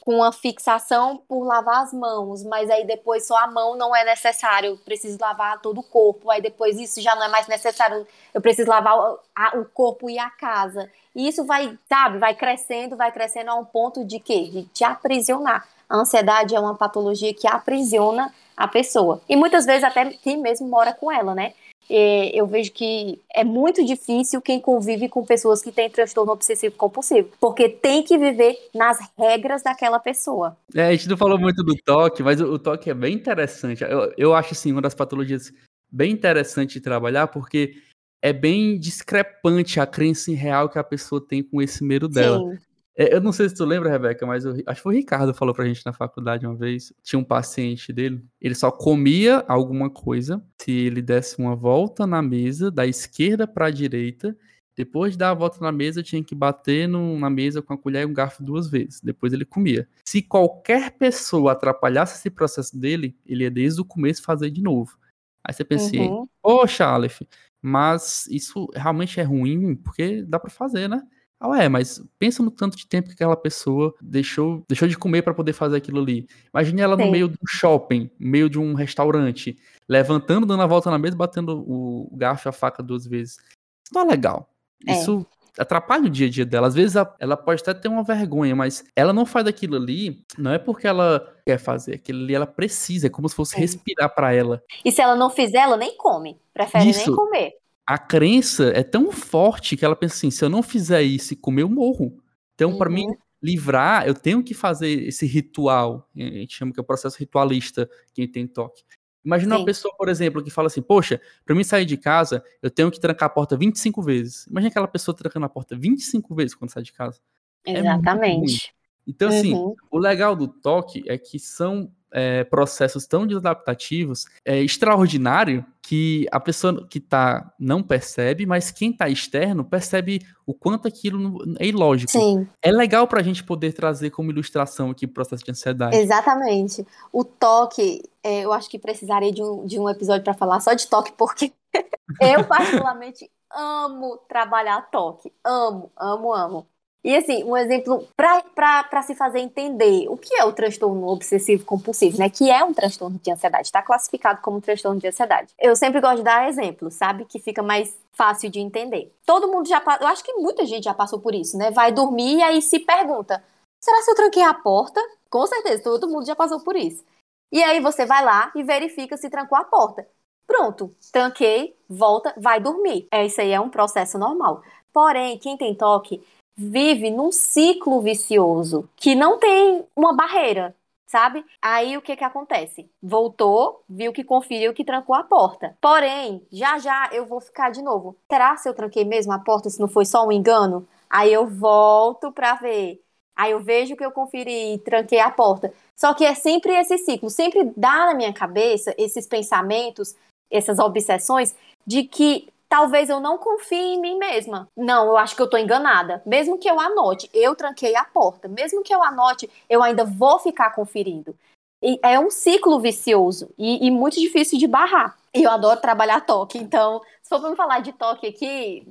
com 0.02 0.16
uma 0.16 0.32
fixação 0.32 1.22
por 1.28 1.42
lavar 1.44 1.82
as 1.82 1.92
mãos, 1.92 2.42
mas 2.42 2.70
aí 2.70 2.86
depois 2.86 3.26
só 3.26 3.36
a 3.36 3.46
mão 3.46 3.76
não 3.76 3.96
é 3.96 4.04
necessário, 4.04 4.70
eu 4.70 4.76
preciso 4.78 5.18
lavar 5.20 5.60
todo 5.60 5.80
o 5.80 5.82
corpo, 5.82 6.30
aí 6.30 6.42
depois 6.42 6.78
isso 6.78 7.00
já 7.00 7.14
não 7.14 7.24
é 7.24 7.28
mais 7.28 7.46
necessário, 7.46 8.06
eu 8.34 8.40
preciso 8.40 8.68
lavar 8.68 8.98
o, 8.98 9.18
a, 9.34 9.58
o 9.58 9.64
corpo 9.66 10.10
e 10.10 10.18
a 10.18 10.28
casa. 10.28 10.90
E 11.14 11.26
isso 11.26 11.46
vai, 11.46 11.78
sabe, 11.88 12.18
vai 12.18 12.34
crescendo, 12.34 12.94
vai 12.94 13.10
crescendo 13.10 13.50
a 13.50 13.54
um 13.54 13.64
ponto 13.64 14.04
de 14.04 14.20
quê? 14.20 14.50
De 14.52 14.64
te 14.64 14.84
aprisionar. 14.84 15.66
A 15.88 15.98
ansiedade 15.98 16.54
é 16.54 16.60
uma 16.60 16.74
patologia 16.74 17.32
que 17.32 17.46
aprisiona 17.46 18.32
a 18.56 18.66
pessoa. 18.66 19.20
E 19.28 19.36
muitas 19.36 19.66
vezes 19.66 19.84
até 19.84 20.10
quem 20.10 20.38
mesmo 20.38 20.68
mora 20.68 20.92
com 20.92 21.12
ela, 21.12 21.34
né? 21.34 21.52
E 21.88 22.32
eu 22.34 22.46
vejo 22.46 22.72
que 22.72 23.20
é 23.32 23.44
muito 23.44 23.84
difícil 23.84 24.40
quem 24.40 24.60
convive 24.60 25.08
com 25.08 25.24
pessoas 25.24 25.62
que 25.62 25.70
têm 25.70 25.88
transtorno 25.88 26.32
obsessivo 26.32 26.74
compulsivo, 26.74 27.30
porque 27.40 27.68
tem 27.68 28.02
que 28.02 28.18
viver 28.18 28.56
nas 28.74 28.98
regras 29.16 29.62
daquela 29.62 30.00
pessoa. 30.00 30.56
É, 30.74 30.86
a 30.86 30.92
gente 30.92 31.08
não 31.08 31.16
falou 31.16 31.38
muito 31.38 31.62
do 31.62 31.76
toque, 31.84 32.22
mas 32.24 32.40
o, 32.40 32.54
o 32.54 32.58
toque 32.58 32.90
é 32.90 32.94
bem 32.94 33.14
interessante. 33.14 33.84
Eu, 33.84 34.12
eu 34.18 34.34
acho 34.34 34.52
assim, 34.52 34.72
uma 34.72 34.82
das 34.82 34.94
patologias 34.94 35.52
bem 35.90 36.10
interessante 36.10 36.74
de 36.74 36.80
trabalhar, 36.80 37.28
porque 37.28 37.74
é 38.20 38.32
bem 38.32 38.78
discrepante 38.78 39.78
a 39.78 39.86
crença 39.86 40.32
real 40.32 40.68
que 40.68 40.78
a 40.80 40.84
pessoa 40.84 41.24
tem 41.24 41.42
com 41.42 41.62
esse 41.62 41.84
medo 41.84 42.08
dela. 42.08 42.38
Sim. 42.38 42.58
É, 42.96 43.14
eu 43.14 43.20
não 43.20 43.30
sei 43.30 43.48
se 43.48 43.54
tu 43.54 43.64
lembra, 43.64 43.90
Rebeca, 43.90 44.24
mas 44.26 44.46
eu, 44.46 44.52
acho 44.52 44.76
que 44.76 44.82
foi 44.82 44.94
o 44.94 44.96
Ricardo 44.96 45.32
que 45.32 45.38
falou 45.38 45.54
pra 45.54 45.66
gente 45.66 45.84
na 45.84 45.92
faculdade 45.92 46.46
uma 46.46 46.56
vez. 46.56 46.92
Tinha 47.02 47.20
um 47.20 47.24
paciente 47.24 47.92
dele, 47.92 48.24
ele 48.40 48.54
só 48.54 48.70
comia 48.70 49.44
alguma 49.46 49.90
coisa 49.90 50.42
se 50.58 50.72
ele 50.72 51.02
desse 51.02 51.38
uma 51.38 51.54
volta 51.54 52.06
na 52.06 52.22
mesa, 52.22 52.70
da 52.70 52.86
esquerda 52.86 53.46
para 53.46 53.66
a 53.66 53.70
direita. 53.70 54.36
Depois 54.74 55.12
de 55.12 55.18
dar 55.18 55.30
a 55.30 55.34
volta 55.34 55.58
na 55.60 55.72
mesa, 55.72 56.02
tinha 56.02 56.22
que 56.22 56.34
bater 56.34 56.86
no, 56.88 57.18
na 57.18 57.30
mesa 57.30 57.62
com 57.62 57.72
a 57.72 57.78
colher 57.78 58.02
e 58.02 58.06
um 58.06 58.12
garfo 58.12 58.42
duas 58.42 58.68
vezes. 58.68 59.00
Depois 59.00 59.32
ele 59.32 59.44
comia. 59.44 59.88
Se 60.04 60.22
qualquer 60.22 60.92
pessoa 60.92 61.52
atrapalhasse 61.52 62.18
esse 62.18 62.30
processo 62.30 62.78
dele, 62.78 63.16
ele 63.26 63.44
ia 63.44 63.50
desde 63.50 63.80
o 63.80 63.84
começo 63.84 64.22
fazer 64.22 64.50
de 64.50 64.62
novo. 64.62 64.98
Aí 65.42 65.54
você 65.54 65.64
pensa, 65.64 65.96
uhum. 65.96 66.26
poxa, 66.42 66.86
Aleph, 66.86 67.22
mas 67.62 68.26
isso 68.30 68.68
realmente 68.74 69.18
é 69.20 69.22
ruim, 69.22 69.76
porque 69.76 70.22
dá 70.22 70.38
para 70.38 70.50
fazer, 70.50 70.88
né? 70.88 71.02
Ah, 71.38 71.62
é, 71.62 71.68
mas 71.68 72.02
pensa 72.18 72.42
no 72.42 72.50
tanto 72.50 72.76
de 72.76 72.86
tempo 72.86 73.08
que 73.08 73.14
aquela 73.14 73.36
pessoa 73.36 73.94
deixou, 74.00 74.64
deixou 74.68 74.88
de 74.88 74.96
comer 74.96 75.22
para 75.22 75.34
poder 75.34 75.52
fazer 75.52 75.76
aquilo 75.76 76.00
ali. 76.00 76.26
Imagine 76.52 76.80
ela 76.80 76.96
Sim. 76.96 77.04
no 77.04 77.10
meio 77.10 77.28
de 77.28 77.34
um 77.34 77.46
shopping, 77.46 78.10
no 78.18 78.28
meio 78.28 78.48
de 78.48 78.58
um 78.58 78.72
restaurante, 78.72 79.56
levantando, 79.86 80.46
dando 80.46 80.62
a 80.62 80.66
volta 80.66 80.90
na 80.90 80.98
mesa, 80.98 81.14
batendo 81.14 81.58
o 81.58 82.08
garfo 82.16 82.48
e 82.48 82.50
a 82.50 82.52
faca 82.52 82.82
duas 82.82 83.06
vezes. 83.06 83.34
Isso 83.34 83.94
não 83.94 84.02
é 84.02 84.04
legal. 84.06 84.48
É. 84.86 84.92
Isso 84.92 85.26
atrapalha 85.58 86.06
o 86.06 86.10
dia 86.10 86.26
a 86.26 86.30
dia 86.30 86.44
dela. 86.46 86.68
Às 86.68 86.74
vezes 86.74 86.96
ela 87.18 87.36
pode 87.36 87.62
até 87.62 87.74
ter 87.74 87.88
uma 87.88 88.02
vergonha, 88.02 88.56
mas 88.56 88.84
ela 88.94 89.12
não 89.12 89.26
faz 89.26 89.46
aquilo 89.46 89.76
ali, 89.76 90.24
não 90.38 90.52
é 90.52 90.58
porque 90.58 90.86
ela 90.86 91.34
quer 91.46 91.58
fazer, 91.58 91.94
aquilo 91.94 92.22
ali 92.22 92.34
ela 92.34 92.46
precisa, 92.46 93.06
é 93.06 93.10
como 93.10 93.28
se 93.28 93.34
fosse 93.34 93.56
é. 93.56 93.60
respirar 93.60 94.14
para 94.14 94.32
ela. 94.32 94.62
E 94.84 94.90
se 94.90 95.00
ela 95.00 95.16
não 95.16 95.30
fizer, 95.30 95.58
ela 95.58 95.76
nem 95.76 95.96
come, 95.96 96.38
prefere 96.52 96.88
Isso. 96.88 97.06
nem 97.06 97.16
comer 97.16 97.52
a 97.86 97.96
crença 97.96 98.72
é 98.74 98.82
tão 98.82 99.12
forte 99.12 99.76
que 99.76 99.84
ela 99.84 99.94
pensa 99.94 100.16
assim: 100.16 100.30
se 100.30 100.44
eu 100.44 100.48
não 100.48 100.62
fizer 100.62 101.02
isso 101.02 101.32
e 101.32 101.36
comer, 101.36 101.62
eu 101.62 101.68
morro. 101.68 102.20
Então, 102.54 102.72
uhum. 102.72 102.78
para 102.78 102.90
mim 102.90 103.06
livrar, 103.40 104.06
eu 104.06 104.14
tenho 104.14 104.42
que 104.42 104.54
fazer 104.54 105.06
esse 105.06 105.24
ritual. 105.26 106.08
A 106.16 106.20
gente 106.20 106.56
chama 106.56 106.72
que 106.72 106.80
é 106.80 106.82
o 106.82 106.86
processo 106.86 107.16
ritualista, 107.18 107.88
quem 108.12 108.26
tem 108.26 108.46
toque. 108.46 108.82
Imagina 109.24 109.54
Sim. 109.54 109.60
uma 109.60 109.66
pessoa, 109.66 109.94
por 109.96 110.08
exemplo, 110.08 110.42
que 110.42 110.50
fala 110.50 110.66
assim: 110.66 110.82
Poxa, 110.82 111.20
para 111.44 111.54
mim 111.54 111.62
sair 111.62 111.84
de 111.84 111.96
casa, 111.96 112.42
eu 112.60 112.70
tenho 112.70 112.90
que 112.90 112.98
trancar 112.98 113.26
a 113.26 113.30
porta 113.30 113.56
25 113.56 114.02
vezes. 114.02 114.46
Imagina 114.46 114.70
aquela 114.70 114.88
pessoa 114.88 115.16
trancando 115.16 115.46
a 115.46 115.48
porta 115.48 115.76
25 115.76 116.34
vezes 116.34 116.54
quando 116.54 116.70
sai 116.70 116.82
de 116.82 116.92
casa. 116.92 117.20
É 117.64 117.78
Exatamente. 117.78 118.68
É 118.72 118.76
então, 119.08 119.28
assim, 119.28 119.54
uhum. 119.54 119.74
o 119.90 119.98
legal 119.98 120.34
do 120.34 120.48
toque 120.48 121.04
é 121.06 121.16
que 121.16 121.38
são 121.38 121.92
é, 122.12 122.44
processos 122.44 123.06
tão 123.06 123.26
desadaptativos, 123.26 124.26
é 124.44 124.60
extraordinário 124.60 125.64
que 125.82 126.26
a 126.32 126.40
pessoa 126.40 126.84
que 126.88 126.98
tá 126.98 127.52
não 127.58 127.80
percebe, 127.82 128.44
mas 128.44 128.72
quem 128.72 128.92
tá 128.92 129.08
externo 129.08 129.64
percebe 129.64 130.20
o 130.44 130.52
quanto 130.52 130.88
aquilo 130.88 131.44
é 131.60 131.66
ilógico. 131.66 132.10
Sim. 132.10 132.48
É 132.60 132.72
legal 132.72 133.06
para 133.06 133.20
a 133.20 133.22
gente 133.22 133.44
poder 133.44 133.72
trazer 133.72 134.10
como 134.10 134.30
ilustração 134.30 134.90
aqui 134.90 135.04
o 135.04 135.08
processo 135.08 135.44
de 135.44 135.50
ansiedade. 135.52 135.96
Exatamente. 135.96 136.84
O 137.12 137.22
toque, 137.22 138.02
é, 138.22 138.44
eu 138.44 138.52
acho 138.52 138.68
que 138.68 138.78
precisaria 138.78 139.30
de 139.30 139.42
um, 139.42 139.64
de 139.64 139.78
um 139.78 139.88
episódio 139.88 140.24
para 140.24 140.34
falar 140.34 140.58
só 140.58 140.74
de 140.74 140.88
toque, 140.88 141.12
porque 141.12 141.52
eu 142.20 142.44
particularmente 142.44 143.30
amo 143.52 144.18
trabalhar 144.28 144.90
toque. 144.90 145.32
Amo, 145.44 145.92
amo, 145.96 146.34
amo. 146.34 146.66
E 147.06 147.16
assim, 147.16 147.44
um 147.44 147.56
exemplo 147.56 148.04
para 148.16 149.00
se 149.02 149.14
fazer 149.14 149.38
entender 149.38 150.08
o 150.08 150.16
que 150.16 150.34
é 150.34 150.44
o 150.44 150.52
transtorno 150.52 151.06
obsessivo 151.06 151.64
compulsivo, 151.64 152.18
né? 152.18 152.28
Que 152.28 152.50
é 152.50 152.64
um 152.64 152.74
transtorno 152.74 153.16
de 153.22 153.30
ansiedade, 153.30 153.68
está 153.68 153.80
classificado 153.80 154.42
como 154.42 154.60
transtorno 154.60 154.98
de 154.98 155.06
ansiedade. 155.06 155.54
Eu 155.56 155.76
sempre 155.76 156.00
gosto 156.00 156.16
de 156.16 156.24
dar 156.24 156.48
exemplo, 156.48 156.90
sabe? 156.90 157.24
Que 157.24 157.38
fica 157.38 157.62
mais 157.62 157.96
fácil 158.10 158.50
de 158.50 158.58
entender. 158.58 159.14
Todo 159.24 159.46
mundo 159.46 159.68
já 159.68 159.80
eu 160.00 160.08
acho 160.08 160.24
que 160.24 160.32
muita 160.32 160.66
gente 160.66 160.82
já 160.82 160.92
passou 160.92 161.20
por 161.20 161.32
isso, 161.32 161.56
né? 161.56 161.70
Vai 161.70 161.92
dormir 161.92 162.38
e 162.38 162.42
aí 162.42 162.60
se 162.60 162.80
pergunta: 162.80 163.40
será 163.80 164.02
se 164.02 164.10
eu 164.10 164.16
tranquei 164.16 164.42
a 164.42 164.52
porta? 164.52 165.00
Com 165.30 165.46
certeza, 165.46 165.84
todo 165.84 166.08
mundo 166.08 166.26
já 166.26 166.34
passou 166.34 166.58
por 166.58 166.74
isso. 166.74 167.04
E 167.52 167.62
aí 167.62 167.78
você 167.78 168.04
vai 168.04 168.24
lá 168.24 168.50
e 168.52 168.64
verifica 168.64 169.16
se 169.16 169.30
trancou 169.30 169.56
a 169.56 169.62
porta. 169.62 170.04
Pronto, 170.44 170.92
tranquei, 171.12 171.76
volta, 171.88 172.34
vai 172.36 172.58
dormir. 172.58 173.06
É 173.12 173.24
isso 173.24 173.40
aí, 173.40 173.52
é 173.52 173.60
um 173.60 173.70
processo 173.70 174.18
normal. 174.18 174.60
Porém, 174.92 175.38
quem 175.38 175.56
tem 175.56 175.74
toque 175.74 176.26
vive 176.56 177.10
num 177.10 177.30
ciclo 177.30 178.00
vicioso 178.00 178.88
que 178.96 179.14
não 179.14 179.38
tem 179.38 179.84
uma 179.94 180.14
barreira, 180.14 180.74
sabe? 181.06 181.44
Aí 181.60 181.96
o 181.96 182.02
que 182.02 182.16
que 182.16 182.24
acontece? 182.24 182.90
Voltou, 183.02 183.82
viu 183.88 184.12
que 184.12 184.24
conferiu 184.24 184.72
que 184.72 184.84
trancou 184.84 185.14
a 185.14 185.22
porta. 185.22 185.76
Porém, 185.80 186.46
já 186.50 186.78
já 186.78 187.10
eu 187.12 187.26
vou 187.26 187.40
ficar 187.40 187.70
de 187.70 187.82
novo. 187.82 188.16
Será 188.30 188.56
se 188.56 188.68
eu 188.68 188.74
tranquei 188.74 189.04
mesmo 189.04 189.32
a 189.32 189.38
porta 189.38 189.68
se 189.68 189.80
não 189.80 189.88
foi 189.88 190.06
só 190.06 190.26
um 190.26 190.32
engano? 190.32 190.86
Aí 191.10 191.32
eu 191.32 191.46
volto 191.46 192.32
para 192.32 192.54
ver. 192.54 193.02
Aí 193.36 193.52
eu 193.52 193.60
vejo 193.60 193.96
que 193.96 194.04
eu 194.04 194.10
conferi 194.10 194.74
e 194.74 194.78
tranquei 194.78 195.20
a 195.20 195.30
porta. 195.30 195.72
Só 195.94 196.14
que 196.14 196.24
é 196.24 196.34
sempre 196.34 196.72
esse 196.72 196.96
ciclo, 196.98 197.28
sempre 197.28 197.70
dá 197.76 198.06
na 198.06 198.14
minha 198.14 198.32
cabeça 198.32 198.94
esses 198.96 199.26
pensamentos, 199.26 200.14
essas 200.50 200.78
obsessões 200.78 201.54
de 201.86 202.04
que 202.04 202.48
talvez 202.76 203.08
eu 203.08 203.20
não 203.20 203.38
confie 203.38 203.94
em 203.94 204.00
mim 204.00 204.18
mesma. 204.18 204.68
Não, 204.76 205.06
eu 205.06 205.16
acho 205.16 205.34
que 205.34 205.40
eu 205.40 205.48
tô 205.48 205.56
enganada. 205.56 206.22
Mesmo 206.26 206.58
que 206.58 206.68
eu 206.68 206.78
anote, 206.78 207.30
eu 207.32 207.54
tranquei 207.54 207.96
a 207.96 208.04
porta. 208.04 208.48
Mesmo 208.48 208.82
que 208.82 208.94
eu 208.94 209.02
anote, 209.02 209.48
eu 209.66 209.82
ainda 209.82 210.04
vou 210.04 210.38
ficar 210.38 210.74
conferindo. 210.74 211.34
E 211.82 211.98
é 212.02 212.20
um 212.20 212.30
ciclo 212.30 212.78
vicioso 212.78 213.48
e, 213.56 213.86
e 213.86 213.90
muito 213.90 214.20
difícil 214.20 214.58
de 214.58 214.66
barrar. 214.66 215.16
E 215.34 215.42
eu 215.42 215.50
adoro 215.50 215.80
trabalhar 215.80 216.20
toque, 216.20 216.58
então, 216.58 217.00
se 217.22 217.30
for 217.30 217.40
pra 217.40 217.50
me 217.50 217.56
falar 217.56 217.80
de 217.80 217.92
toque 217.92 218.26
aqui, 218.26 218.86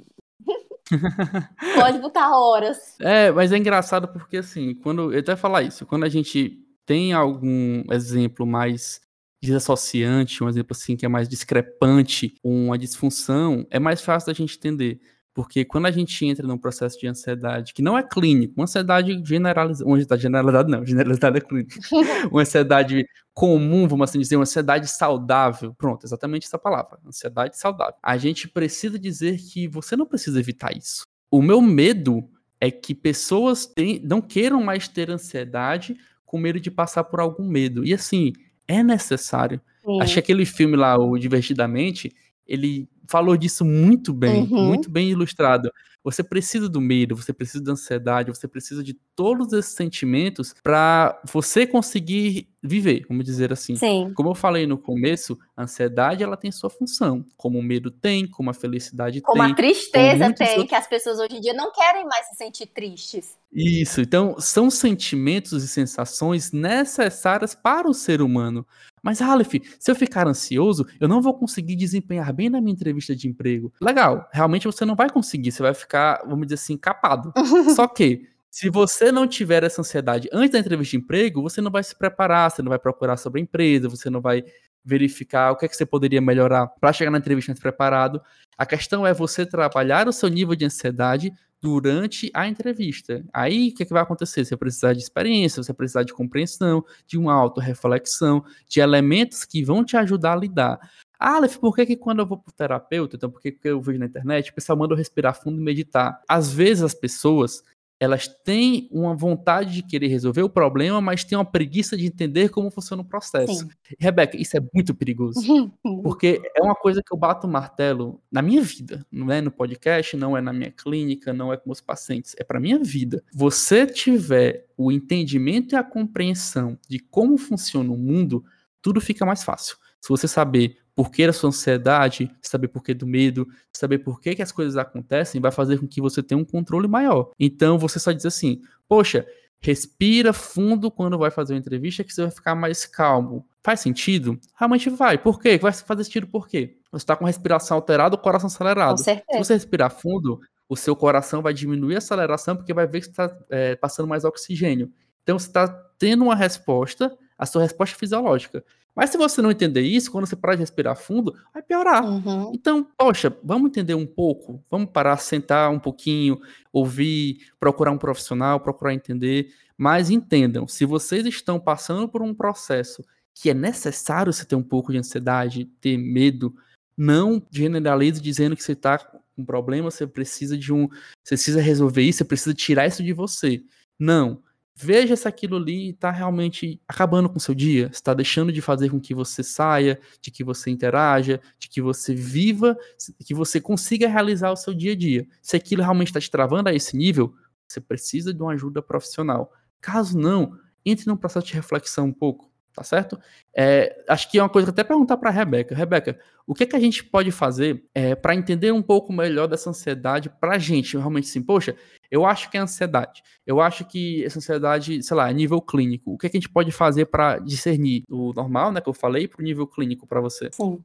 pode 1.79 1.99
botar 1.99 2.35
horas. 2.35 2.95
É, 2.99 3.31
mas 3.31 3.51
é 3.51 3.57
engraçado 3.57 4.07
porque, 4.07 4.37
assim, 4.37 4.73
quando. 4.73 5.13
Eu 5.13 5.19
até 5.19 5.35
falar 5.35 5.61
isso, 5.61 5.85
quando 5.85 6.05
a 6.05 6.09
gente 6.09 6.59
tem 6.87 7.13
algum 7.13 7.83
exemplo 7.91 8.47
mais 8.47 8.99
desassociante, 9.41 10.43
um 10.43 10.49
exemplo 10.49 10.71
assim 10.71 10.95
que 10.95 11.05
é 11.05 11.09
mais 11.09 11.27
discrepante, 11.27 12.35
uma 12.43 12.77
disfunção, 12.77 13.65
é 13.69 13.79
mais 13.79 14.01
fácil 14.01 14.27
da 14.27 14.33
gente 14.33 14.57
entender. 14.57 14.99
Porque 15.35 15.65
quando 15.65 15.85
a 15.85 15.91
gente 15.91 16.25
entra 16.25 16.47
num 16.47 16.57
processo 16.57 16.97
de 16.97 17.07
ansiedade 17.07 17.73
que 17.73 17.81
não 17.81 17.97
é 17.97 18.01
clínico, 18.01 18.53
uma 18.55 18.63
ansiedade 18.63 19.21
generalizada, 19.25 19.85
uma 19.85 19.97
ansiedade 19.97 20.21
generalizada 20.21 20.69
não, 20.69 20.83
generalizada 20.87 21.37
é 21.37 21.41
clínica, 21.41 21.77
uma 22.31 22.41
ansiedade 22.41 23.05
comum, 23.33 23.85
vamos 23.85 24.09
assim 24.09 24.17
dizer, 24.17 24.37
uma 24.37 24.43
ansiedade 24.43 24.87
saudável, 24.87 25.73
pronto, 25.73 26.05
exatamente 26.05 26.45
essa 26.45 26.57
palavra, 26.57 26.97
ansiedade 27.05 27.57
saudável. 27.57 27.95
A 28.01 28.15
gente 28.17 28.47
precisa 28.47 28.97
dizer 28.97 29.37
que 29.37 29.67
você 29.67 29.97
não 29.97 30.05
precisa 30.05 30.39
evitar 30.39 30.75
isso. 30.75 31.03
O 31.29 31.41
meu 31.41 31.61
medo 31.61 32.23
é 32.61 32.71
que 32.71 32.95
pessoas 32.95 33.65
tem, 33.65 33.99
não 33.99 34.21
queiram 34.21 34.63
mais 34.63 34.87
ter 34.87 35.11
ansiedade 35.11 35.97
com 36.25 36.37
medo 36.37 36.61
de 36.61 36.71
passar 36.71 37.03
por 37.03 37.19
algum 37.19 37.45
medo. 37.45 37.85
E 37.85 37.93
assim, 37.93 38.31
é 38.67 38.83
necessário. 38.83 39.61
Sim. 39.83 40.13
Que 40.13 40.19
aquele 40.19 40.45
filme 40.45 40.75
lá, 40.75 40.97
o 40.97 41.17
Divertidamente, 41.17 42.11
ele 42.47 42.87
falou 43.07 43.37
disso 43.37 43.63
muito 43.63 44.13
bem, 44.13 44.43
uhum. 44.43 44.67
muito 44.67 44.89
bem 44.89 45.09
ilustrado. 45.09 45.71
Você 46.03 46.23
precisa 46.23 46.69
do 46.69 46.79
medo, 46.79 47.15
você 47.15 47.33
precisa 47.33 47.63
da 47.63 47.71
ansiedade, 47.71 48.29
você 48.29 48.47
precisa 48.47 48.83
de 48.83 48.93
todos 49.15 49.51
esses 49.53 49.73
sentimentos 49.73 50.53
para 50.61 51.19
você 51.31 51.65
conseguir 51.65 52.47
viver, 52.61 53.05
vamos 53.09 53.25
dizer 53.25 53.51
assim. 53.51 53.75
Sim. 53.75 54.11
Como 54.13 54.29
eu 54.29 54.35
falei 54.35 54.67
no 54.67 54.77
começo, 54.77 55.37
a 55.57 55.63
ansiedade 55.63 56.23
ela 56.23 56.37
tem 56.37 56.51
sua 56.51 56.69
função, 56.69 57.25
como 57.35 57.57
o 57.57 57.63
medo 57.63 57.89
tem, 57.89 58.27
como 58.27 58.51
a 58.51 58.53
felicidade 58.53 59.19
como 59.21 59.33
tem. 59.33 59.41
Como 59.41 59.53
a 59.53 59.55
tristeza 59.55 60.33
tem, 60.33 60.67
que 60.67 60.75
as 60.75 60.87
pessoas 60.87 61.19
hoje 61.19 61.37
em 61.37 61.41
dia 61.41 61.55
não 61.55 61.71
querem 61.71 62.05
mais 62.05 62.27
se 62.27 62.35
sentir 62.35 62.67
tristes. 62.67 63.35
Isso, 63.57 64.01
então 64.01 64.35
são 64.37 64.69
sentimentos 64.69 65.63
e 65.63 65.67
sensações 65.69 66.51
necessárias 66.51 67.55
para 67.55 67.89
o 67.89 67.93
ser 67.93 68.21
humano. 68.21 68.67
Mas, 69.01 69.21
Aleph, 69.21 69.53
se 69.79 69.89
eu 69.89 69.95
ficar 69.95 70.27
ansioso, 70.27 70.85
eu 70.99 71.07
não 71.07 71.21
vou 71.21 71.33
conseguir 71.33 71.77
desempenhar 71.77 72.33
bem 72.33 72.49
na 72.49 72.59
minha 72.59 72.73
entrevista 72.73 73.15
de 73.15 73.29
emprego. 73.29 73.71
Legal, 73.79 74.27
realmente 74.33 74.67
você 74.67 74.83
não 74.83 74.93
vai 74.93 75.09
conseguir, 75.09 75.53
você 75.53 75.63
vai 75.63 75.73
ficar, 75.73 76.21
vamos 76.27 76.47
dizer 76.47 76.55
assim, 76.55 76.75
capado. 76.75 77.31
Só 77.73 77.87
que, 77.87 78.27
se 78.51 78.69
você 78.69 79.09
não 79.09 79.25
tiver 79.25 79.63
essa 79.63 79.79
ansiedade 79.79 80.27
antes 80.33 80.51
da 80.51 80.59
entrevista 80.59 80.91
de 80.91 80.97
emprego, 80.97 81.41
você 81.41 81.61
não 81.61 81.71
vai 81.71 81.83
se 81.83 81.97
preparar, 81.97 82.51
você 82.51 82.61
não 82.61 82.69
vai 82.69 82.79
procurar 82.79 83.15
sobre 83.15 83.39
a 83.39 83.43
empresa, 83.43 83.87
você 83.87 84.09
não 84.09 84.19
vai 84.19 84.43
verificar 84.83 85.51
o 85.51 85.55
que 85.55 85.65
é 85.65 85.69
que 85.69 85.77
você 85.77 85.85
poderia 85.85 86.21
melhorar 86.21 86.67
para 86.67 86.91
chegar 86.91 87.09
na 87.09 87.19
entrevista 87.19 87.51
mais 87.51 87.59
preparado. 87.59 88.21
A 88.57 88.65
questão 88.65 89.07
é 89.07 89.13
você 89.13 89.45
trabalhar 89.45 90.09
o 90.09 90.13
seu 90.13 90.27
nível 90.27 90.55
de 90.55 90.65
ansiedade 90.65 91.33
durante 91.65 92.29
a 92.31 92.47
entrevista. 92.47 93.25
Aí, 93.33 93.69
o 93.69 93.73
que, 93.73 93.81
é 93.81 93.85
que 93.87 93.91
vai 93.91 94.03
acontecer? 94.03 94.45
Você 94.45 94.51
vai 94.51 94.59
precisar 94.59 94.93
de 94.93 94.99
experiência, 94.99 95.63
você 95.63 95.71
vai 95.71 95.77
precisar 95.77 96.03
de 96.03 96.13
compreensão, 96.13 96.85
de 97.07 97.17
uma 97.17 97.33
autorreflexão, 97.33 98.45
de 98.69 98.81
elementos 98.81 99.43
que 99.45 99.63
vão 99.63 99.83
te 99.83 99.97
ajudar 99.97 100.33
a 100.33 100.35
lidar. 100.35 100.79
Ah, 101.19 101.37
Aleph, 101.37 101.57
por 101.57 101.75
que, 101.75 101.83
que 101.87 101.97
quando 101.97 102.19
eu 102.19 102.27
vou 102.27 102.37
pro 102.37 102.53
terapeuta, 102.53 103.15
então 103.15 103.31
por 103.31 103.41
que, 103.41 103.51
que 103.51 103.67
eu 103.67 103.81
vejo 103.81 103.97
na 103.97 104.05
internet, 104.05 104.51
o 104.51 104.53
pessoal 104.53 104.77
manda 104.77 104.93
eu 104.93 104.97
respirar 104.97 105.33
fundo 105.33 105.59
e 105.59 105.63
meditar? 105.63 106.21
Às 106.29 106.53
vezes 106.53 106.83
as 106.83 106.93
pessoas 106.93 107.63
elas 107.99 108.27
têm 108.27 108.89
uma 108.91 109.15
vontade 109.15 109.73
de 109.73 109.83
querer 109.83 110.07
resolver 110.07 110.41
o 110.41 110.49
problema, 110.49 110.99
mas 110.99 111.23
têm 111.23 111.37
uma 111.37 111.45
preguiça 111.45 111.95
de 111.95 112.05
entender 112.05 112.49
como 112.49 112.69
funciona 112.69 113.01
o 113.01 113.05
processo. 113.05 113.59
Sim. 113.59 113.69
Rebeca, 113.99 114.35
isso 114.35 114.57
é 114.57 114.61
muito 114.73 114.93
perigoso. 114.93 115.39
porque 116.03 116.41
é 116.55 116.61
uma 116.61 116.75
coisa 116.75 117.01
que 117.01 117.13
eu 117.13 117.17
bato 117.17 117.47
o 117.47 117.49
martelo 117.49 118.21
na 118.29 118.41
minha 118.41 118.61
vida. 118.61 119.05
Não 119.09 119.31
é 119.31 119.39
no 119.41 119.49
podcast, 119.49 120.17
não 120.17 120.35
é 120.35 120.41
na 120.41 120.51
minha 120.51 120.71
clínica, 120.71 121.31
não 121.31 121.53
é 121.53 121.57
com 121.57 121.71
os 121.71 121.79
pacientes. 121.79 122.35
É 122.37 122.43
para 122.43 122.59
minha 122.59 122.79
vida. 122.79 123.23
Você 123.33 123.87
tiver 123.87 124.65
o 124.77 124.91
entendimento 124.91 125.73
e 125.73 125.77
a 125.77 125.83
compreensão 125.83 126.77
de 126.87 126.99
como 126.99 127.37
funciona 127.37 127.91
o 127.91 127.97
mundo, 127.97 128.43
tudo 128.81 128.99
fica 128.99 129.25
mais 129.25 129.43
fácil. 129.43 129.77
Se 130.01 130.09
você 130.09 130.27
saber 130.27 130.77
por 130.95 131.11
que 131.11 131.23
a 131.23 131.33
sua 131.33 131.49
ansiedade, 131.49 132.31
saber 132.41 132.69
por 132.69 132.81
que 132.81 132.93
do 132.93 133.05
medo, 133.05 133.45
saber 133.73 133.99
por 133.99 134.21
que, 134.21 134.33
que 134.33 134.41
as 134.41 134.51
coisas 134.51 134.77
acontecem, 134.77 135.41
vai 135.41 135.51
fazer 135.51 135.77
com 135.77 135.87
que 135.87 135.99
você 135.99 136.23
tenha 136.23 136.39
um 136.39 136.45
controle 136.45 136.87
maior. 136.87 137.31
Então 137.37 137.77
você 137.77 137.99
só 137.99 138.13
diz 138.13 138.25
assim: 138.25 138.61
poxa, 138.87 139.27
respira 139.59 140.31
fundo 140.31 140.89
quando 140.89 141.17
vai 141.17 141.29
fazer 141.29 141.53
uma 141.53 141.59
entrevista 141.59 142.03
que 142.03 142.13
você 142.13 142.21
vai 142.21 142.31
ficar 142.31 142.55
mais 142.55 142.85
calmo. 142.85 143.45
Faz 143.61 143.81
sentido? 143.81 144.39
Realmente 144.57 144.89
vai. 144.89 145.17
Por 145.17 145.39
quê? 145.39 145.57
Vai 145.57 145.73
fazer 145.73 146.03
sentido 146.05 146.27
por 146.27 146.47
quê? 146.47 146.77
Você 146.91 147.03
está 147.03 147.15
com 147.15 147.25
respiração 147.25 147.75
alterada, 147.75 148.15
o 148.15 148.19
coração 148.19 148.47
acelerado. 148.47 148.97
Se 149.31 149.37
você 149.37 149.53
respirar 149.53 149.91
fundo, 149.91 150.39
o 150.69 150.77
seu 150.77 150.95
coração 150.95 151.41
vai 151.41 151.53
diminuir 151.53 151.95
a 151.95 151.97
aceleração 151.97 152.55
porque 152.55 152.73
vai 152.73 152.87
ver 152.87 153.01
que 153.01 153.07
está 153.07 153.35
é, 153.49 153.75
passando 153.75 154.07
mais 154.07 154.23
oxigênio. 154.23 154.91
Então 155.23 155.37
você 155.37 155.47
está 155.47 155.67
tendo 155.97 156.23
uma 156.23 156.35
resposta, 156.35 157.15
a 157.37 157.45
sua 157.45 157.63
resposta 157.63 157.97
fisiológica. 157.97 158.63
Mas 158.95 159.09
se 159.09 159.17
você 159.17 159.41
não 159.41 159.51
entender 159.51 159.81
isso, 159.81 160.09
quando 160.09 160.25
você 160.25 160.35
parar 160.35 160.55
de 160.55 160.61
respirar 160.61 160.95
fundo, 160.95 161.35
vai 161.53 161.61
piorar. 161.61 162.05
Uhum. 162.05 162.51
Então, 162.53 162.87
poxa, 162.97 163.35
vamos 163.43 163.69
entender 163.69 163.93
um 163.93 164.05
pouco, 164.05 164.63
vamos 164.71 164.89
parar, 164.91 165.17
sentar 165.17 165.69
um 165.69 165.79
pouquinho, 165.79 166.39
ouvir, 166.71 167.39
procurar 167.59 167.91
um 167.91 167.97
profissional, 167.97 168.59
procurar 168.59 168.93
entender. 168.93 169.53
Mas 169.77 170.09
entendam, 170.09 170.65
se 170.67 170.85
vocês 170.85 171.25
estão 171.25 171.59
passando 171.59 172.07
por 172.07 172.21
um 172.21 172.33
processo 172.33 173.03
que 173.33 173.49
é 173.49 173.53
necessário 173.53 174.31
você 174.31 174.45
ter 174.45 174.55
um 174.55 174.63
pouco 174.63 174.93
de 174.93 174.97
ansiedade, 174.97 175.65
ter 175.81 175.97
medo, 175.97 176.55
não 176.97 177.45
generalize 177.51 178.21
dizendo 178.21 178.55
que 178.55 178.63
você 178.63 178.71
está 178.71 178.97
com 178.97 179.19
um 179.37 179.43
problema, 179.43 179.91
você 179.91 180.07
precisa 180.07 180.57
de 180.57 180.71
um. 180.71 180.87
Você 181.21 181.35
precisa 181.35 181.59
resolver 181.61 182.01
isso, 182.01 182.19
você 182.19 182.23
precisa 182.23 182.53
tirar 182.53 182.87
isso 182.87 183.03
de 183.03 183.11
você. 183.11 183.61
Não. 183.99 184.41
Veja 184.77 185.15
se 185.15 185.25
aquilo 185.25 185.55
ali 185.55 185.91
está 185.91 186.11
realmente 186.11 186.81
acabando 186.85 187.29
com 187.29 187.37
o 187.37 187.39
seu 187.39 187.55
dia, 187.55 187.89
está 187.93 188.13
deixando 188.13 188.51
de 188.51 188.61
fazer 188.61 188.89
com 188.89 188.99
que 188.99 189.13
você 189.13 189.41
saia, 189.41 189.97
de 190.21 190.29
que 190.29 190.43
você 190.43 190.69
interaja, 190.69 191.39
de 191.57 191.69
que 191.69 191.81
você 191.81 192.13
viva, 192.13 192.77
que 193.25 193.33
você 193.33 193.61
consiga 193.61 194.09
realizar 194.09 194.51
o 194.51 194.57
seu 194.57 194.73
dia 194.73 194.91
a 194.91 194.95
dia. 194.95 195.25
Se 195.41 195.55
aquilo 195.55 195.81
realmente 195.81 196.07
está 196.07 196.19
te 196.19 196.29
travando 196.29 196.67
a 196.67 196.73
esse 196.73 196.97
nível, 196.97 197.33
você 197.65 197.79
precisa 197.79 198.33
de 198.33 198.41
uma 198.41 198.51
ajuda 198.51 198.81
profissional. 198.81 199.53
Caso 199.79 200.17
não, 200.17 200.57
entre 200.85 201.07
num 201.07 201.15
processo 201.15 201.47
de 201.47 201.53
reflexão 201.53 202.07
um 202.07 202.13
pouco 202.13 202.51
tá 202.75 202.83
certo? 202.83 203.17
É, 203.55 204.03
acho 204.07 204.29
que 204.29 204.37
é 204.37 204.43
uma 204.43 204.49
coisa 204.49 204.69
até 204.69 204.83
perguntar 204.83 205.17
para 205.17 205.29
a 205.29 205.33
Rebeca. 205.33 205.73
Rebeca, 205.73 206.19
o 206.45 206.53
que, 206.53 206.63
é 206.63 206.67
que 206.67 206.75
a 206.75 206.79
gente 206.79 207.03
pode 207.03 207.31
fazer 207.31 207.83
é, 207.93 208.13
para 208.13 208.35
entender 208.35 208.71
um 208.71 208.81
pouco 208.81 209.13
melhor 209.13 209.47
dessa 209.47 209.69
ansiedade 209.69 210.29
para 210.29 210.55
a 210.55 210.59
gente? 210.59 210.97
Realmente, 210.97 211.29
assim, 211.29 211.41
poxa, 211.41 211.75
eu 212.11 212.25
acho 212.25 212.49
que 212.51 212.57
é 212.57 212.59
ansiedade. 212.59 213.23
Eu 213.47 213.61
acho 213.61 213.85
que 213.85 214.23
essa 214.25 214.39
ansiedade, 214.39 215.01
sei 215.01 215.17
lá, 215.17 215.29
é 215.29 215.33
nível 215.33 215.61
clínico. 215.61 216.13
O 216.13 216.17
que, 216.17 216.27
é 216.27 216.29
que 216.29 216.37
a 216.37 216.39
gente 216.39 216.51
pode 216.51 216.71
fazer 216.71 217.05
para 217.05 217.39
discernir 217.39 218.03
o 218.09 218.33
normal, 218.33 218.71
né, 218.71 218.81
que 218.81 218.89
eu 218.89 218.93
falei, 218.93 219.27
para 219.27 219.41
o 219.41 219.43
nível 219.43 219.65
clínico 219.65 220.05
para 220.05 220.19
você? 220.19 220.49
Sim. 220.51 220.79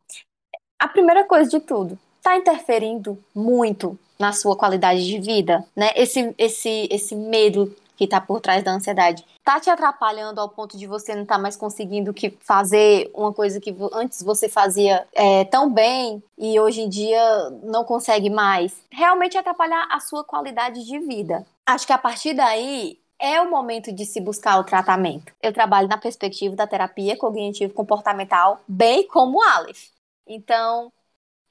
A 0.79 0.89
primeira 0.89 1.25
coisa 1.25 1.51
de 1.51 1.61
tudo, 1.61 1.99
está 2.19 2.37
interferindo 2.37 3.19
muito 3.35 3.99
na 4.19 4.33
sua 4.33 4.55
qualidade 4.55 5.05
de 5.07 5.19
vida, 5.19 5.65
né? 5.75 5.91
Esse, 5.97 6.35
esse, 6.37 6.87
esse 6.91 7.17
medo 7.17 7.75
que 8.01 8.05
está 8.05 8.19
por 8.19 8.41
trás 8.41 8.65
da 8.65 8.73
ansiedade 8.73 9.27
tá 9.45 9.61
te 9.61 9.69
atrapalhando 9.69 10.41
ao 10.41 10.49
ponto 10.49 10.79
de 10.79 10.87
você 10.87 11.15
não 11.15 11.25
estar 11.25 11.35
tá 11.35 11.41
mais 11.41 11.55
conseguindo 11.55 12.15
que 12.15 12.31
fazer 12.41 13.11
uma 13.13 13.31
coisa 13.31 13.61
que 13.61 13.77
antes 13.93 14.23
você 14.23 14.49
fazia 14.49 15.07
é, 15.13 15.45
tão 15.45 15.71
bem 15.71 16.23
e 16.39 16.59
hoje 16.59 16.81
em 16.81 16.89
dia 16.89 17.21
não 17.63 17.85
consegue 17.85 18.31
mais, 18.31 18.75
realmente 18.91 19.37
atrapalhar 19.37 19.87
a 19.91 20.01
sua 20.01 20.25
qualidade 20.25 20.83
de 20.87 20.99
vida. 20.99 21.45
Acho 21.67 21.87
que 21.87 21.93
a 21.93 21.99
partir 21.99 22.33
daí 22.33 22.99
é 23.19 23.39
o 23.43 23.51
momento 23.51 23.93
de 23.93 24.07
se 24.07 24.19
buscar 24.19 24.59
o 24.59 24.65
tratamento. 24.65 25.31
Eu 25.43 25.53
trabalho 25.53 25.87
na 25.87 25.99
perspectiva 25.99 26.57
da 26.57 26.67
terapia 26.67 27.19
cognitivo-comportamental, 27.19 28.61
bem 28.67 29.07
como 29.07 29.43
Aleph. 29.43 29.89
Então, 30.27 30.91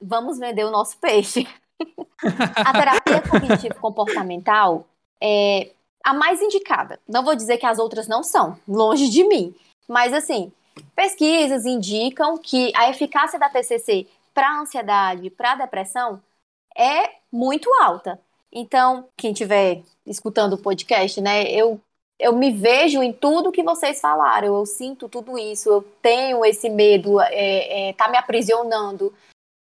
vamos 0.01 0.39
vender 0.39 0.63
o 0.63 0.71
nosso 0.71 0.97
peixe. 0.97 1.47
a 2.55 2.73
terapia 2.73 3.21
cognitivo-comportamental 3.21 4.87
é, 5.21 5.69
a 6.03 6.13
mais 6.13 6.41
indicada. 6.41 6.99
Não 7.07 7.23
vou 7.23 7.35
dizer 7.35 7.57
que 7.57 7.65
as 7.65 7.79
outras 7.79 8.07
não 8.07 8.23
são, 8.23 8.57
longe 8.67 9.09
de 9.09 9.23
mim. 9.23 9.55
Mas, 9.87 10.13
assim, 10.13 10.51
pesquisas 10.95 11.65
indicam 11.65 12.37
que 12.37 12.71
a 12.75 12.89
eficácia 12.89 13.39
da 13.39 13.49
TCC 13.49 14.07
para 14.33 14.59
ansiedade, 14.59 15.29
para 15.29 15.55
depressão, 15.55 16.21
é 16.75 17.11
muito 17.31 17.69
alta. 17.81 18.19
Então, 18.51 19.07
quem 19.17 19.31
estiver 19.31 19.83
escutando 20.05 20.53
o 20.53 20.57
podcast, 20.57 21.19
né, 21.21 21.43
eu, 21.51 21.79
eu 22.17 22.33
me 22.33 22.51
vejo 22.51 23.03
em 23.03 23.13
tudo 23.13 23.51
que 23.51 23.63
vocês 23.63 24.01
falaram, 24.01 24.47
eu 24.47 24.65
sinto 24.65 25.07
tudo 25.07 25.37
isso, 25.37 25.69
eu 25.69 25.81
tenho 26.01 26.43
esse 26.43 26.69
medo, 26.69 27.19
é, 27.21 27.89
é, 27.89 27.93
tá 27.93 28.07
me 28.07 28.17
aprisionando, 28.17 29.13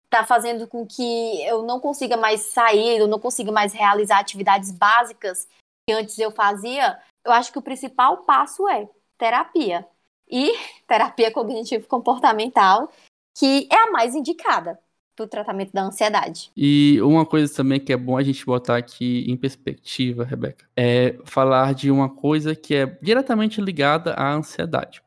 tá 0.09 0.25
fazendo 0.25 0.67
com 0.67 0.85
que 0.85 1.43
eu 1.45 1.63
não 1.63 1.79
consiga 1.79 2.17
mais 2.17 2.41
sair, 2.41 2.97
eu 2.97 3.07
não 3.07 3.19
consiga 3.19 3.51
mais 3.51 3.71
realizar 3.71 4.19
atividades 4.19 4.71
básicas 4.71 5.47
que 5.87 5.93
antes 5.93 6.17
eu 6.19 6.31
fazia, 6.31 6.99
eu 7.25 7.31
acho 7.31 7.51
que 7.51 7.59
o 7.59 7.61
principal 7.61 8.17
passo 8.23 8.67
é 8.67 8.87
terapia. 9.17 9.85
E 10.29 10.53
terapia 10.87 11.31
cognitivo-comportamental, 11.31 12.91
que 13.37 13.67
é 13.71 13.87
a 13.87 13.91
mais 13.91 14.15
indicada 14.15 14.79
para 15.15 15.25
o 15.25 15.27
tratamento 15.27 15.73
da 15.73 15.83
ansiedade. 15.83 16.51
E 16.55 17.01
uma 17.01 17.25
coisa 17.25 17.53
também 17.53 17.79
que 17.79 17.93
é 17.93 17.97
bom 17.97 18.17
a 18.17 18.23
gente 18.23 18.45
botar 18.45 18.77
aqui 18.77 19.25
em 19.27 19.35
perspectiva, 19.37 20.23
Rebeca, 20.23 20.65
é 20.75 21.17
falar 21.25 21.73
de 21.73 21.91
uma 21.91 22.09
coisa 22.09 22.55
que 22.55 22.73
é 22.75 22.85
diretamente 23.01 23.61
ligada 23.61 24.13
à 24.13 24.33
ansiedade. 24.33 25.01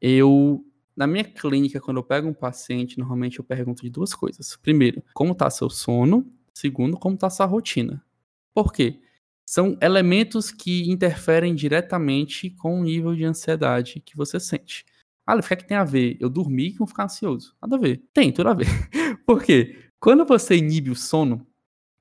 Eu, 0.00 0.64
na 0.94 1.06
minha 1.06 1.24
clínica, 1.24 1.80
quando 1.80 1.96
eu 1.96 2.04
pego 2.04 2.28
um 2.28 2.34
paciente, 2.34 2.98
normalmente 2.98 3.38
eu 3.38 3.44
pergunto 3.44 3.82
de 3.82 3.90
duas 3.90 4.14
coisas. 4.14 4.56
Primeiro, 4.56 5.02
como 5.14 5.32
está 5.32 5.48
seu 5.50 5.70
sono? 5.70 6.26
Segundo, 6.54 6.98
como 6.98 7.14
está 7.14 7.28
sua 7.28 7.46
rotina? 7.46 8.02
Por 8.54 8.72
quê? 8.72 9.00
São 9.48 9.78
elementos 9.80 10.50
que 10.50 10.90
interferem 10.90 11.54
diretamente 11.54 12.50
com 12.50 12.80
o 12.80 12.84
nível 12.84 13.14
de 13.14 13.24
ansiedade 13.24 14.02
que 14.04 14.16
você 14.16 14.40
sente. 14.40 14.84
Ah, 15.24 15.36
o 15.36 15.42
que 15.42 15.52
é 15.52 15.56
que 15.56 15.66
tem 15.66 15.76
a 15.76 15.84
ver? 15.84 16.16
Eu 16.20 16.28
dormir 16.28 16.74
com 16.74 16.86
ficar 16.86 17.04
ansioso? 17.04 17.54
Nada 17.62 17.76
a 17.76 17.78
ver. 17.78 18.02
Tem, 18.12 18.32
tudo 18.32 18.48
a 18.48 18.54
ver. 18.54 18.66
Por 19.26 19.42
quê? 19.42 19.90
Quando 19.98 20.24
você 20.24 20.56
inibe 20.56 20.90
o 20.90 20.96
sono, 20.96 21.46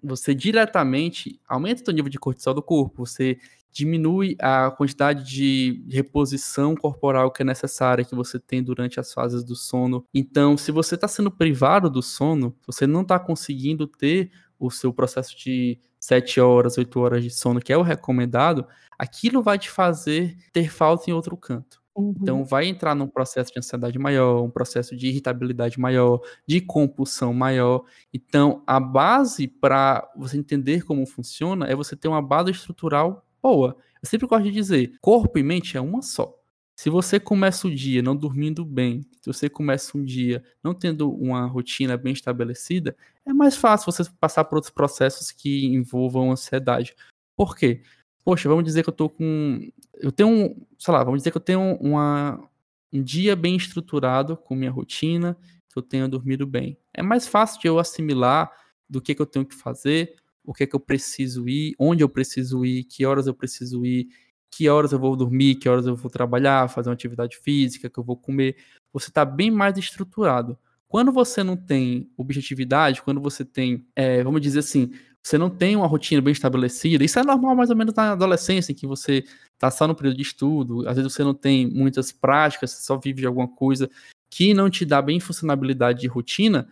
você 0.03 0.33
diretamente 0.33 1.39
aumenta 1.47 1.89
o 1.89 1.93
nível 1.93 2.09
de 2.09 2.19
cortisol 2.19 2.53
do 2.53 2.61
corpo, 2.61 3.05
você 3.05 3.37
diminui 3.71 4.37
a 4.39 4.71
quantidade 4.71 5.29
de 5.29 5.83
reposição 5.89 6.75
corporal 6.75 7.31
que 7.31 7.41
é 7.41 7.45
necessária 7.45 8.05
que 8.05 8.15
você 8.15 8.39
tem 8.39 8.63
durante 8.63 8.99
as 8.99 9.11
fases 9.11 9.43
do 9.43 9.55
sono. 9.55 10.05
Então, 10.13 10.55
se 10.55 10.71
você 10.71 10.95
está 10.95 11.07
sendo 11.07 11.29
privado 11.29 11.89
do 11.89 12.01
sono, 12.01 12.55
você 12.65 12.87
não 12.87 13.01
está 13.01 13.19
conseguindo 13.19 13.85
ter 13.85 14.31
o 14.57 14.71
seu 14.71 14.93
processo 14.93 15.37
de 15.37 15.77
7 16.05 16.39
horas, 16.39 16.77
8 16.77 16.99
horas 16.99 17.23
de 17.23 17.29
sono, 17.29 17.59
que 17.59 17.73
é 17.73 17.77
o 17.77 17.81
recomendado, 17.81 18.67
aquilo 18.97 19.41
vai 19.41 19.57
te 19.57 19.69
fazer 19.69 20.37
ter 20.53 20.69
falta 20.71 21.09
em 21.09 21.13
outro 21.13 21.35
canto. 21.35 21.81
Uhum. 21.95 22.13
Então, 22.21 22.43
vai 22.43 22.65
entrar 22.65 22.93
num 22.93 23.07
processo 23.07 23.53
de 23.53 23.59
ansiedade 23.59 23.97
maior, 23.97 24.43
um 24.43 24.49
processo 24.49 24.95
de 24.95 25.07
irritabilidade 25.07 25.79
maior, 25.79 26.19
de 26.45 26.59
compulsão 26.59 27.33
maior. 27.33 27.85
Então, 28.13 28.61
a 28.67 28.79
base 28.79 29.47
para 29.47 30.11
você 30.15 30.37
entender 30.37 30.83
como 30.83 31.05
funciona 31.07 31.65
é 31.67 31.75
você 31.75 31.95
ter 31.95 32.09
uma 32.09 32.21
base 32.21 32.51
estrutural 32.51 33.25
boa. 33.41 33.77
Eu 34.03 34.09
sempre 34.09 34.27
gosto 34.27 34.43
de 34.43 34.51
dizer: 34.51 34.97
corpo 35.01 35.39
e 35.39 35.43
mente 35.43 35.77
é 35.77 35.81
uma 35.81 36.01
só. 36.01 36.37
Se 36.75 36.89
você 36.89 37.19
começa 37.19 37.67
o 37.67 37.73
dia 37.73 38.01
não 38.01 38.15
dormindo 38.15 38.65
bem, 38.65 39.01
se 39.21 39.27
você 39.27 39.49
começa 39.49 39.97
um 39.97 40.03
dia 40.03 40.43
não 40.61 40.73
tendo 40.73 41.09
uma 41.09 41.45
rotina 41.45 41.95
bem 41.95 42.11
estabelecida, 42.11 42.95
é 43.25 43.31
mais 43.31 43.55
fácil 43.55 43.91
você 43.91 44.03
passar 44.19 44.43
por 44.43 44.57
outros 44.57 44.73
processos 44.73 45.31
que 45.31 45.65
envolvam 45.65 46.31
ansiedade. 46.31 46.93
Por 47.35 47.55
quê? 47.55 47.81
Poxa, 48.25 48.49
vamos 48.49 48.65
dizer 48.65 48.83
que 48.83 48.89
eu 48.89 48.93
tô 48.93 49.09
com. 49.09 49.71
Eu 49.93 50.11
tenho. 50.11 50.67
Sei 50.77 50.93
lá, 50.93 51.03
vamos 51.03 51.21
dizer 51.21 51.31
que 51.31 51.37
eu 51.37 51.41
tenho 51.41 51.75
uma, 51.75 52.43
um 52.91 53.01
dia 53.01 53.35
bem 53.35 53.55
estruturado 53.55 54.35
com 54.35 54.53
minha 54.53 54.71
rotina, 54.71 55.37
que 55.69 55.77
eu 55.77 55.83
tenho 55.83 56.09
dormido 56.09 56.45
bem. 56.45 56.77
É 56.93 57.01
mais 57.01 57.25
fácil 57.25 57.61
de 57.61 57.67
eu 57.67 57.79
assimilar 57.79 58.51
do 58.89 59.01
que, 59.01 59.15
que 59.15 59.21
eu 59.21 59.25
tenho 59.25 59.45
que 59.45 59.55
fazer, 59.55 60.15
o 60.43 60.53
que, 60.53 60.67
que 60.67 60.75
eu 60.75 60.79
preciso 60.79 61.47
ir, 61.47 61.73
onde 61.79 62.03
eu 62.03 62.09
preciso 62.09 62.65
ir, 62.65 62.83
que 62.83 63.05
horas 63.05 63.27
eu 63.27 63.33
preciso 63.33 63.85
ir 63.85 64.09
que 64.55 64.69
horas 64.69 64.93
eu 64.93 64.99
vou 64.99 65.17
dormir, 65.17 65.55
que 65.55 65.67
horas 65.67 65.85
eu 65.85 65.97
vou 65.97 66.09
trabalhar, 66.09 66.69
fazer 66.69 66.87
uma 66.87 66.93
atividade 66.93 67.35
física, 67.37 67.89
que 67.89 67.99
eu 67.99 68.03
vou 68.03 68.15
comer. 68.15 68.55
Você 68.93 69.09
está 69.09 69.25
bem 69.25 69.51
mais 69.51 69.77
estruturado. 69.77 70.57
Quando 70.87 71.11
você 71.11 71.43
não 71.43 71.57
tem 71.57 72.09
objetividade, 72.15 73.01
quando 73.01 73.19
você 73.19 73.43
tem, 73.43 73.85
é, 73.93 74.23
vamos 74.23 74.39
dizer 74.39 74.59
assim, 74.59 74.93
você 75.21 75.37
não 75.37 75.49
tem 75.49 75.75
uma 75.75 75.87
rotina 75.87 76.21
bem 76.21 76.31
estabelecida, 76.31 77.03
isso 77.03 77.19
é 77.19 77.23
normal 77.23 77.53
mais 77.53 77.69
ou 77.69 77.75
menos 77.75 77.93
na 77.95 78.13
adolescência, 78.13 78.71
em 78.71 78.75
que 78.75 78.87
você 78.87 79.25
está 79.53 79.69
só 79.69 79.89
no 79.89 79.95
período 79.95 80.15
de 80.15 80.21
estudo, 80.21 80.87
às 80.87 80.95
vezes 80.95 81.11
você 81.11 81.21
não 81.21 81.33
tem 81.33 81.69
muitas 81.69 82.13
práticas, 82.13 82.71
você 82.71 82.83
só 82.83 82.97
vive 82.97 83.19
de 83.19 83.27
alguma 83.27 83.49
coisa 83.49 83.89
que 84.29 84.53
não 84.53 84.69
te 84.69 84.85
dá 84.85 85.01
bem 85.01 85.19
funcionabilidade 85.19 85.99
de 85.99 86.07
rotina, 86.07 86.65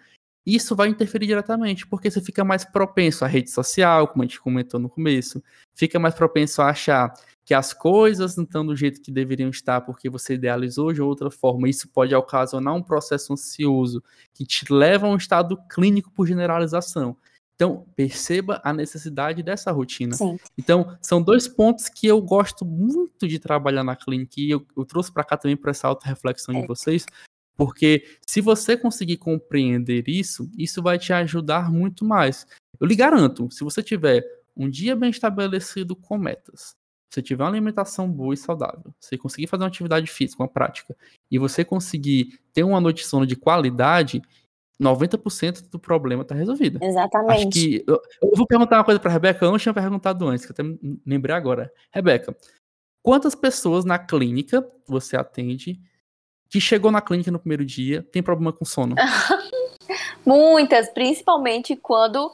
isso 0.45 0.75
vai 0.75 0.89
interferir 0.89 1.27
diretamente, 1.27 1.87
porque 1.87 2.11
você 2.11 2.21
fica 2.21 2.43
mais 2.43 2.65
propenso 2.65 3.23
à 3.23 3.27
rede 3.27 3.49
social, 3.49 4.07
como 4.07 4.23
a 4.23 4.25
gente 4.25 4.41
comentou 4.41 4.79
no 4.79 4.89
começo, 4.89 5.41
fica 5.73 5.97
mais 5.99 6.13
propenso 6.13 6.61
a 6.61 6.69
achar 6.69 7.13
que 7.45 7.53
as 7.53 7.73
coisas 7.73 8.35
não 8.35 8.43
estão 8.43 8.65
do 8.65 8.75
jeito 8.75 9.01
que 9.01 9.11
deveriam 9.11 9.49
estar 9.49 9.81
porque 9.81 10.09
você 10.09 10.35
idealizou 10.35 10.93
de 10.93 11.01
outra 11.01 11.29
forma. 11.29 11.69
Isso 11.69 11.89
pode 11.89 12.13
ocasionar 12.15 12.73
um 12.73 12.81
processo 12.81 13.33
ansioso 13.33 14.03
que 14.33 14.45
te 14.45 14.71
leva 14.71 15.07
a 15.07 15.09
um 15.09 15.17
estado 15.17 15.57
clínico 15.69 16.11
por 16.11 16.25
generalização. 16.25 17.17
Então, 17.55 17.85
perceba 17.95 18.59
a 18.63 18.73
necessidade 18.73 19.43
dessa 19.43 19.71
rotina. 19.71 20.15
Sim. 20.15 20.37
Então, 20.57 20.97
são 21.01 21.21
dois 21.21 21.47
pontos 21.47 21.87
que 21.87 22.07
eu 22.07 22.21
gosto 22.21 22.65
muito 22.65 23.27
de 23.27 23.37
trabalhar 23.39 23.83
na 23.83 23.95
clínica 23.95 24.33
e 24.37 24.49
eu, 24.49 24.65
eu 24.75 24.85
trouxe 24.85 25.11
para 25.11 25.23
cá 25.23 25.37
também 25.37 25.55
para 25.55 25.71
essa 25.71 25.87
auto-reflexão 25.87 26.55
é. 26.55 26.61
de 26.61 26.67
vocês, 26.67 27.05
porque 27.55 28.03
se 28.25 28.41
você 28.41 28.75
conseguir 28.75 29.17
compreender 29.17 30.07
isso, 30.07 30.49
isso 30.57 30.81
vai 30.81 30.97
te 30.97 31.13
ajudar 31.13 31.71
muito 31.71 32.03
mais. 32.03 32.45
Eu 32.79 32.87
lhe 32.87 32.95
garanto, 32.95 33.49
se 33.51 33.63
você 33.63 33.81
tiver 33.81 34.23
um 34.55 34.69
dia 34.69 34.95
bem 34.95 35.09
estabelecido 35.09 35.95
com 35.95 36.17
metas, 36.17 36.75
você 37.09 37.21
tiver 37.21 37.43
uma 37.43 37.49
alimentação 37.49 38.11
boa 38.11 38.33
e 38.33 38.37
saudável, 38.37 38.93
você 38.99 39.17
conseguir 39.17 39.47
fazer 39.47 39.63
uma 39.63 39.67
atividade 39.67 40.07
física, 40.07 40.41
uma 40.41 40.49
prática, 40.49 40.95
e 41.29 41.37
você 41.37 41.63
conseguir 41.63 42.39
ter 42.51 42.63
uma 42.63 42.81
noite 42.81 43.03
de 43.03 43.07
sono 43.07 43.25
de 43.27 43.35
qualidade, 43.35 44.21
90% 44.81 45.69
do 45.69 45.77
problema 45.77 46.23
está 46.23 46.33
resolvido. 46.33 46.79
Exatamente. 46.81 47.39
Acho 47.39 47.49
que. 47.49 47.83
Eu, 47.87 48.01
eu 48.21 48.31
vou 48.35 48.47
perguntar 48.47 48.77
uma 48.77 48.83
coisa 48.83 48.99
para 48.99 49.11
Rebeca, 49.11 49.45
eu 49.45 49.51
não 49.51 49.59
tinha 49.59 49.73
perguntado 49.73 50.27
antes, 50.27 50.45
que 50.45 50.51
eu 50.51 50.55
até 50.55 50.77
lembrei 51.05 51.35
agora. 51.35 51.71
Rebeca, 51.91 52.35
quantas 53.03 53.35
pessoas 53.35 53.85
na 53.85 53.99
clínica 53.99 54.67
você 54.87 55.15
atende 55.15 55.79
que 56.53 56.61
chegou 56.61 56.91
na 56.91 57.01
clínica 57.01 57.31
no 57.31 57.39
primeiro 57.39 57.65
dia 57.65 58.03
tem 58.11 58.21
problema 58.21 58.53
com 58.53 58.63
sono? 58.63 58.95
Muitas, 60.23 60.87
principalmente 60.87 61.75
quando 61.75 62.31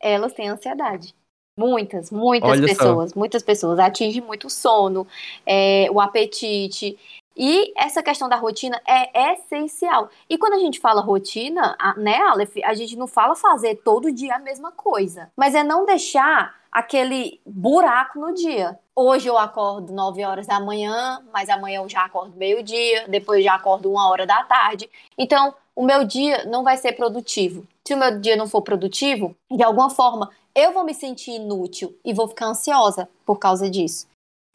elas 0.00 0.32
têm 0.32 0.48
ansiedade. 0.48 1.14
Muitas, 1.54 2.10
muitas 2.10 2.48
Olha 2.48 2.66
pessoas, 2.66 3.10
só. 3.10 3.18
muitas 3.18 3.42
pessoas. 3.42 3.78
Atinge 3.78 4.22
muito 4.22 4.46
o 4.46 4.50
sono, 4.50 5.06
é, 5.44 5.86
o 5.90 6.00
apetite. 6.00 6.98
E 7.36 7.74
essa 7.76 8.02
questão 8.02 8.26
da 8.26 8.36
rotina 8.36 8.80
é 8.88 9.34
essencial. 9.34 10.08
E 10.30 10.38
quando 10.38 10.54
a 10.54 10.58
gente 10.58 10.80
fala 10.80 11.02
rotina, 11.02 11.76
né, 11.98 12.16
Aleph, 12.22 12.56
a 12.64 12.72
gente 12.72 12.96
não 12.96 13.06
fala 13.06 13.36
fazer 13.36 13.82
todo 13.84 14.10
dia 14.10 14.36
a 14.36 14.38
mesma 14.38 14.72
coisa, 14.72 15.30
mas 15.36 15.54
é 15.54 15.62
não 15.62 15.84
deixar 15.84 16.57
aquele 16.70 17.40
buraco 17.46 18.18
no 18.18 18.34
dia. 18.34 18.78
Hoje 18.94 19.28
eu 19.28 19.38
acordo 19.38 19.92
9 19.92 20.24
horas 20.24 20.46
da 20.46 20.58
manhã, 20.60 21.22
mas 21.32 21.48
amanhã 21.48 21.80
eu 21.80 21.88
já 21.88 22.04
acordo 22.04 22.36
meio-dia, 22.36 23.06
depois 23.08 23.44
já 23.44 23.54
acordo 23.54 23.90
uma 23.90 24.08
hora 24.08 24.26
da 24.26 24.42
tarde. 24.44 24.90
Então, 25.16 25.54
o 25.74 25.84
meu 25.84 26.04
dia 26.04 26.44
não 26.44 26.64
vai 26.64 26.76
ser 26.76 26.92
produtivo. 26.92 27.66
Se 27.86 27.94
o 27.94 27.98
meu 27.98 28.18
dia 28.20 28.36
não 28.36 28.46
for 28.46 28.62
produtivo, 28.62 29.36
de 29.50 29.62
alguma 29.62 29.90
forma 29.90 30.30
eu 30.54 30.72
vou 30.72 30.84
me 30.84 30.92
sentir 30.92 31.32
inútil 31.32 31.96
e 32.04 32.12
vou 32.12 32.26
ficar 32.26 32.46
ansiosa 32.46 33.08
por 33.24 33.38
causa 33.38 33.70
disso 33.70 34.08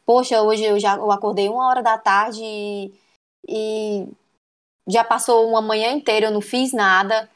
poxa, 0.06 0.42
hoje 0.42 0.64
eu 0.64 0.78
já 0.78 0.96
eu 0.96 1.10
acordei 1.10 1.48
uma 1.48 1.66
hora 1.66 1.82
da 1.82 1.98
tarde 1.98 2.42
e, 2.42 2.92
e 3.48 4.08
já 4.88 5.04
passou 5.04 5.48
uma 5.48 5.62
manhã 5.62 5.92
inteira, 5.92 6.26
eu 6.26 6.32
não 6.32 6.40
fiz 6.40 6.72
nada. 6.72 7.28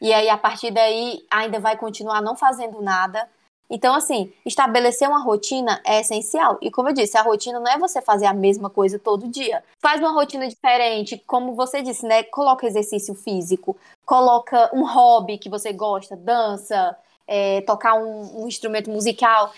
E 0.00 0.12
aí, 0.12 0.28
a 0.28 0.36
partir 0.36 0.70
daí, 0.70 1.24
ainda 1.30 1.58
vai 1.58 1.76
continuar 1.76 2.20
não 2.20 2.36
fazendo 2.36 2.82
nada. 2.82 3.28
Então, 3.68 3.94
assim, 3.94 4.32
estabelecer 4.44 5.08
uma 5.08 5.22
rotina 5.22 5.80
é 5.84 6.00
essencial. 6.00 6.58
E 6.60 6.70
como 6.70 6.88
eu 6.88 6.94
disse, 6.94 7.16
a 7.18 7.22
rotina 7.22 7.58
não 7.58 7.70
é 7.70 7.78
você 7.78 8.00
fazer 8.00 8.26
a 8.26 8.32
mesma 8.32 8.70
coisa 8.70 8.98
todo 8.98 9.28
dia. 9.28 9.62
Faz 9.80 10.00
uma 10.00 10.12
rotina 10.12 10.48
diferente, 10.48 11.18
como 11.26 11.54
você 11.54 11.82
disse, 11.82 12.06
né? 12.06 12.22
Coloca 12.24 12.66
exercício 12.66 13.14
físico, 13.14 13.76
coloca 14.04 14.70
um 14.72 14.84
hobby 14.84 15.38
que 15.38 15.50
você 15.50 15.72
gosta, 15.72 16.16
dança, 16.16 16.96
é, 17.26 17.60
tocar 17.62 17.94
um, 17.94 18.42
um 18.42 18.48
instrumento 18.48 18.90
musical. 18.90 19.52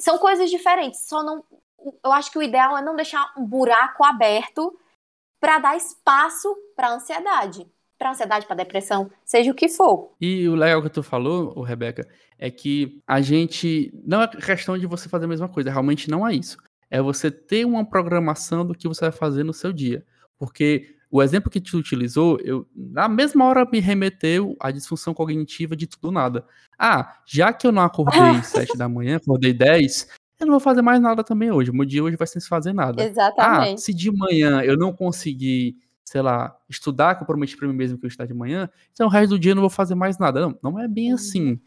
São 0.00 0.18
coisas 0.18 0.50
diferentes, 0.50 1.00
só 1.08 1.22
não 1.22 1.42
eu 2.04 2.12
acho 2.12 2.30
que 2.30 2.38
o 2.38 2.42
ideal 2.42 2.76
é 2.76 2.82
não 2.82 2.96
deixar 2.96 3.32
um 3.36 3.44
buraco 3.44 4.04
aberto 4.04 4.78
para 5.40 5.58
dar 5.58 5.76
espaço 5.76 6.54
para 6.74 6.90
ansiedade, 6.90 7.70
para 7.98 8.10
ansiedade, 8.10 8.46
para 8.46 8.56
depressão, 8.56 9.10
seja 9.24 9.50
o 9.50 9.54
que 9.54 9.68
for. 9.68 10.12
E 10.20 10.48
o 10.48 10.54
legal 10.54 10.82
que 10.82 10.88
tu 10.88 11.02
falou, 11.02 11.60
Rebeca, 11.62 12.06
é 12.38 12.50
que 12.50 13.02
a 13.06 13.20
gente 13.20 13.92
não 14.06 14.22
é 14.22 14.28
questão 14.28 14.78
de 14.78 14.86
você 14.86 15.08
fazer 15.08 15.24
a 15.24 15.28
mesma 15.28 15.48
coisa, 15.48 15.70
realmente 15.70 16.08
não 16.08 16.26
é 16.26 16.32
isso. 16.32 16.56
É 16.90 17.02
você 17.02 17.30
ter 17.30 17.66
uma 17.66 17.84
programação 17.84 18.64
do 18.64 18.74
que 18.74 18.88
você 18.88 19.02
vai 19.02 19.12
fazer 19.12 19.42
no 19.42 19.52
seu 19.52 19.72
dia, 19.72 20.04
porque 20.38 20.96
o 21.10 21.22
exemplo 21.22 21.50
que 21.50 21.60
tu 21.60 21.76
utilizou, 21.78 22.38
eu 22.42 22.66
na 22.74 23.08
mesma 23.08 23.44
hora 23.46 23.66
me 23.70 23.80
remeteu 23.80 24.56
à 24.60 24.70
disfunção 24.70 25.12
cognitiva 25.14 25.74
de 25.74 25.86
tudo 25.86 26.12
nada. 26.12 26.44
Ah, 26.78 27.16
já 27.26 27.52
que 27.52 27.66
eu 27.66 27.72
não 27.72 27.82
acordei 27.82 28.20
sete 28.44 28.76
da 28.76 28.88
manhã, 28.88 29.16
acordei 29.16 29.52
10, 29.52 30.08
eu 30.38 30.46
não 30.46 30.52
vou 30.52 30.60
fazer 30.60 30.82
mais 30.82 31.00
nada 31.00 31.24
também 31.24 31.50
hoje. 31.50 31.70
O 31.70 31.74
meu 31.74 31.84
dia 31.84 32.04
hoje 32.04 32.16
vai 32.16 32.26
sem 32.26 32.40
se 32.40 32.48
fazer 32.48 32.72
nada. 32.72 33.02
Exatamente. 33.02 33.74
Ah, 33.74 33.76
se 33.76 33.92
de 33.92 34.10
manhã 34.12 34.62
eu 34.62 34.76
não 34.76 34.92
conseguir, 34.92 35.76
sei 36.08 36.22
lá, 36.22 36.56
estudar, 36.70 37.14
que 37.14 37.22
eu 37.22 37.26
prometi 37.26 37.54
para 37.54 37.68
mim 37.68 37.74
mesmo 37.74 37.98
que 37.98 38.06
eu 38.06 38.08
estudar 38.08 38.24
de 38.24 38.32
manhã, 38.32 38.70
então 38.92 39.06
o 39.06 39.10
resto 39.10 39.30
do 39.30 39.38
dia 39.38 39.52
eu 39.52 39.54
não 39.54 39.60
vou 39.60 39.70
fazer 39.70 39.94
mais 39.94 40.18
nada. 40.18 40.40
Não, 40.40 40.58
não 40.62 40.78
é 40.78 40.88
bem 40.88 41.12
assim. 41.12 41.50
Uhum. 41.50 41.60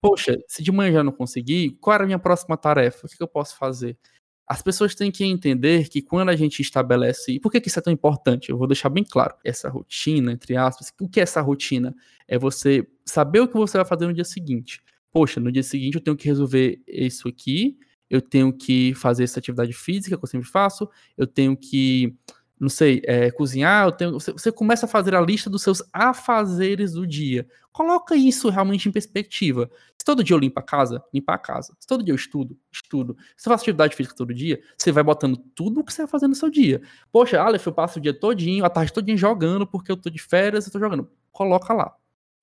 Poxa, 0.00 0.38
se 0.46 0.62
de 0.62 0.70
manhã 0.70 0.92
já 0.92 1.02
não 1.02 1.10
conseguir, 1.10 1.76
qual 1.80 1.94
era 1.94 2.04
a 2.04 2.06
minha 2.06 2.18
próxima 2.18 2.56
tarefa? 2.56 3.06
O 3.06 3.10
que, 3.10 3.16
que 3.16 3.22
eu 3.22 3.28
posso 3.28 3.56
fazer? 3.56 3.98
As 4.46 4.62
pessoas 4.62 4.94
têm 4.94 5.10
que 5.10 5.24
entender 5.24 5.88
que 5.88 6.00
quando 6.00 6.28
a 6.28 6.36
gente 6.36 6.62
estabelece. 6.62 7.32
E 7.32 7.40
por 7.40 7.50
que, 7.50 7.60
que 7.60 7.68
isso 7.68 7.80
é 7.80 7.82
tão 7.82 7.92
importante? 7.92 8.50
Eu 8.50 8.56
vou 8.56 8.68
deixar 8.68 8.88
bem 8.88 9.02
claro. 9.04 9.34
Essa 9.44 9.68
rotina, 9.68 10.32
entre 10.32 10.56
aspas. 10.56 10.92
O 11.00 11.08
que 11.08 11.18
é 11.18 11.24
essa 11.24 11.40
rotina? 11.40 11.92
É 12.28 12.38
você 12.38 12.86
saber 13.04 13.40
o 13.40 13.48
que 13.48 13.54
você 13.54 13.76
vai 13.76 13.84
fazer 13.84 14.06
no 14.06 14.14
dia 14.14 14.24
seguinte. 14.24 14.80
Poxa, 15.12 15.40
no 15.40 15.50
dia 15.50 15.64
seguinte 15.64 15.96
eu 15.96 16.00
tenho 16.00 16.16
que 16.16 16.28
resolver 16.28 16.80
isso 16.86 17.28
aqui 17.28 17.76
eu 18.10 18.22
tenho 18.22 18.52
que 18.52 18.94
fazer 18.94 19.24
essa 19.24 19.38
atividade 19.38 19.72
física 19.72 20.16
que 20.16 20.24
eu 20.24 20.28
sempre 20.28 20.48
faço, 20.48 20.88
eu 21.16 21.26
tenho 21.26 21.56
que, 21.56 22.16
não 22.60 22.68
sei, 22.68 23.00
é, 23.04 23.30
cozinhar, 23.30 23.92
tenho, 23.92 24.12
você, 24.12 24.32
você, 24.32 24.50
começa 24.50 24.86
a 24.86 24.88
fazer 24.88 25.14
a 25.14 25.20
lista 25.20 25.48
dos 25.48 25.62
seus 25.62 25.82
afazeres 25.92 26.92
do 26.92 27.06
dia. 27.06 27.46
Coloca 27.72 28.16
isso 28.16 28.48
realmente 28.48 28.88
em 28.88 28.92
perspectiva. 28.92 29.70
Se 29.96 30.04
todo 30.04 30.24
dia 30.24 30.34
eu 30.34 30.40
limpo 30.40 30.58
a 30.58 30.62
casa, 30.62 31.02
limpa 31.14 31.34
a 31.34 31.38
casa. 31.38 31.76
Se 31.78 31.86
todo 31.86 32.02
dia 32.02 32.12
eu 32.12 32.16
estudo, 32.16 32.58
estudo. 32.72 33.16
Se 33.36 33.48
eu 33.48 33.52
faço 33.52 33.62
atividade 33.62 33.94
física 33.94 34.16
todo 34.16 34.34
dia, 34.34 34.60
você 34.76 34.90
vai 34.90 35.04
botando 35.04 35.36
tudo 35.54 35.80
o 35.80 35.84
que 35.84 35.92
você 35.92 36.02
vai 36.02 36.10
fazer 36.10 36.26
no 36.26 36.34
seu 36.34 36.50
dia. 36.50 36.82
Poxa, 37.12 37.40
Aleph, 37.40 37.66
eu 37.66 37.72
passo 37.72 37.98
o 37.98 38.02
dia 38.02 38.12
todinho, 38.12 38.64
a 38.64 38.70
tarde 38.70 38.92
todinho 38.92 39.16
jogando, 39.16 39.66
porque 39.66 39.92
eu 39.92 39.96
tô 39.96 40.10
de 40.10 40.18
férias, 40.18 40.66
eu 40.66 40.72
tô 40.72 40.80
jogando. 40.80 41.08
Coloca 41.30 41.72
lá. 41.72 41.94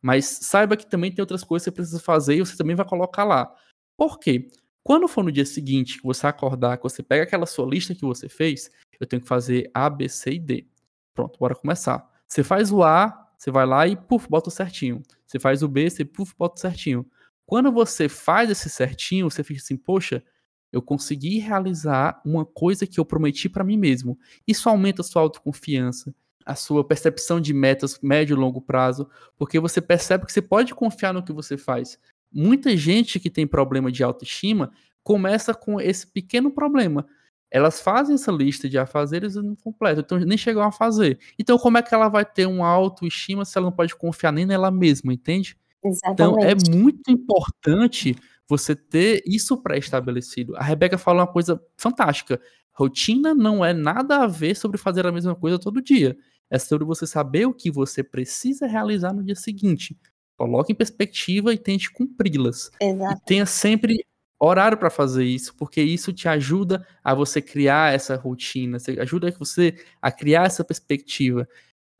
Mas 0.02 0.26
saiba 0.26 0.78
que 0.78 0.86
também 0.86 1.12
tem 1.12 1.22
outras 1.22 1.44
coisas 1.44 1.66
que 1.66 1.72
você 1.72 1.76
precisa 1.76 2.00
fazer 2.00 2.36
e 2.36 2.40
você 2.40 2.56
também 2.56 2.76
vai 2.76 2.86
colocar 2.86 3.24
lá. 3.24 3.54
Por 3.98 4.20
quê? 4.20 4.48
Quando 4.86 5.08
for 5.08 5.24
no 5.24 5.32
dia 5.32 5.48
seguinte 5.48 5.98
que 5.98 6.04
você 6.04 6.28
acordar, 6.28 6.78
que 6.78 6.84
você 6.84 7.02
pega 7.02 7.24
aquela 7.24 7.48
sua 7.48 7.66
lista 7.66 7.96
que 7.96 8.06
você 8.06 8.30
fez, 8.30 8.70
eu 9.00 9.08
tenho 9.08 9.20
que 9.20 9.28
fazer 9.28 9.68
A, 9.74 9.90
B, 9.90 10.08
C 10.08 10.34
e 10.34 10.40
D. 10.40 10.68
Pronto, 11.12 11.40
bora 11.40 11.56
começar. 11.56 12.08
Você 12.28 12.44
faz 12.44 12.72
o 12.72 12.84
A, 12.84 13.32
você 13.36 13.50
vai 13.50 13.66
lá 13.66 13.88
e 13.88 13.96
puf, 13.96 14.30
bota 14.30 14.52
certinho. 14.52 15.02
Você 15.26 15.40
faz 15.40 15.64
o 15.64 15.68
B, 15.68 15.90
você 15.90 16.06
puf, 16.06 16.36
bota 16.38 16.62
certinho. 16.62 17.04
Quando 17.48 17.72
você 17.72 18.08
faz 18.08 18.52
esse 18.52 18.70
certinho, 18.70 19.28
você 19.28 19.44
fica 19.44 19.60
assim, 19.60 19.76
poxa, 19.76 20.24
eu 20.72 20.84
consegui 20.84 21.40
realizar 21.40 22.22
uma 22.24 22.46
coisa 22.46 22.86
que 22.86 23.00
eu 23.00 23.06
prometi 23.06 23.50
para 23.50 23.64
mim 23.64 23.78
mesmo. 23.78 24.20
Isso 24.48 24.70
aumenta 24.70 25.02
a 25.02 25.04
sua 25.04 25.24
autoconfiança, 25.24 26.14
a 26.46 26.54
sua 26.54 26.88
percepção 26.88 27.42
de 27.42 27.56
metas 27.56 28.00
médio 28.04 28.36
e 28.36 28.40
longo 28.40 28.62
prazo, 28.62 29.10
porque 29.36 29.60
você 29.60 29.82
percebe 29.82 30.28
que 30.28 30.32
você 30.32 30.44
pode 30.44 30.76
confiar 30.76 31.12
no 31.12 31.24
que 31.24 31.34
você 31.34 31.58
faz 31.58 31.98
muita 32.36 32.76
gente 32.76 33.20
que 33.20 33.30
tem 33.30 33.48
problema 33.48 33.90
de 33.90 34.04
autoestima 34.04 34.72
começa 35.02 35.54
com 35.54 35.80
esse 35.80 36.06
pequeno 36.06 36.52
problema. 36.52 37.06
Elas 37.50 37.80
fazem 37.80 38.16
essa 38.16 38.32
lista 38.32 38.68
de 38.68 38.78
afazeres 38.78 39.36
e 39.36 39.42
não 39.42 39.56
completam, 39.56 40.04
então 40.04 40.20
nem 40.20 40.38
chegam 40.38 40.62
a 40.64 40.72
fazer. 40.72 41.18
Então, 41.40 41.58
como 41.58 41.78
é 41.78 41.82
que 41.82 41.96
ela 41.96 42.10
vai 42.10 42.26
ter 42.26 42.46
uma 42.46 42.68
autoestima 42.68 43.46
se 43.46 43.58
ela 43.58 43.68
não 43.68 43.72
pode 43.72 43.96
confiar 43.96 44.34
nem 44.34 44.46
nela 44.46 44.70
mesma, 44.70 45.14
entende? 45.14 45.56
Exatamente. 45.84 46.14
Então, 46.14 46.38
é 46.44 46.78
muito 46.78 47.10
importante 47.10 48.16
você 48.48 48.76
ter 48.76 49.24
isso 49.26 49.56
pré-estabelecido. 49.62 50.56
A 50.58 50.64
Rebeca 50.64 50.98
fala 50.98 51.22
uma 51.22 51.32
coisa 51.32 51.62
fantástica. 51.78 52.42
Rotina 52.74 53.34
não 53.34 53.64
é 53.64 53.74
nada 53.74 54.24
a 54.24 54.28
ver 54.28 54.56
sobre 54.56 54.78
fazer 54.78 55.08
a 55.08 55.12
mesma 55.12 55.36
coisa 55.36 55.58
todo 55.58 55.82
dia. 55.82 56.18
É 56.50 56.60
sobre 56.60 56.86
você 56.86 57.08
saber 57.08 57.46
o 57.46 57.54
que 57.54 57.72
você 57.72 58.04
precisa 58.04 58.68
realizar 58.68 59.14
no 59.14 59.24
dia 59.24 59.36
seguinte. 59.36 59.98
Coloque 60.38 60.74
em 60.74 60.76
perspectiva 60.76 61.54
e 61.54 61.58
tente 61.58 61.92
cumpri-las. 61.92 62.70
E 62.82 63.26
tenha 63.26 63.46
sempre 63.46 64.06
horário 64.40 64.78
para 64.78 64.90
fazer 64.90 65.24
isso, 65.24 65.56
porque 65.56 65.82
isso 65.82 66.12
te 66.12 66.28
ajuda 66.28 66.86
a 67.04 67.14
você 67.14 67.42
criar 67.42 67.94
essa 67.94 68.16
rotina, 68.16 68.78
ajuda 69.00 69.34
você 69.40 69.76
a 70.02 70.12
criar 70.12 70.46
essa 70.46 70.64
perspectiva. 70.64 71.48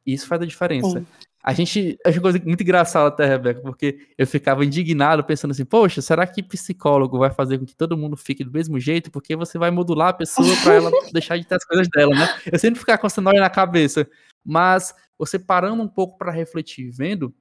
E 0.06 0.14
isso 0.14 0.28
faz 0.28 0.42
a 0.42 0.46
diferença. 0.46 1.00
Sim. 1.00 1.08
A 1.46 1.54
gente. 1.54 1.98
Acho 2.04 2.20
coisa 2.20 2.42
muito 2.44 2.64
engraçada 2.64 3.08
até, 3.08 3.26
Rebeca, 3.26 3.62
porque 3.62 4.08
eu 4.18 4.26
ficava 4.26 4.66
indignado 4.66 5.24
pensando 5.24 5.52
assim, 5.52 5.64
poxa, 5.64 6.02
será 6.02 6.26
que 6.26 6.42
psicólogo 6.42 7.20
vai 7.20 7.30
fazer 7.30 7.60
com 7.60 7.66
que 7.66 7.76
todo 7.76 7.96
mundo 7.96 8.18
fique 8.18 8.44
do 8.44 8.52
mesmo 8.52 8.80
jeito? 8.80 9.12
Porque 9.12 9.36
você 9.36 9.60
vai 9.60 9.70
modular 9.70 10.10
a 10.10 10.14
pessoa 10.14 10.48
para 10.64 10.74
ela 10.74 10.92
deixar 11.14 11.38
de 11.38 11.46
ter 11.46 11.56
as 11.56 11.64
coisas 11.64 11.88
dela, 11.88 12.16
né? 12.16 12.28
Eu 12.52 12.58
sempre 12.58 12.80
ficava 12.80 12.98
com 12.98 13.06
essa 13.06 13.22
noia 13.22 13.40
na 13.40 13.50
cabeça. 13.50 14.08
Mas 14.44 14.94
você 15.20 15.38
parando 15.38 15.84
um 15.84 15.88
pouco 15.88 16.18
para 16.18 16.32
refletir, 16.32 16.90
vendo, 16.90 17.32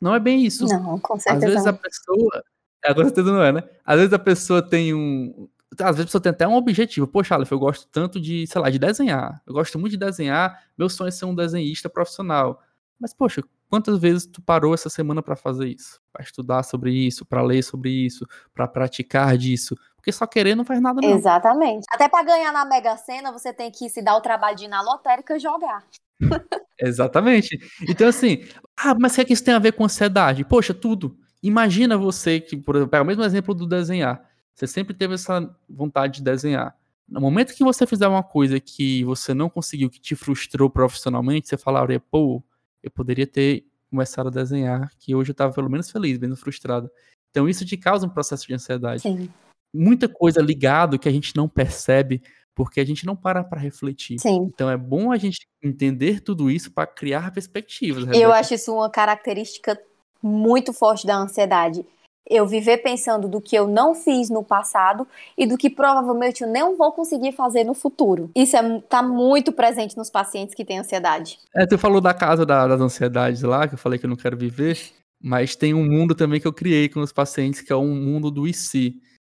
não 0.00 0.14
é 0.14 0.20
bem 0.20 0.44
isso. 0.44 0.66
Não, 0.66 0.98
com 0.98 1.18
certeza. 1.18 1.46
Às 1.46 1.52
vezes 1.52 1.66
a 1.66 1.72
pessoa. 1.72 2.44
Agora 2.82 3.06
certeza 3.06 3.32
não 3.32 3.42
é, 3.42 3.52
né? 3.52 3.64
Às 3.84 3.96
vezes 3.96 4.12
a 4.12 4.18
pessoa 4.18 4.62
tem 4.62 4.94
um. 4.94 5.48
Às 5.78 5.96
vezes 5.96 6.00
a 6.00 6.04
pessoa 6.06 6.22
tem 6.22 6.30
até 6.30 6.48
um 6.48 6.54
objetivo. 6.54 7.06
Poxa, 7.06 7.34
Aleph, 7.34 7.52
eu 7.52 7.58
gosto 7.58 7.86
tanto 7.88 8.20
de, 8.20 8.46
sei 8.46 8.60
lá, 8.60 8.70
de 8.70 8.78
desenhar. 8.78 9.42
Eu 9.46 9.52
gosto 9.52 9.78
muito 9.78 9.92
de 9.92 9.98
desenhar. 9.98 10.64
Meu 10.76 10.88
sonho 10.88 11.08
é 11.08 11.10
ser 11.10 11.26
um 11.26 11.34
desenhista 11.34 11.88
profissional. 11.88 12.60
Mas, 12.98 13.14
poxa, 13.14 13.42
quantas 13.68 13.98
vezes 13.98 14.26
tu 14.26 14.42
parou 14.42 14.74
essa 14.74 14.90
semana 14.90 15.22
para 15.22 15.36
fazer 15.36 15.68
isso? 15.68 16.00
Para 16.12 16.24
estudar 16.24 16.62
sobre 16.64 16.92
isso, 16.92 17.24
para 17.24 17.42
ler 17.42 17.62
sobre 17.62 17.90
isso, 17.90 18.26
para 18.52 18.66
praticar 18.66 19.36
disso? 19.38 19.76
Porque 19.94 20.10
só 20.10 20.26
querer 20.26 20.54
não 20.54 20.64
faz 20.64 20.80
nada, 20.80 21.00
não. 21.00 21.10
Exatamente. 21.10 21.86
Até 21.90 22.08
para 22.08 22.24
ganhar 22.24 22.52
na 22.52 22.64
Mega 22.64 22.96
Sena, 22.96 23.30
você 23.30 23.52
tem 23.52 23.70
que 23.70 23.88
se 23.88 24.02
dar 24.02 24.16
o 24.16 24.20
trabalho 24.20 24.56
de 24.56 24.64
ir 24.64 24.68
na 24.68 24.80
lotérica 24.80 25.38
jogar. 25.38 25.84
Exatamente. 26.80 27.58
Então, 27.88 28.08
assim, 28.08 28.44
ah, 28.76 28.94
mas 28.98 29.12
o 29.12 29.14
que, 29.16 29.20
é 29.20 29.24
que 29.24 29.32
isso 29.32 29.44
tem 29.44 29.54
a 29.54 29.58
ver 29.58 29.72
com 29.72 29.84
ansiedade? 29.84 30.44
Poxa, 30.44 30.72
tudo. 30.72 31.16
Imagina 31.42 31.96
você 31.96 32.40
que, 32.40 32.56
por 32.56 32.76
exemplo, 32.76 32.90
pega 32.90 33.02
o 33.02 33.06
mesmo 33.06 33.22
exemplo 33.22 33.54
do 33.54 33.66
desenhar. 33.66 34.22
Você 34.54 34.66
sempre 34.66 34.94
teve 34.94 35.14
essa 35.14 35.54
vontade 35.68 36.18
de 36.18 36.22
desenhar. 36.22 36.76
No 37.08 37.20
momento 37.20 37.54
que 37.54 37.64
você 37.64 37.86
fizer 37.86 38.06
uma 38.06 38.22
coisa 38.22 38.60
que 38.60 39.02
você 39.04 39.34
não 39.34 39.48
conseguiu, 39.50 39.90
que 39.90 40.00
te 40.00 40.14
frustrou 40.14 40.70
profissionalmente, 40.70 41.48
você 41.48 41.56
falaria, 41.56 41.98
pô, 41.98 42.42
eu 42.82 42.90
poderia 42.90 43.26
ter 43.26 43.64
começado 43.90 44.28
a 44.28 44.30
desenhar, 44.30 44.90
que 44.98 45.14
hoje 45.14 45.30
eu 45.30 45.32
estava 45.32 45.52
pelo 45.52 45.68
menos 45.68 45.90
feliz, 45.90 46.18
menos 46.18 46.40
frustrado. 46.40 46.90
Então 47.30 47.48
isso 47.48 47.64
te 47.64 47.76
causa 47.76 48.06
um 48.06 48.10
processo 48.10 48.46
de 48.46 48.54
ansiedade. 48.54 49.02
Sim. 49.02 49.28
Muita 49.72 50.08
coisa 50.08 50.40
ligado 50.40 50.98
que 50.98 51.08
a 51.08 51.12
gente 51.12 51.34
não 51.36 51.48
percebe 51.48 52.22
porque 52.54 52.80
a 52.80 52.84
gente 52.84 53.06
não 53.06 53.16
para 53.16 53.42
para 53.42 53.60
refletir. 53.60 54.18
Sim. 54.20 54.48
Então 54.52 54.70
é 54.70 54.76
bom 54.76 55.12
a 55.12 55.16
gente 55.16 55.46
entender 55.62 56.20
tudo 56.20 56.50
isso 56.50 56.72
para 56.72 56.86
criar 56.86 57.32
perspectivas. 57.32 58.04
Rebeca. 58.04 58.18
Eu 58.18 58.32
acho 58.32 58.54
isso 58.54 58.74
uma 58.74 58.90
característica 58.90 59.80
muito 60.22 60.72
forte 60.72 61.06
da 61.06 61.16
ansiedade 61.16 61.84
eu 62.30 62.46
viver 62.46 62.78
pensando 62.78 63.28
do 63.28 63.40
que 63.40 63.56
eu 63.56 63.66
não 63.66 63.92
fiz 63.92 64.30
no 64.30 64.44
passado 64.44 65.06
e 65.36 65.44
do 65.44 65.58
que 65.58 65.68
provavelmente 65.68 66.42
eu 66.42 66.48
não 66.48 66.76
vou 66.76 66.92
conseguir 66.92 67.32
fazer 67.32 67.64
no 67.64 67.74
futuro. 67.74 68.30
Isso 68.36 68.56
está 68.56 69.00
é, 69.00 69.02
muito 69.02 69.50
presente 69.50 69.96
nos 69.96 70.08
pacientes 70.08 70.54
que 70.54 70.64
têm 70.64 70.78
ansiedade. 70.78 71.40
É, 71.54 71.66
tu 71.66 71.76
falou 71.76 72.00
da 72.00 72.14
casa 72.14 72.46
da, 72.46 72.68
das 72.68 72.80
ansiedades 72.80 73.42
lá, 73.42 73.66
que 73.66 73.74
eu 73.74 73.78
falei 73.78 73.98
que 73.98 74.06
eu 74.06 74.10
não 74.10 74.16
quero 74.16 74.36
viver, 74.36 74.78
mas 75.20 75.56
tem 75.56 75.74
um 75.74 75.84
mundo 75.84 76.14
também 76.14 76.40
que 76.40 76.46
eu 76.46 76.52
criei 76.52 76.88
com 76.88 77.00
os 77.00 77.12
pacientes, 77.12 77.60
que 77.60 77.72
é 77.72 77.76
um 77.76 77.94
mundo 77.94 78.30
do 78.30 78.46
IC, 78.46 78.94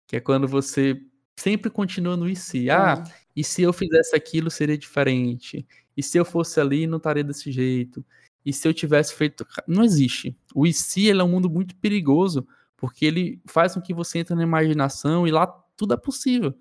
que 0.08 0.16
é 0.16 0.20
quando 0.20 0.48
você 0.48 0.96
sempre 1.36 1.70
continua 1.70 2.18
no 2.18 2.30
IC. 2.30 2.70
Ah, 2.70 3.04
é. 3.06 3.12
e 3.36 3.44
se 3.44 3.62
eu 3.62 3.74
fizesse 3.74 4.16
aquilo 4.16 4.50
seria 4.52 4.78
diferente? 4.78 5.66
E 5.96 6.04
se 6.04 6.18
eu 6.18 6.26
fosse 6.26 6.60
ali 6.60 6.88
não 6.88 6.98
estaria 6.98 7.24
desse 7.24 7.52
jeito? 7.52 8.06
E 8.46 8.52
se 8.52 8.68
eu 8.68 8.74
tivesse 8.74 9.14
feito. 9.14 9.46
Não 9.68 9.84
existe. 9.84 10.36
O 10.54 10.68
IC 10.68 11.08
ele 11.08 11.22
é 11.22 11.24
um 11.24 11.30
mundo 11.30 11.50
muito 11.50 11.76
perigoso, 11.78 12.46
porque 12.76 13.06
ele 13.06 13.42
faz 13.46 13.74
com 13.74 13.82
que 13.82 13.94
você 13.94 14.20
entre 14.20 14.36
na 14.36 14.44
imaginação 14.44 15.28
e 15.28 15.32
lá 15.32 15.48
tudo 15.78 15.94
é 15.94 15.98
possível. 15.98 16.54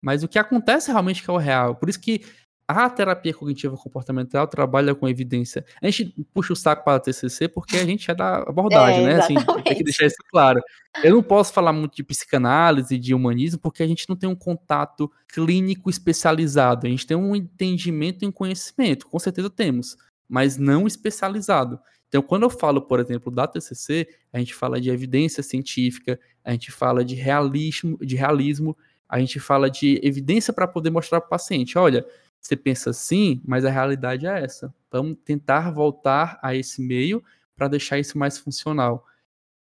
Mas 0.00 0.22
o 0.22 0.28
que 0.28 0.38
acontece 0.38 0.90
realmente 0.90 1.22
que 1.22 1.30
é 1.30 1.32
o 1.32 1.36
real. 1.36 1.74
Por 1.76 1.88
isso 1.88 2.00
que 2.00 2.24
a 2.68 2.90
terapia 2.90 3.32
cognitiva 3.32 3.74
comportamental 3.78 4.46
trabalha 4.46 4.94
com 4.94 5.08
evidência. 5.08 5.64
A 5.80 5.86
gente 5.86 6.14
puxa 6.34 6.52
o 6.52 6.56
saco 6.56 6.84
para 6.84 6.96
a 6.96 7.00
TCC 7.00 7.48
porque 7.48 7.78
a 7.78 7.86
gente 7.86 8.10
é 8.10 8.14
da 8.14 8.42
abordagem, 8.42 9.04
é, 9.04 9.06
né? 9.06 9.14
Assim, 9.20 9.34
tem 9.64 9.74
que 9.74 9.82
deixar 9.82 10.04
isso 10.04 10.18
claro. 10.30 10.60
Eu 11.02 11.14
não 11.14 11.22
posso 11.22 11.50
falar 11.50 11.72
muito 11.72 11.96
de 11.96 12.04
psicanálise, 12.04 12.98
de 12.98 13.14
humanismo, 13.14 13.58
porque 13.58 13.82
a 13.82 13.86
gente 13.86 14.06
não 14.06 14.14
tem 14.14 14.28
um 14.28 14.36
contato 14.36 15.10
clínico 15.28 15.88
especializado. 15.88 16.86
A 16.86 16.90
gente 16.90 17.06
tem 17.06 17.16
um 17.16 17.34
entendimento 17.34 18.22
e 18.22 18.28
um 18.28 18.32
conhecimento, 18.32 19.06
com 19.06 19.18
certeza 19.18 19.48
temos, 19.48 19.96
mas 20.28 20.58
não 20.58 20.86
especializado. 20.86 21.80
Então, 22.08 22.20
quando 22.20 22.42
eu 22.42 22.50
falo, 22.50 22.82
por 22.82 23.00
exemplo, 23.00 23.32
da 23.32 23.46
TCC, 23.46 24.06
a 24.30 24.38
gente 24.38 24.54
fala 24.54 24.78
de 24.78 24.90
evidência 24.90 25.42
científica, 25.42 26.20
a 26.44 26.52
gente 26.52 26.70
fala 26.70 27.02
de 27.02 27.14
realismo, 27.14 27.98
de 27.98 28.14
realismo, 28.14 28.76
a 29.08 29.18
gente 29.18 29.40
fala 29.40 29.70
de 29.70 29.98
evidência 30.02 30.52
para 30.52 30.68
poder 30.68 30.90
mostrar 30.90 31.20
para 31.20 31.28
o 31.28 31.30
paciente, 31.30 31.78
olha, 31.78 32.04
você 32.40 32.56
pensa 32.56 32.90
assim, 32.90 33.40
mas 33.44 33.64
a 33.64 33.70
realidade 33.70 34.26
é 34.26 34.42
essa. 34.42 34.74
Vamos 34.90 35.18
tentar 35.24 35.70
voltar 35.70 36.38
a 36.42 36.54
esse 36.54 36.80
meio 36.80 37.22
para 37.56 37.68
deixar 37.68 37.98
isso 37.98 38.16
mais 38.16 38.38
funcional. 38.38 39.04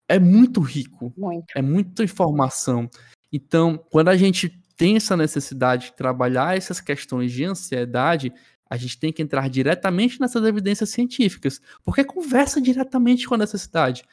É 0.08 0.20
muito 0.20 0.62
rico, 0.62 1.14
muito. 1.18 1.48
é 1.56 1.62
muita 1.62 2.04
informação. 2.04 2.90
Então, 3.32 3.78
quando 3.90 4.08
a 4.08 4.16
gente 4.16 4.50
tem 4.78 4.96
essa 4.96 5.18
necessidade 5.18 5.88
de 5.88 5.94
trabalhar 5.94 6.56
essas 6.56 6.80
questões 6.80 7.32
de 7.32 7.44
ansiedade, 7.44 8.32
a 8.70 8.78
gente 8.78 9.00
tem 9.00 9.12
que 9.12 9.22
entrar 9.22 9.50
diretamente 9.50 10.22
nessas 10.22 10.44
evidências 10.46 10.90
científicas, 10.90 11.60
porque 11.84 12.04
conversa 12.04 12.62
diretamente 12.62 13.28
com 13.28 13.36
a 13.36 13.40
necessidade. 13.40 14.04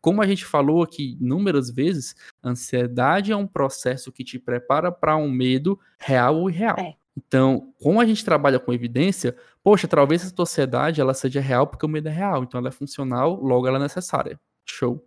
Como 0.00 0.20
a 0.20 0.26
gente 0.26 0.44
falou 0.44 0.82
aqui 0.82 1.16
inúmeras 1.20 1.70
vezes, 1.70 2.14
ansiedade 2.42 3.32
é 3.32 3.36
um 3.36 3.46
processo 3.46 4.12
que 4.12 4.24
te 4.24 4.38
prepara 4.38 4.90
para 4.90 5.16
um 5.16 5.30
medo 5.30 5.78
real 5.98 6.36
ou 6.36 6.50
irreal. 6.50 6.78
É. 6.78 6.94
Então, 7.16 7.72
como 7.80 8.00
a 8.00 8.06
gente 8.06 8.24
trabalha 8.24 8.58
com 8.58 8.72
evidência, 8.72 9.36
poxa, 9.62 9.86
talvez 9.86 10.30
tua 10.32 10.42
ansiedade 10.42 11.00
ela 11.00 11.14
seja 11.14 11.40
real 11.40 11.66
porque 11.66 11.86
o 11.86 11.88
medo 11.88 12.08
é 12.08 12.12
real, 12.12 12.42
então 12.42 12.58
ela 12.58 12.68
é 12.68 12.72
funcional, 12.72 13.40
logo 13.40 13.66
ela 13.66 13.78
é 13.78 13.82
necessária. 13.82 14.38
Show. 14.64 15.04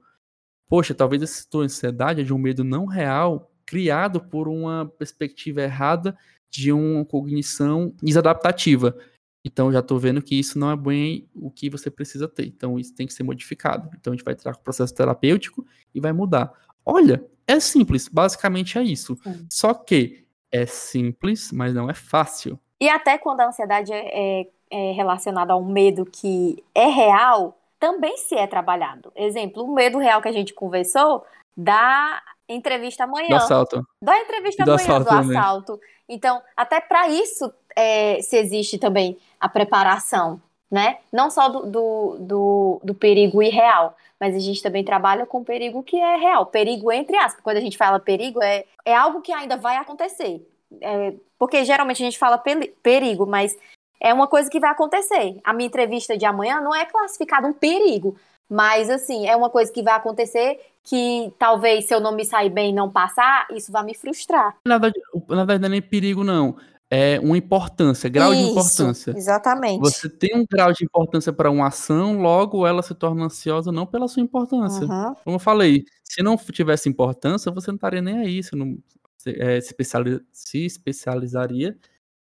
Poxa, 0.70 0.94
talvez 0.94 1.22
essa 1.22 1.46
tua 1.50 1.66
ansiedade 1.66 2.22
é 2.22 2.24
de 2.24 2.34
um 2.34 2.38
medo 2.38 2.64
não 2.64 2.86
real, 2.86 3.52
criado 3.66 4.22
por 4.22 4.48
uma 4.48 4.86
perspectiva 4.98 5.62
errada 5.62 6.18
de 6.50 6.72
uma 6.72 7.04
cognição 7.04 7.94
desadaptativa. 8.02 8.98
Então 9.46 9.72
já 9.72 9.80
estou 9.80 10.00
vendo 10.00 10.22
que 10.22 10.36
isso 10.36 10.58
não 10.58 10.72
é 10.72 10.76
bem 10.76 11.30
o 11.34 11.50
que 11.50 11.70
você 11.70 11.90
precisa 11.90 12.28
ter. 12.28 12.46
Então 12.46 12.80
isso 12.80 12.94
tem 12.94 13.08
que 13.08 13.14
ser 13.14 13.24
modificado. 13.24 13.90
Então 13.98 14.12
a 14.12 14.16
gente 14.16 14.26
vai 14.26 14.34
entrar 14.34 14.54
com 14.54 14.62
o 14.62 14.64
processo 14.64 14.94
terapêutico 14.94 15.66
e 15.94 16.00
vai 16.00 16.12
mudar. 16.12 16.52
Olha, 16.86 17.24
é 17.46 17.60
simples, 17.60 18.08
basicamente 18.08 18.78
é 18.78 18.84
isso. 18.84 19.18
Só 19.50 19.74
que 19.74 20.27
é 20.52 20.66
simples, 20.66 21.52
mas 21.52 21.74
não 21.74 21.90
é 21.90 21.94
fácil. 21.94 22.60
E 22.80 22.90
até 22.90 23.18
quando 23.18 23.42
a 23.42 23.48
ansiedade 23.48 23.92
é, 23.92 24.42
é, 24.42 24.48
é 24.70 24.92
relacionada 24.92 25.54
a 25.54 25.58
um 25.58 25.66
medo 25.66 26.06
que 26.06 26.64
é 26.74 26.86
real, 26.86 27.58
também 27.80 28.18
se 28.18 28.36
é 28.36 28.48
trabalhado. 28.48 29.12
Exemplo, 29.16 29.64
o 29.64 29.74
medo 29.74 29.98
real 29.98 30.22
que 30.22 30.28
a 30.28 30.34
gente 30.34 30.54
conversou 30.54 31.26
da 31.56 32.22
entrevista 32.48 33.04
amanhã. 33.04 33.30
Do 33.30 33.36
assalto. 33.36 33.88
Da 34.02 34.18
entrevista 34.20 34.64
do 34.64 34.72
amanhã, 34.72 34.86
assalto 34.86 35.04
do 35.04 35.10
também. 35.10 35.38
assalto. 35.38 35.80
Então, 36.08 36.42
até 36.56 36.80
para 36.80 37.10
isso 37.10 37.52
é, 37.76 38.22
se 38.22 38.38
existe 38.38 38.78
também 38.78 39.18
a 39.40 39.50
preparação, 39.50 40.42
né? 40.70 40.98
Não 41.12 41.30
só 41.30 41.50
do, 41.50 41.66
do, 41.66 42.18
do, 42.20 42.82
do, 42.84 42.94
perigo 42.94 43.42
irreal, 43.42 43.96
mas 44.20 44.36
a 44.36 44.40
gente 44.40 44.62
também 44.62 44.84
trabalha 44.84 45.26
com 45.26 45.44
perigo 45.44 45.84
que 45.84 45.98
é 45.98 46.18
real. 46.18 46.46
Perigo 46.46 46.92
entre 46.92 47.16
aspas. 47.18 47.42
Quando 47.44 47.58
a 47.58 47.62
gente 47.62 47.78
fala 47.78 48.00
perigo, 48.00 48.42
é, 48.42 48.66
é 48.86 48.96
algo 48.96 49.22
que 49.22 49.32
ainda 49.32 49.58
vai 49.58 49.78
acontecer. 49.78 50.46
É, 50.82 51.14
porque 51.40 51.64
geralmente 51.64 52.04
a 52.04 52.06
gente 52.06 52.18
fala 52.18 52.42
perigo, 52.84 53.26
mas 53.26 53.58
é 54.00 54.14
uma 54.14 54.28
coisa 54.28 54.50
que 54.50 54.60
vai 54.60 54.70
acontecer. 54.70 55.40
A 55.44 55.54
minha 55.54 55.68
entrevista 55.68 56.18
de 56.18 56.26
amanhã 56.26 56.60
não 56.60 56.76
é 56.76 56.86
classificada 56.86 57.48
um 57.48 57.54
perigo, 57.54 58.18
mas, 58.50 58.90
assim, 58.90 59.28
é 59.28 59.36
uma 59.36 59.50
coisa 59.50 59.72
que 59.72 59.84
vai 59.84 59.96
acontecer 59.96 60.60
que 60.84 61.34
talvez 61.38 61.86
se 61.86 61.94
eu 61.94 62.00
não 62.00 62.14
me 62.14 62.24
sair 62.24 62.50
bem 62.50 62.70
e 62.70 62.74
não 62.74 62.90
passar, 62.90 63.46
isso 63.52 63.72
vai 63.72 63.84
me 63.84 63.94
frustrar. 63.94 64.56
Na 64.66 64.78
verdade, 64.78 65.04
na 65.28 65.44
verdade 65.44 65.70
não 65.70 65.78
é 65.78 65.82
perigo, 65.82 66.24
não. 66.24 66.56
É 66.90 67.20
uma 67.20 67.38
importância, 67.38 68.10
grau 68.10 68.34
isso, 68.34 68.44
de 68.44 68.50
importância. 68.52 69.14
Exatamente. 69.18 69.80
Você 69.80 70.08
tem 70.10 70.38
um 70.38 70.46
grau 70.50 70.72
de 70.72 70.86
importância 70.86 71.34
para 71.34 71.52
uma 71.52 71.68
ação, 71.68 72.22
logo 72.22 72.66
ela 72.66 72.82
se 72.82 72.96
torna 72.96 73.26
ansiosa 73.26 73.74
não 73.74 73.86
pela 73.86 74.08
sua 74.08 74.24
importância. 74.24 74.88
Uhum. 74.88 75.14
Como 75.24 75.36
eu 75.36 75.40
falei, 75.40 75.84
se 76.04 76.24
não 76.24 76.38
tivesse 76.38 76.88
importância, 76.88 77.52
você 77.52 77.72
não 77.72 77.76
estaria 77.76 78.02
nem 78.02 78.20
aí, 78.20 78.42
você 78.42 78.56
não 78.56 78.78
é, 79.26 79.60
se, 79.60 79.68
especializ, 79.68 80.22
se 80.32 80.66
especializaria 80.66 81.78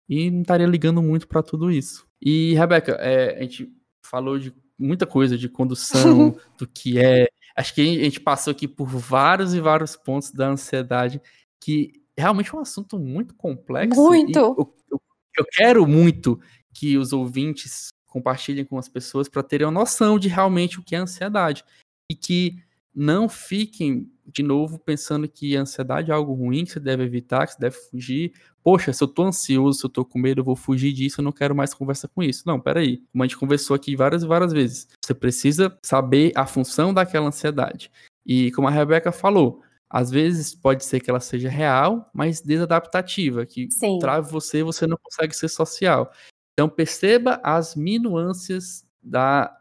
e 0.10 0.30
não 0.30 0.42
estaria 0.42 0.68
ligando 0.68 1.02
muito 1.02 1.30
para 1.30 1.42
tudo 1.42 1.72
isso. 1.72 2.06
E, 2.22 2.54
Rebeca, 2.56 2.94
é, 2.94 3.38
a 3.38 3.42
gente 3.44 3.72
falou 4.02 4.38
de 4.38 4.54
muita 4.78 5.06
coisa 5.06 5.38
de 5.38 5.48
condução, 5.48 6.36
do 6.58 6.68
que 6.68 7.00
é. 7.00 7.28
Acho 7.56 7.74
que 7.74 7.82
a 7.82 8.04
gente 8.04 8.20
passou 8.20 8.52
aqui 8.52 8.68
por 8.68 8.88
vários 8.88 9.54
e 9.54 9.62
vários 9.62 9.96
pontos 9.96 10.32
da 10.32 10.50
ansiedade, 10.50 11.22
que 11.60 11.94
realmente 12.18 12.54
é 12.54 12.58
um 12.58 12.62
assunto 12.62 13.00
muito 13.00 13.36
complexo. 13.36 14.00
Muito! 14.00 14.38
Eu, 14.38 14.74
eu, 14.92 15.02
eu 15.40 15.46
quero 15.52 15.86
muito 15.88 16.40
que 16.74 16.98
os 16.98 17.14
ouvintes 17.14 17.90
compartilhem 18.06 18.66
com 18.66 18.78
as 18.78 18.90
pessoas 18.90 19.28
para 19.28 19.44
terem 19.44 19.68
uma 19.68 19.72
noção 19.72 20.18
de 20.18 20.28
realmente 20.28 20.80
o 20.80 20.84
que 20.84 20.96
é 20.96 21.00
ansiedade. 21.00 21.64
E 22.10 22.16
que 22.16 22.58
não 22.96 23.28
fiquem 23.30 24.10
de 24.26 24.44
novo, 24.44 24.78
pensando 24.78 25.28
que 25.28 25.56
a 25.56 25.62
ansiedade 25.62 26.12
é 26.12 26.14
algo 26.14 26.34
ruim, 26.34 26.66
que 26.66 26.72
você 26.72 26.80
deve 26.80 27.04
evitar, 27.04 27.46
que 27.46 27.54
você 27.54 27.60
deve 27.60 27.78
fugir. 27.90 28.34
Poxa, 28.62 28.92
se 28.92 29.02
eu 29.02 29.08
tô 29.08 29.24
ansioso, 29.24 29.80
se 29.80 29.86
eu 29.86 29.90
tô 29.90 30.04
com 30.04 30.20
medo, 30.20 30.42
eu 30.42 30.44
vou 30.46 30.56
fugir 30.56 30.92
disso, 30.92 31.22
eu 31.22 31.24
não 31.24 31.32
quero 31.32 31.56
mais 31.56 31.74
conversar 31.74 32.10
com 32.10 32.22
isso. 32.22 32.44
Não, 32.46 32.60
peraí. 32.60 32.98
Como 33.12 33.24
a 33.24 33.28
gente 33.28 33.38
conversou 33.38 33.76
aqui 33.76 33.96
várias 33.96 34.24
e 34.24 34.28
várias 34.28 34.52
vezes, 34.52 34.88
você 35.04 35.14
precisa 35.14 35.78
saber 35.82 36.34
a 36.36 36.46
função 36.46 36.94
daquela 36.94 37.28
ansiedade. 37.28 37.90
E 38.26 38.52
como 38.52 38.68
a 38.68 38.72
Rebeca 38.72 39.12
falou, 39.12 39.62
às 39.90 40.12
vezes 40.12 40.54
pode 40.54 40.84
ser 40.84 41.00
que 41.00 41.10
ela 41.10 41.20
seja 41.20 41.50
real, 41.50 42.10
mas 42.14 42.42
desadaptativa, 42.42 43.46
que 43.46 43.70
Sim. 43.72 44.00
trave 44.00 44.30
você, 44.30 44.64
você 44.64 44.86
não 44.86 44.98
consegue 44.98 45.36
ser 45.36 45.48
social. 45.48 46.12
Então 46.54 46.68
perceba 46.68 47.40
as 47.44 47.76
minuâncias 47.76 48.86
da 49.02 49.56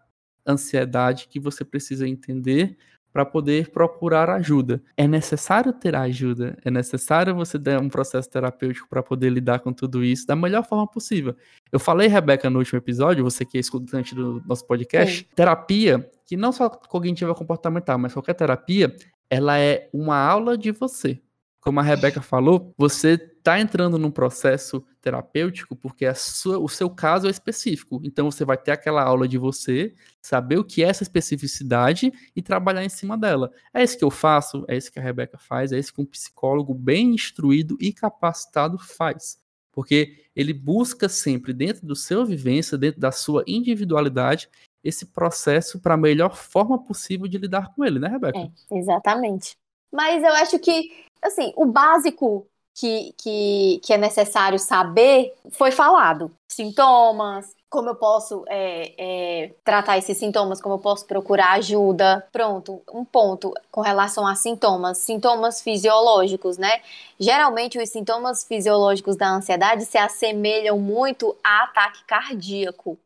ansiedade 0.47 1.29
que 1.29 1.39
você 1.39 1.64
precisa 1.64 2.09
entender 2.09 2.77
para 3.16 3.24
poder 3.24 3.70
procurar 3.70 4.29
ajuda. 4.29 4.83
É 4.95 5.09
necessário 5.09 5.72
ter 5.72 5.95
ajuda, 5.95 6.59
é 6.62 6.70
necessário 6.70 7.35
você 7.35 7.59
ter 7.59 7.81
um 7.81 7.89
processo 7.89 8.29
terapêutico 8.29 8.87
para 8.91 9.03
poder 9.03 9.31
lidar 9.31 9.61
com 9.61 9.72
tudo 9.72 10.05
isso 10.05 10.27
da 10.27 10.37
melhor 10.37 10.66
forma 10.66 10.87
possível. 10.87 11.35
Eu 11.72 11.81
falei, 11.81 12.09
Rebeca, 12.09 12.51
no 12.51 12.59
último 12.59 12.79
episódio, 12.79 13.24
você 13.24 13.43
que 13.43 13.57
é 13.57 13.61
escutante 13.61 14.14
do 14.14 14.43
nosso 14.47 14.66
podcast, 14.66 15.20
Sim. 15.20 15.27
terapia, 15.35 16.11
que 16.27 16.37
não 16.37 16.53
só 16.53 16.68
cognitiva 16.68 17.35
comportamental, 17.35 17.99
mas 17.99 18.12
qualquer 18.12 18.35
terapia, 18.35 18.95
ela 19.31 19.59
é 19.59 19.89
uma 19.93 20.16
aula 20.16 20.57
de 20.57 20.70
você. 20.70 21.20
Como 21.61 21.81
a 21.81 21.83
Rebeca 21.83 22.22
falou, 22.22 22.72
você 22.79 23.14
está 23.14 23.59
entrando 23.59 23.99
num 23.99 24.11
processo 24.11 24.85
terapêutico 25.01 25.74
porque 25.74 26.12
sua, 26.14 26.59
o 26.59 26.68
seu 26.68 26.89
caso 26.89 27.27
é 27.27 27.31
específico. 27.31 28.01
Então 28.05 28.31
você 28.31 28.45
vai 28.45 28.57
ter 28.57 28.70
aquela 28.70 29.03
aula 29.03 29.27
de 29.27 29.37
você, 29.37 29.93
saber 30.22 30.59
o 30.59 30.64
que 30.64 30.85
é 30.85 30.89
essa 30.89 31.03
especificidade 31.03 32.12
e 32.37 32.41
trabalhar 32.41 32.85
em 32.85 32.89
cima 32.89 33.18
dela. 33.18 33.51
É 33.74 33.83
isso 33.83 33.99
que 33.99 34.05
eu 34.05 34.12
faço, 34.12 34.64
é 34.68 34.77
isso 34.77 34.93
que 34.93 35.01
a 35.01 35.03
Rebeca 35.03 35.39
faz, 35.39 35.72
é 35.72 35.79
isso 35.79 35.93
que 35.93 36.01
um 36.01 36.07
psicólogo 36.07 36.72
bem 36.72 37.14
instruído 37.14 37.77
e 37.81 37.93
capacitado 37.93 38.79
faz. 38.79 39.39
Porque 39.72 40.24
ele 40.35 40.53
busca 40.53 41.09
sempre, 41.09 41.53
dentro 41.53 41.85
do 41.85 41.95
seu 41.95 42.24
vivência, 42.24 42.79
dentro 42.79 43.01
da 43.01 43.12
sua 43.12 43.43
individualidade, 43.47 44.49
esse 44.87 45.07
processo 45.07 45.80
para 45.80 45.95
a 45.95 45.99
melhor 45.99 46.37
forma 46.37 46.78
possível 46.78 47.26
de 47.26 47.39
lidar 47.39 47.74
com 47.74 47.84
ele, 47.84 47.99
né, 47.99 48.09
Rebeca? 48.09 48.39
É, 48.39 48.78
exatamente. 48.78 49.57
Mas 49.93 50.22
eu 50.22 50.32
acho 50.34 50.59
que 50.59 50.91
assim, 51.22 51.53
o 51.57 51.66
básico 51.66 52.47
que, 52.74 53.14
que, 53.16 53.80
que 53.82 53.93
é 53.93 53.97
necessário 53.97 54.59
saber 54.59 55.34
foi 55.51 55.70
falado. 55.70 56.30
Sintomas, 56.47 57.55
como 57.70 57.89
eu 57.89 57.95
posso 57.95 58.45
é, 58.49 58.93
é, 58.99 59.55
tratar 59.64 59.99
esses 59.99 60.16
sintomas, 60.18 60.61
como 60.61 60.74
eu 60.74 60.78
posso 60.78 61.07
procurar 61.07 61.53
ajuda. 61.53 62.26
Pronto, 62.30 62.82
um 62.93 63.05
ponto 63.05 63.53
com 63.70 63.80
relação 63.80 64.26
a 64.26 64.34
sintomas, 64.34 64.99
sintomas 64.99 65.62
fisiológicos, 65.62 66.59
né? 66.59 66.80
Geralmente 67.18 67.78
os 67.78 67.89
sintomas 67.89 68.45
fisiológicos 68.45 69.16
da 69.16 69.30
ansiedade 69.30 69.87
se 69.87 69.97
assemelham 69.97 70.78
muito 70.78 71.34
a 71.43 71.64
ataque 71.64 72.05
cardíaco. 72.05 72.99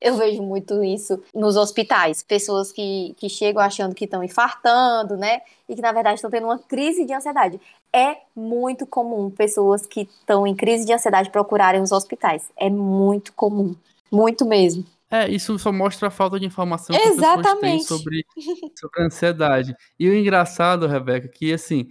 Eu 0.00 0.16
vejo 0.16 0.42
muito 0.42 0.82
isso 0.84 1.22
nos 1.34 1.56
hospitais. 1.56 2.22
Pessoas 2.22 2.70
que, 2.70 3.14
que 3.16 3.28
chegam 3.28 3.62
achando 3.62 3.94
que 3.94 4.04
estão 4.04 4.22
infartando, 4.22 5.16
né? 5.16 5.40
E 5.68 5.74
que 5.74 5.82
na 5.82 5.92
verdade 5.92 6.16
estão 6.16 6.30
tendo 6.30 6.46
uma 6.46 6.58
crise 6.58 7.04
de 7.04 7.14
ansiedade. 7.14 7.60
É 7.92 8.18
muito 8.34 8.86
comum 8.86 9.30
pessoas 9.30 9.86
que 9.86 10.02
estão 10.02 10.46
em 10.46 10.54
crise 10.54 10.84
de 10.84 10.92
ansiedade 10.92 11.30
procurarem 11.30 11.80
os 11.80 11.92
hospitais. 11.92 12.50
É 12.56 12.68
muito 12.68 13.32
comum. 13.32 13.74
Muito 14.12 14.44
mesmo. 14.44 14.84
É, 15.10 15.28
isso 15.28 15.58
só 15.58 15.72
mostra 15.72 16.08
a 16.08 16.10
falta 16.10 16.38
de 16.38 16.46
informação 16.46 16.96
que 16.96 17.02
Exatamente. 17.02 17.46
as 17.46 17.52
pessoas 17.52 17.60
têm 17.60 17.80
sobre, 17.82 18.26
sobre 18.78 19.02
a 19.02 19.06
ansiedade. 19.06 19.76
E 19.98 20.08
o 20.08 20.14
engraçado, 20.14 20.86
Rebeca, 20.86 21.28
que 21.28 21.52
assim, 21.52 21.88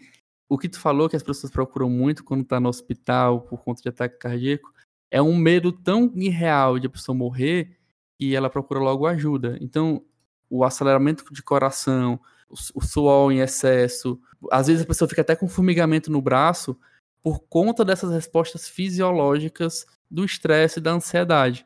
o 0.50 0.58
que 0.58 0.68
tu 0.68 0.80
falou 0.80 1.10
que 1.10 1.16
as 1.16 1.24
pessoas 1.24 1.52
procuram 1.52 1.90
muito 1.90 2.24
quando 2.24 2.44
tá 2.44 2.60
no 2.60 2.70
hospital 2.70 3.42
por 3.42 3.64
conta 3.64 3.82
de 3.82 3.90
ataque 3.90 4.20
cardíaco, 4.20 4.74
é 5.10 5.22
um 5.22 5.36
medo 5.36 5.72
tão 5.72 6.12
irreal 6.16 6.78
de 6.78 6.88
a 6.88 6.90
pessoa 6.90 7.18
morrer 7.18 7.78
e 8.20 8.36
ela 8.36 8.50
procura 8.50 8.80
logo 8.80 9.06
ajuda. 9.06 9.58
Então, 9.62 10.04
o 10.50 10.64
aceleramento 10.64 11.26
de 11.34 11.44
coração, 11.44 12.20
o, 12.50 12.82
suor 12.82 13.32
em 13.32 13.40
excesso, 13.40 14.20
às 14.52 14.68
vezes 14.68 14.84
a 14.84 14.88
pessoa 14.88 15.10
fica 15.10 15.22
até 15.22 15.36
com 15.36 15.48
formigamento 15.48 16.12
no 16.12 16.22
braço 16.22 16.78
por 17.22 17.40
conta 17.50 17.84
dessas 17.84 18.12
respostas 18.12 18.70
fisiológicas 18.70 19.86
do 20.10 20.24
estresse 20.24 20.80
e 20.80 20.82
da 20.82 20.92
ansiedade. 20.92 21.66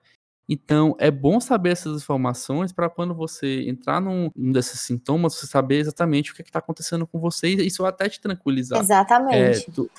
Então, 0.52 0.96
é 0.98 1.12
bom 1.12 1.40
saber 1.40 1.72
essas 1.72 2.02
informações 2.02 2.72
para 2.72 2.90
quando 2.90 3.14
você 3.14 3.70
entrar 3.70 4.02
num, 4.02 4.32
num, 4.36 4.52
desses 4.52 4.80
sintomas, 4.80 5.36
você 5.36 5.46
saber 5.46 5.78
exatamente 5.78 6.32
o 6.32 6.36
que 6.36 6.42
é 6.42 6.46
está 6.46 6.58
acontecendo 6.58 7.06
com 7.06 7.20
você 7.20 7.50
e 7.50 7.68
isso 7.68 7.86
até 7.86 8.10
te 8.10 8.20
tranquilizar. 8.20 8.80
Exatamente. 8.80 9.70
É, 9.70 9.72
tu, 9.72 9.92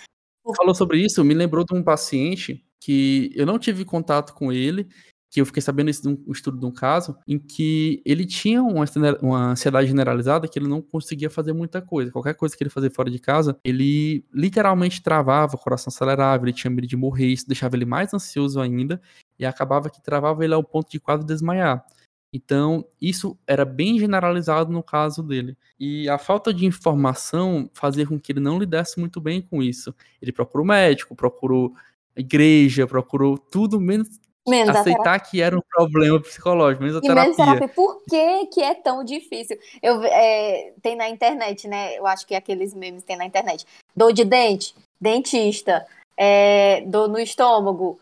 tu 0.44 0.55
falou 0.57 0.74
sobre 0.74 0.98
isso, 0.98 1.22
me 1.22 1.34
lembrou 1.34 1.64
de 1.64 1.72
um 1.72 1.84
paciente 1.84 2.64
que 2.80 3.30
eu 3.36 3.46
não 3.46 3.61
tive 3.61 3.84
contato 3.84 4.34
com 4.34 4.51
ele, 4.51 4.88
que 5.30 5.40
eu 5.40 5.46
fiquei 5.46 5.62
sabendo 5.62 5.90
isso 5.90 6.02
de 6.02 6.08
um, 6.08 6.32
estudo 6.32 6.58
de 6.58 6.66
um 6.66 6.72
caso 6.72 7.16
em 7.26 7.38
que 7.38 8.02
ele 8.04 8.26
tinha 8.26 8.60
uma, 8.62 8.84
uma 9.22 9.52
ansiedade 9.52 9.86
generalizada 9.86 10.48
que 10.48 10.58
ele 10.58 10.66
não 10.66 10.82
conseguia 10.82 11.30
fazer 11.30 11.52
muita 11.52 11.80
coisa. 11.80 12.10
Qualquer 12.10 12.34
coisa 12.34 12.56
que 12.56 12.62
ele 12.64 12.70
fazia 12.70 12.90
fora 12.90 13.08
de 13.08 13.20
casa, 13.20 13.56
ele 13.62 14.24
literalmente 14.34 15.00
travava, 15.00 15.54
o 15.54 15.58
coração 15.58 15.88
acelerava, 15.88 16.44
ele 16.44 16.52
tinha 16.52 16.70
medo 16.70 16.88
de 16.88 16.96
morrer, 16.96 17.28
isso 17.28 17.46
deixava 17.46 17.76
ele 17.76 17.84
mais 17.84 18.12
ansioso 18.12 18.60
ainda 18.60 19.00
e 19.38 19.46
acabava 19.46 19.88
que 19.88 20.02
travava 20.02 20.44
ele 20.44 20.52
ao 20.52 20.64
ponto 20.64 20.90
de 20.90 20.98
quase 20.98 21.24
desmaiar. 21.24 21.84
Então, 22.32 22.84
isso 23.00 23.38
era 23.46 23.64
bem 23.64 23.98
generalizado 23.98 24.72
no 24.72 24.82
caso 24.82 25.22
dele. 25.22 25.56
E 25.78 26.08
a 26.08 26.18
falta 26.18 26.52
de 26.52 26.66
informação 26.66 27.70
fazia 27.72 28.06
com 28.06 28.18
que 28.18 28.32
ele 28.32 28.40
não 28.40 28.58
lidasse 28.58 28.98
muito 28.98 29.20
bem 29.20 29.40
com 29.40 29.62
isso. 29.62 29.94
Ele 30.20 30.32
procurou 30.32 30.66
médico, 30.66 31.14
procurou 31.14 31.72
igreja, 32.16 32.86
procurou 32.86 33.36
tudo 33.36 33.80
menos 33.80 34.08
Menos 34.49 34.74
aceitar 34.74 35.20
que 35.20 35.43
era 35.43 35.57
um 35.57 35.61
problema 35.61 36.20
psicológico, 36.20 36.82
menos 36.82 36.97
a 36.97 37.01
terapia. 37.01 37.22
Menos 37.22 37.36
terapia. 37.36 37.68
Por 37.68 38.03
que, 38.05 38.47
que 38.47 38.62
é 38.62 38.74
tão 38.74 39.05
difícil? 39.05 39.59
Eu, 39.82 40.03
é, 40.03 40.72
tem 40.82 40.97
na 40.97 41.09
internet, 41.09 41.68
né? 41.68 41.99
Eu 41.99 42.07
acho 42.07 42.26
que 42.26 42.34
aqueles 42.34 42.72
memes 42.72 43.05
tem 43.05 43.16
na 43.16 43.26
internet. 43.26 43.66
Dor 43.95 44.12
de 44.12 44.24
dente, 44.24 44.74
dentista, 45.01 45.86
é, 46.16 46.80
dor 46.82 47.09
no 47.09 47.18
estômago, 47.18 48.01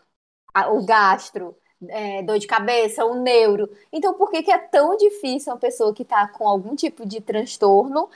a, 0.53 0.71
o 0.71 0.85
gastro, 0.85 1.55
é, 1.87 2.23
dor 2.23 2.39
de 2.39 2.47
cabeça, 2.47 3.05
o 3.05 3.15
neuro. 3.15 3.69
Então, 3.91 4.13
por 4.13 4.31
que, 4.31 4.43
que 4.43 4.51
é 4.51 4.57
tão 4.57 4.95
difícil 4.97 5.53
uma 5.53 5.59
pessoa 5.59 5.93
que 5.93 6.03
está 6.03 6.27
com 6.27 6.47
algum 6.47 6.75
tipo 6.75 7.05
de 7.05 7.21
transtorno 7.21 8.09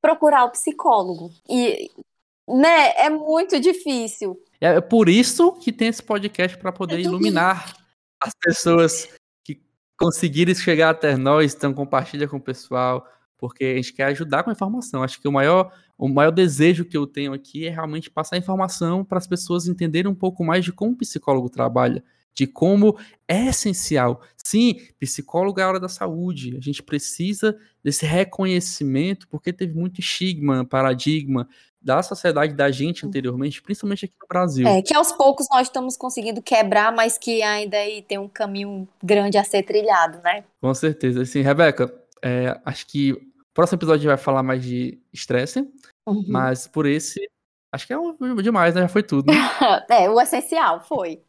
procurar 0.00 0.44
o 0.44 0.50
psicólogo? 0.50 1.30
E, 1.48 1.90
né, 2.48 2.92
é 2.96 3.10
muito 3.10 3.58
difícil. 3.58 4.40
É, 4.60 4.76
é 4.76 4.80
por 4.80 5.08
isso 5.08 5.52
que 5.52 5.72
tem 5.72 5.88
esse 5.88 6.02
podcast 6.02 6.56
para 6.58 6.72
poder 6.72 6.98
iluminar 7.00 7.76
as 8.20 8.32
pessoas 8.40 9.08
que 9.44 9.60
conseguirem 9.98 10.54
chegar 10.54 10.90
até 10.90 11.16
nós, 11.16 11.54
então 11.54 11.74
compartilha 11.74 12.28
com 12.28 12.36
o 12.36 12.40
pessoal, 12.40 13.06
porque 13.36 13.64
a 13.64 13.76
gente 13.76 13.92
quer 13.92 14.04
ajudar 14.06 14.42
com 14.42 14.50
a 14.50 14.52
informação. 14.52 15.02
Acho 15.02 15.20
que 15.20 15.28
o 15.28 15.32
maior, 15.32 15.72
o 15.98 16.08
maior 16.08 16.30
desejo 16.30 16.84
que 16.84 16.96
eu 16.96 17.06
tenho 17.06 17.32
aqui 17.32 17.66
é 17.66 17.70
realmente 17.70 18.10
passar 18.10 18.36
informação 18.36 19.04
para 19.04 19.18
as 19.18 19.26
pessoas 19.26 19.66
entenderem 19.66 20.10
um 20.10 20.14
pouco 20.14 20.44
mais 20.44 20.64
de 20.64 20.72
como 20.72 20.92
o 20.92 20.96
psicólogo 20.96 21.50
trabalha, 21.50 22.02
de 22.32 22.46
como 22.46 22.96
é 23.26 23.48
essencial. 23.48 24.22
Sim, 24.36 24.78
psicólogo 24.98 25.58
é 25.58 25.64
a 25.64 25.68
hora 25.68 25.80
da 25.80 25.88
saúde. 25.88 26.56
A 26.56 26.60
gente 26.60 26.82
precisa 26.82 27.58
desse 27.82 28.06
reconhecimento, 28.06 29.26
porque 29.28 29.52
teve 29.52 29.74
muito 29.74 30.00
estigma, 30.00 30.64
paradigma 30.64 31.48
da 31.86 32.02
sociedade 32.02 32.52
da 32.52 32.68
gente 32.68 33.06
anteriormente, 33.06 33.62
principalmente 33.62 34.06
aqui 34.06 34.14
no 34.20 34.26
Brasil. 34.26 34.66
É, 34.66 34.82
que 34.82 34.92
aos 34.92 35.12
poucos 35.12 35.46
nós 35.48 35.68
estamos 35.68 35.96
conseguindo 35.96 36.42
quebrar, 36.42 36.92
mas 36.92 37.16
que 37.16 37.44
ainda 37.44 37.76
aí 37.76 38.02
tem 38.02 38.18
um 38.18 38.28
caminho 38.28 38.88
grande 39.00 39.38
a 39.38 39.44
ser 39.44 39.62
trilhado, 39.62 40.18
né? 40.20 40.42
Com 40.60 40.74
certeza. 40.74 41.22
Assim, 41.22 41.42
Rebeca, 41.42 41.94
é, 42.20 42.60
acho 42.64 42.88
que 42.88 43.12
o 43.12 43.20
próximo 43.54 43.78
episódio 43.78 44.08
vai 44.08 44.16
falar 44.16 44.42
mais 44.42 44.64
de 44.64 45.00
estresse, 45.12 45.60
uhum. 46.08 46.24
mas 46.26 46.66
por 46.66 46.86
esse, 46.86 47.20
acho 47.72 47.86
que 47.86 47.92
é 47.92 47.98
um, 47.98 48.16
demais, 48.42 48.74
né? 48.74 48.80
Já 48.80 48.88
foi 48.88 49.04
tudo. 49.04 49.32
Né? 49.32 49.38
é, 49.88 50.10
o 50.10 50.20
essencial 50.20 50.80
foi. 50.80 51.22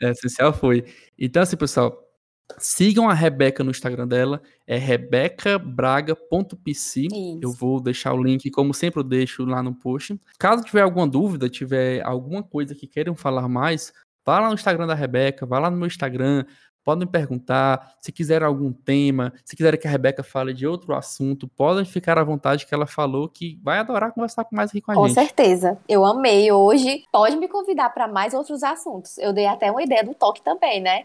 É, 0.00 0.10
essencial 0.10 0.52
foi. 0.52 0.84
Então, 1.18 1.42
assim, 1.42 1.56
pessoal, 1.56 2.07
sigam 2.56 3.08
a 3.08 3.14
Rebeca 3.14 3.62
no 3.62 3.70
Instagram 3.70 4.08
dela, 4.08 4.40
é 4.66 4.76
rebecabraga.pc. 4.76 7.08
Eu 7.42 7.52
vou 7.52 7.80
deixar 7.80 8.14
o 8.14 8.22
link, 8.22 8.50
como 8.50 8.72
sempre 8.72 9.00
eu 9.00 9.04
deixo 9.04 9.44
lá 9.44 9.62
no 9.62 9.74
post. 9.74 10.18
Caso 10.38 10.64
tiver 10.64 10.82
alguma 10.82 11.06
dúvida, 11.06 11.48
tiver 11.48 12.04
alguma 12.04 12.42
coisa 12.42 12.74
que 12.74 12.86
queiram 12.86 13.14
falar 13.14 13.48
mais, 13.48 13.92
vá 14.24 14.40
lá 14.40 14.48
no 14.48 14.54
Instagram 14.54 14.86
da 14.86 14.94
Rebeca, 14.94 15.46
vá 15.46 15.58
lá 15.58 15.70
no 15.70 15.76
meu 15.76 15.86
Instagram, 15.86 16.44
podem 16.84 17.06
perguntar. 17.06 17.94
Se 18.00 18.10
quiser 18.10 18.42
algum 18.42 18.72
tema, 18.72 19.32
se 19.44 19.56
quiserem 19.56 19.78
que 19.78 19.86
a 19.86 19.90
Rebeca 19.90 20.22
fale 20.22 20.52
de 20.52 20.66
outro 20.66 20.94
assunto, 20.94 21.48
podem 21.48 21.84
ficar 21.84 22.18
à 22.18 22.24
vontade 22.24 22.66
que 22.66 22.74
ela 22.74 22.86
falou 22.86 23.28
que 23.28 23.58
vai 23.62 23.78
adorar 23.78 24.12
conversar 24.12 24.44
com 24.44 24.56
mais 24.56 24.70
aqui 24.70 24.80
com 24.80 24.92
a 24.92 24.94
com 24.94 25.06
gente. 25.06 25.14
Com 25.16 25.20
certeza. 25.20 25.78
Eu 25.88 26.04
amei 26.04 26.50
hoje. 26.50 27.04
Pode 27.12 27.36
me 27.36 27.48
convidar 27.48 27.90
para 27.90 28.08
mais 28.08 28.34
outros 28.34 28.62
assuntos. 28.62 29.18
Eu 29.18 29.32
dei 29.32 29.46
até 29.46 29.70
uma 29.70 29.82
ideia 29.82 30.04
do 30.04 30.14
toque 30.14 30.42
também, 30.42 30.80
né? 30.80 31.04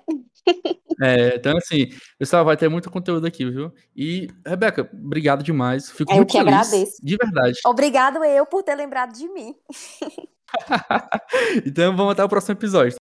É, 1.02 1.36
então, 1.36 1.58
assim, 1.58 1.90
pessoal, 2.20 2.46
vai 2.46 2.56
ter 2.56 2.70
muito 2.70 2.92
conteúdo 2.92 3.26
aqui, 3.26 3.50
viu? 3.50 3.74
E, 3.96 4.28
Rebeca, 4.46 4.90
obrigado 4.94 5.44
demais. 5.44 5.90
Fico 5.90 6.12
eu 6.12 6.18
muito 6.18 6.32
que 6.32 6.38
feliz, 6.38 6.54
agradeço. 6.54 6.98
De 7.02 7.18
verdade. 7.18 7.60
Obrigado 7.66 8.24
eu 8.24 8.46
por 8.46 8.64
ter 8.64 8.76
lembrado 8.76 9.14
de 9.14 9.28
mim. 9.28 9.56
então, 11.66 11.96
vamos 11.96 12.14
até 12.14 12.24
o 12.24 12.30
próximo 12.30 12.54
episódio. 12.54 12.92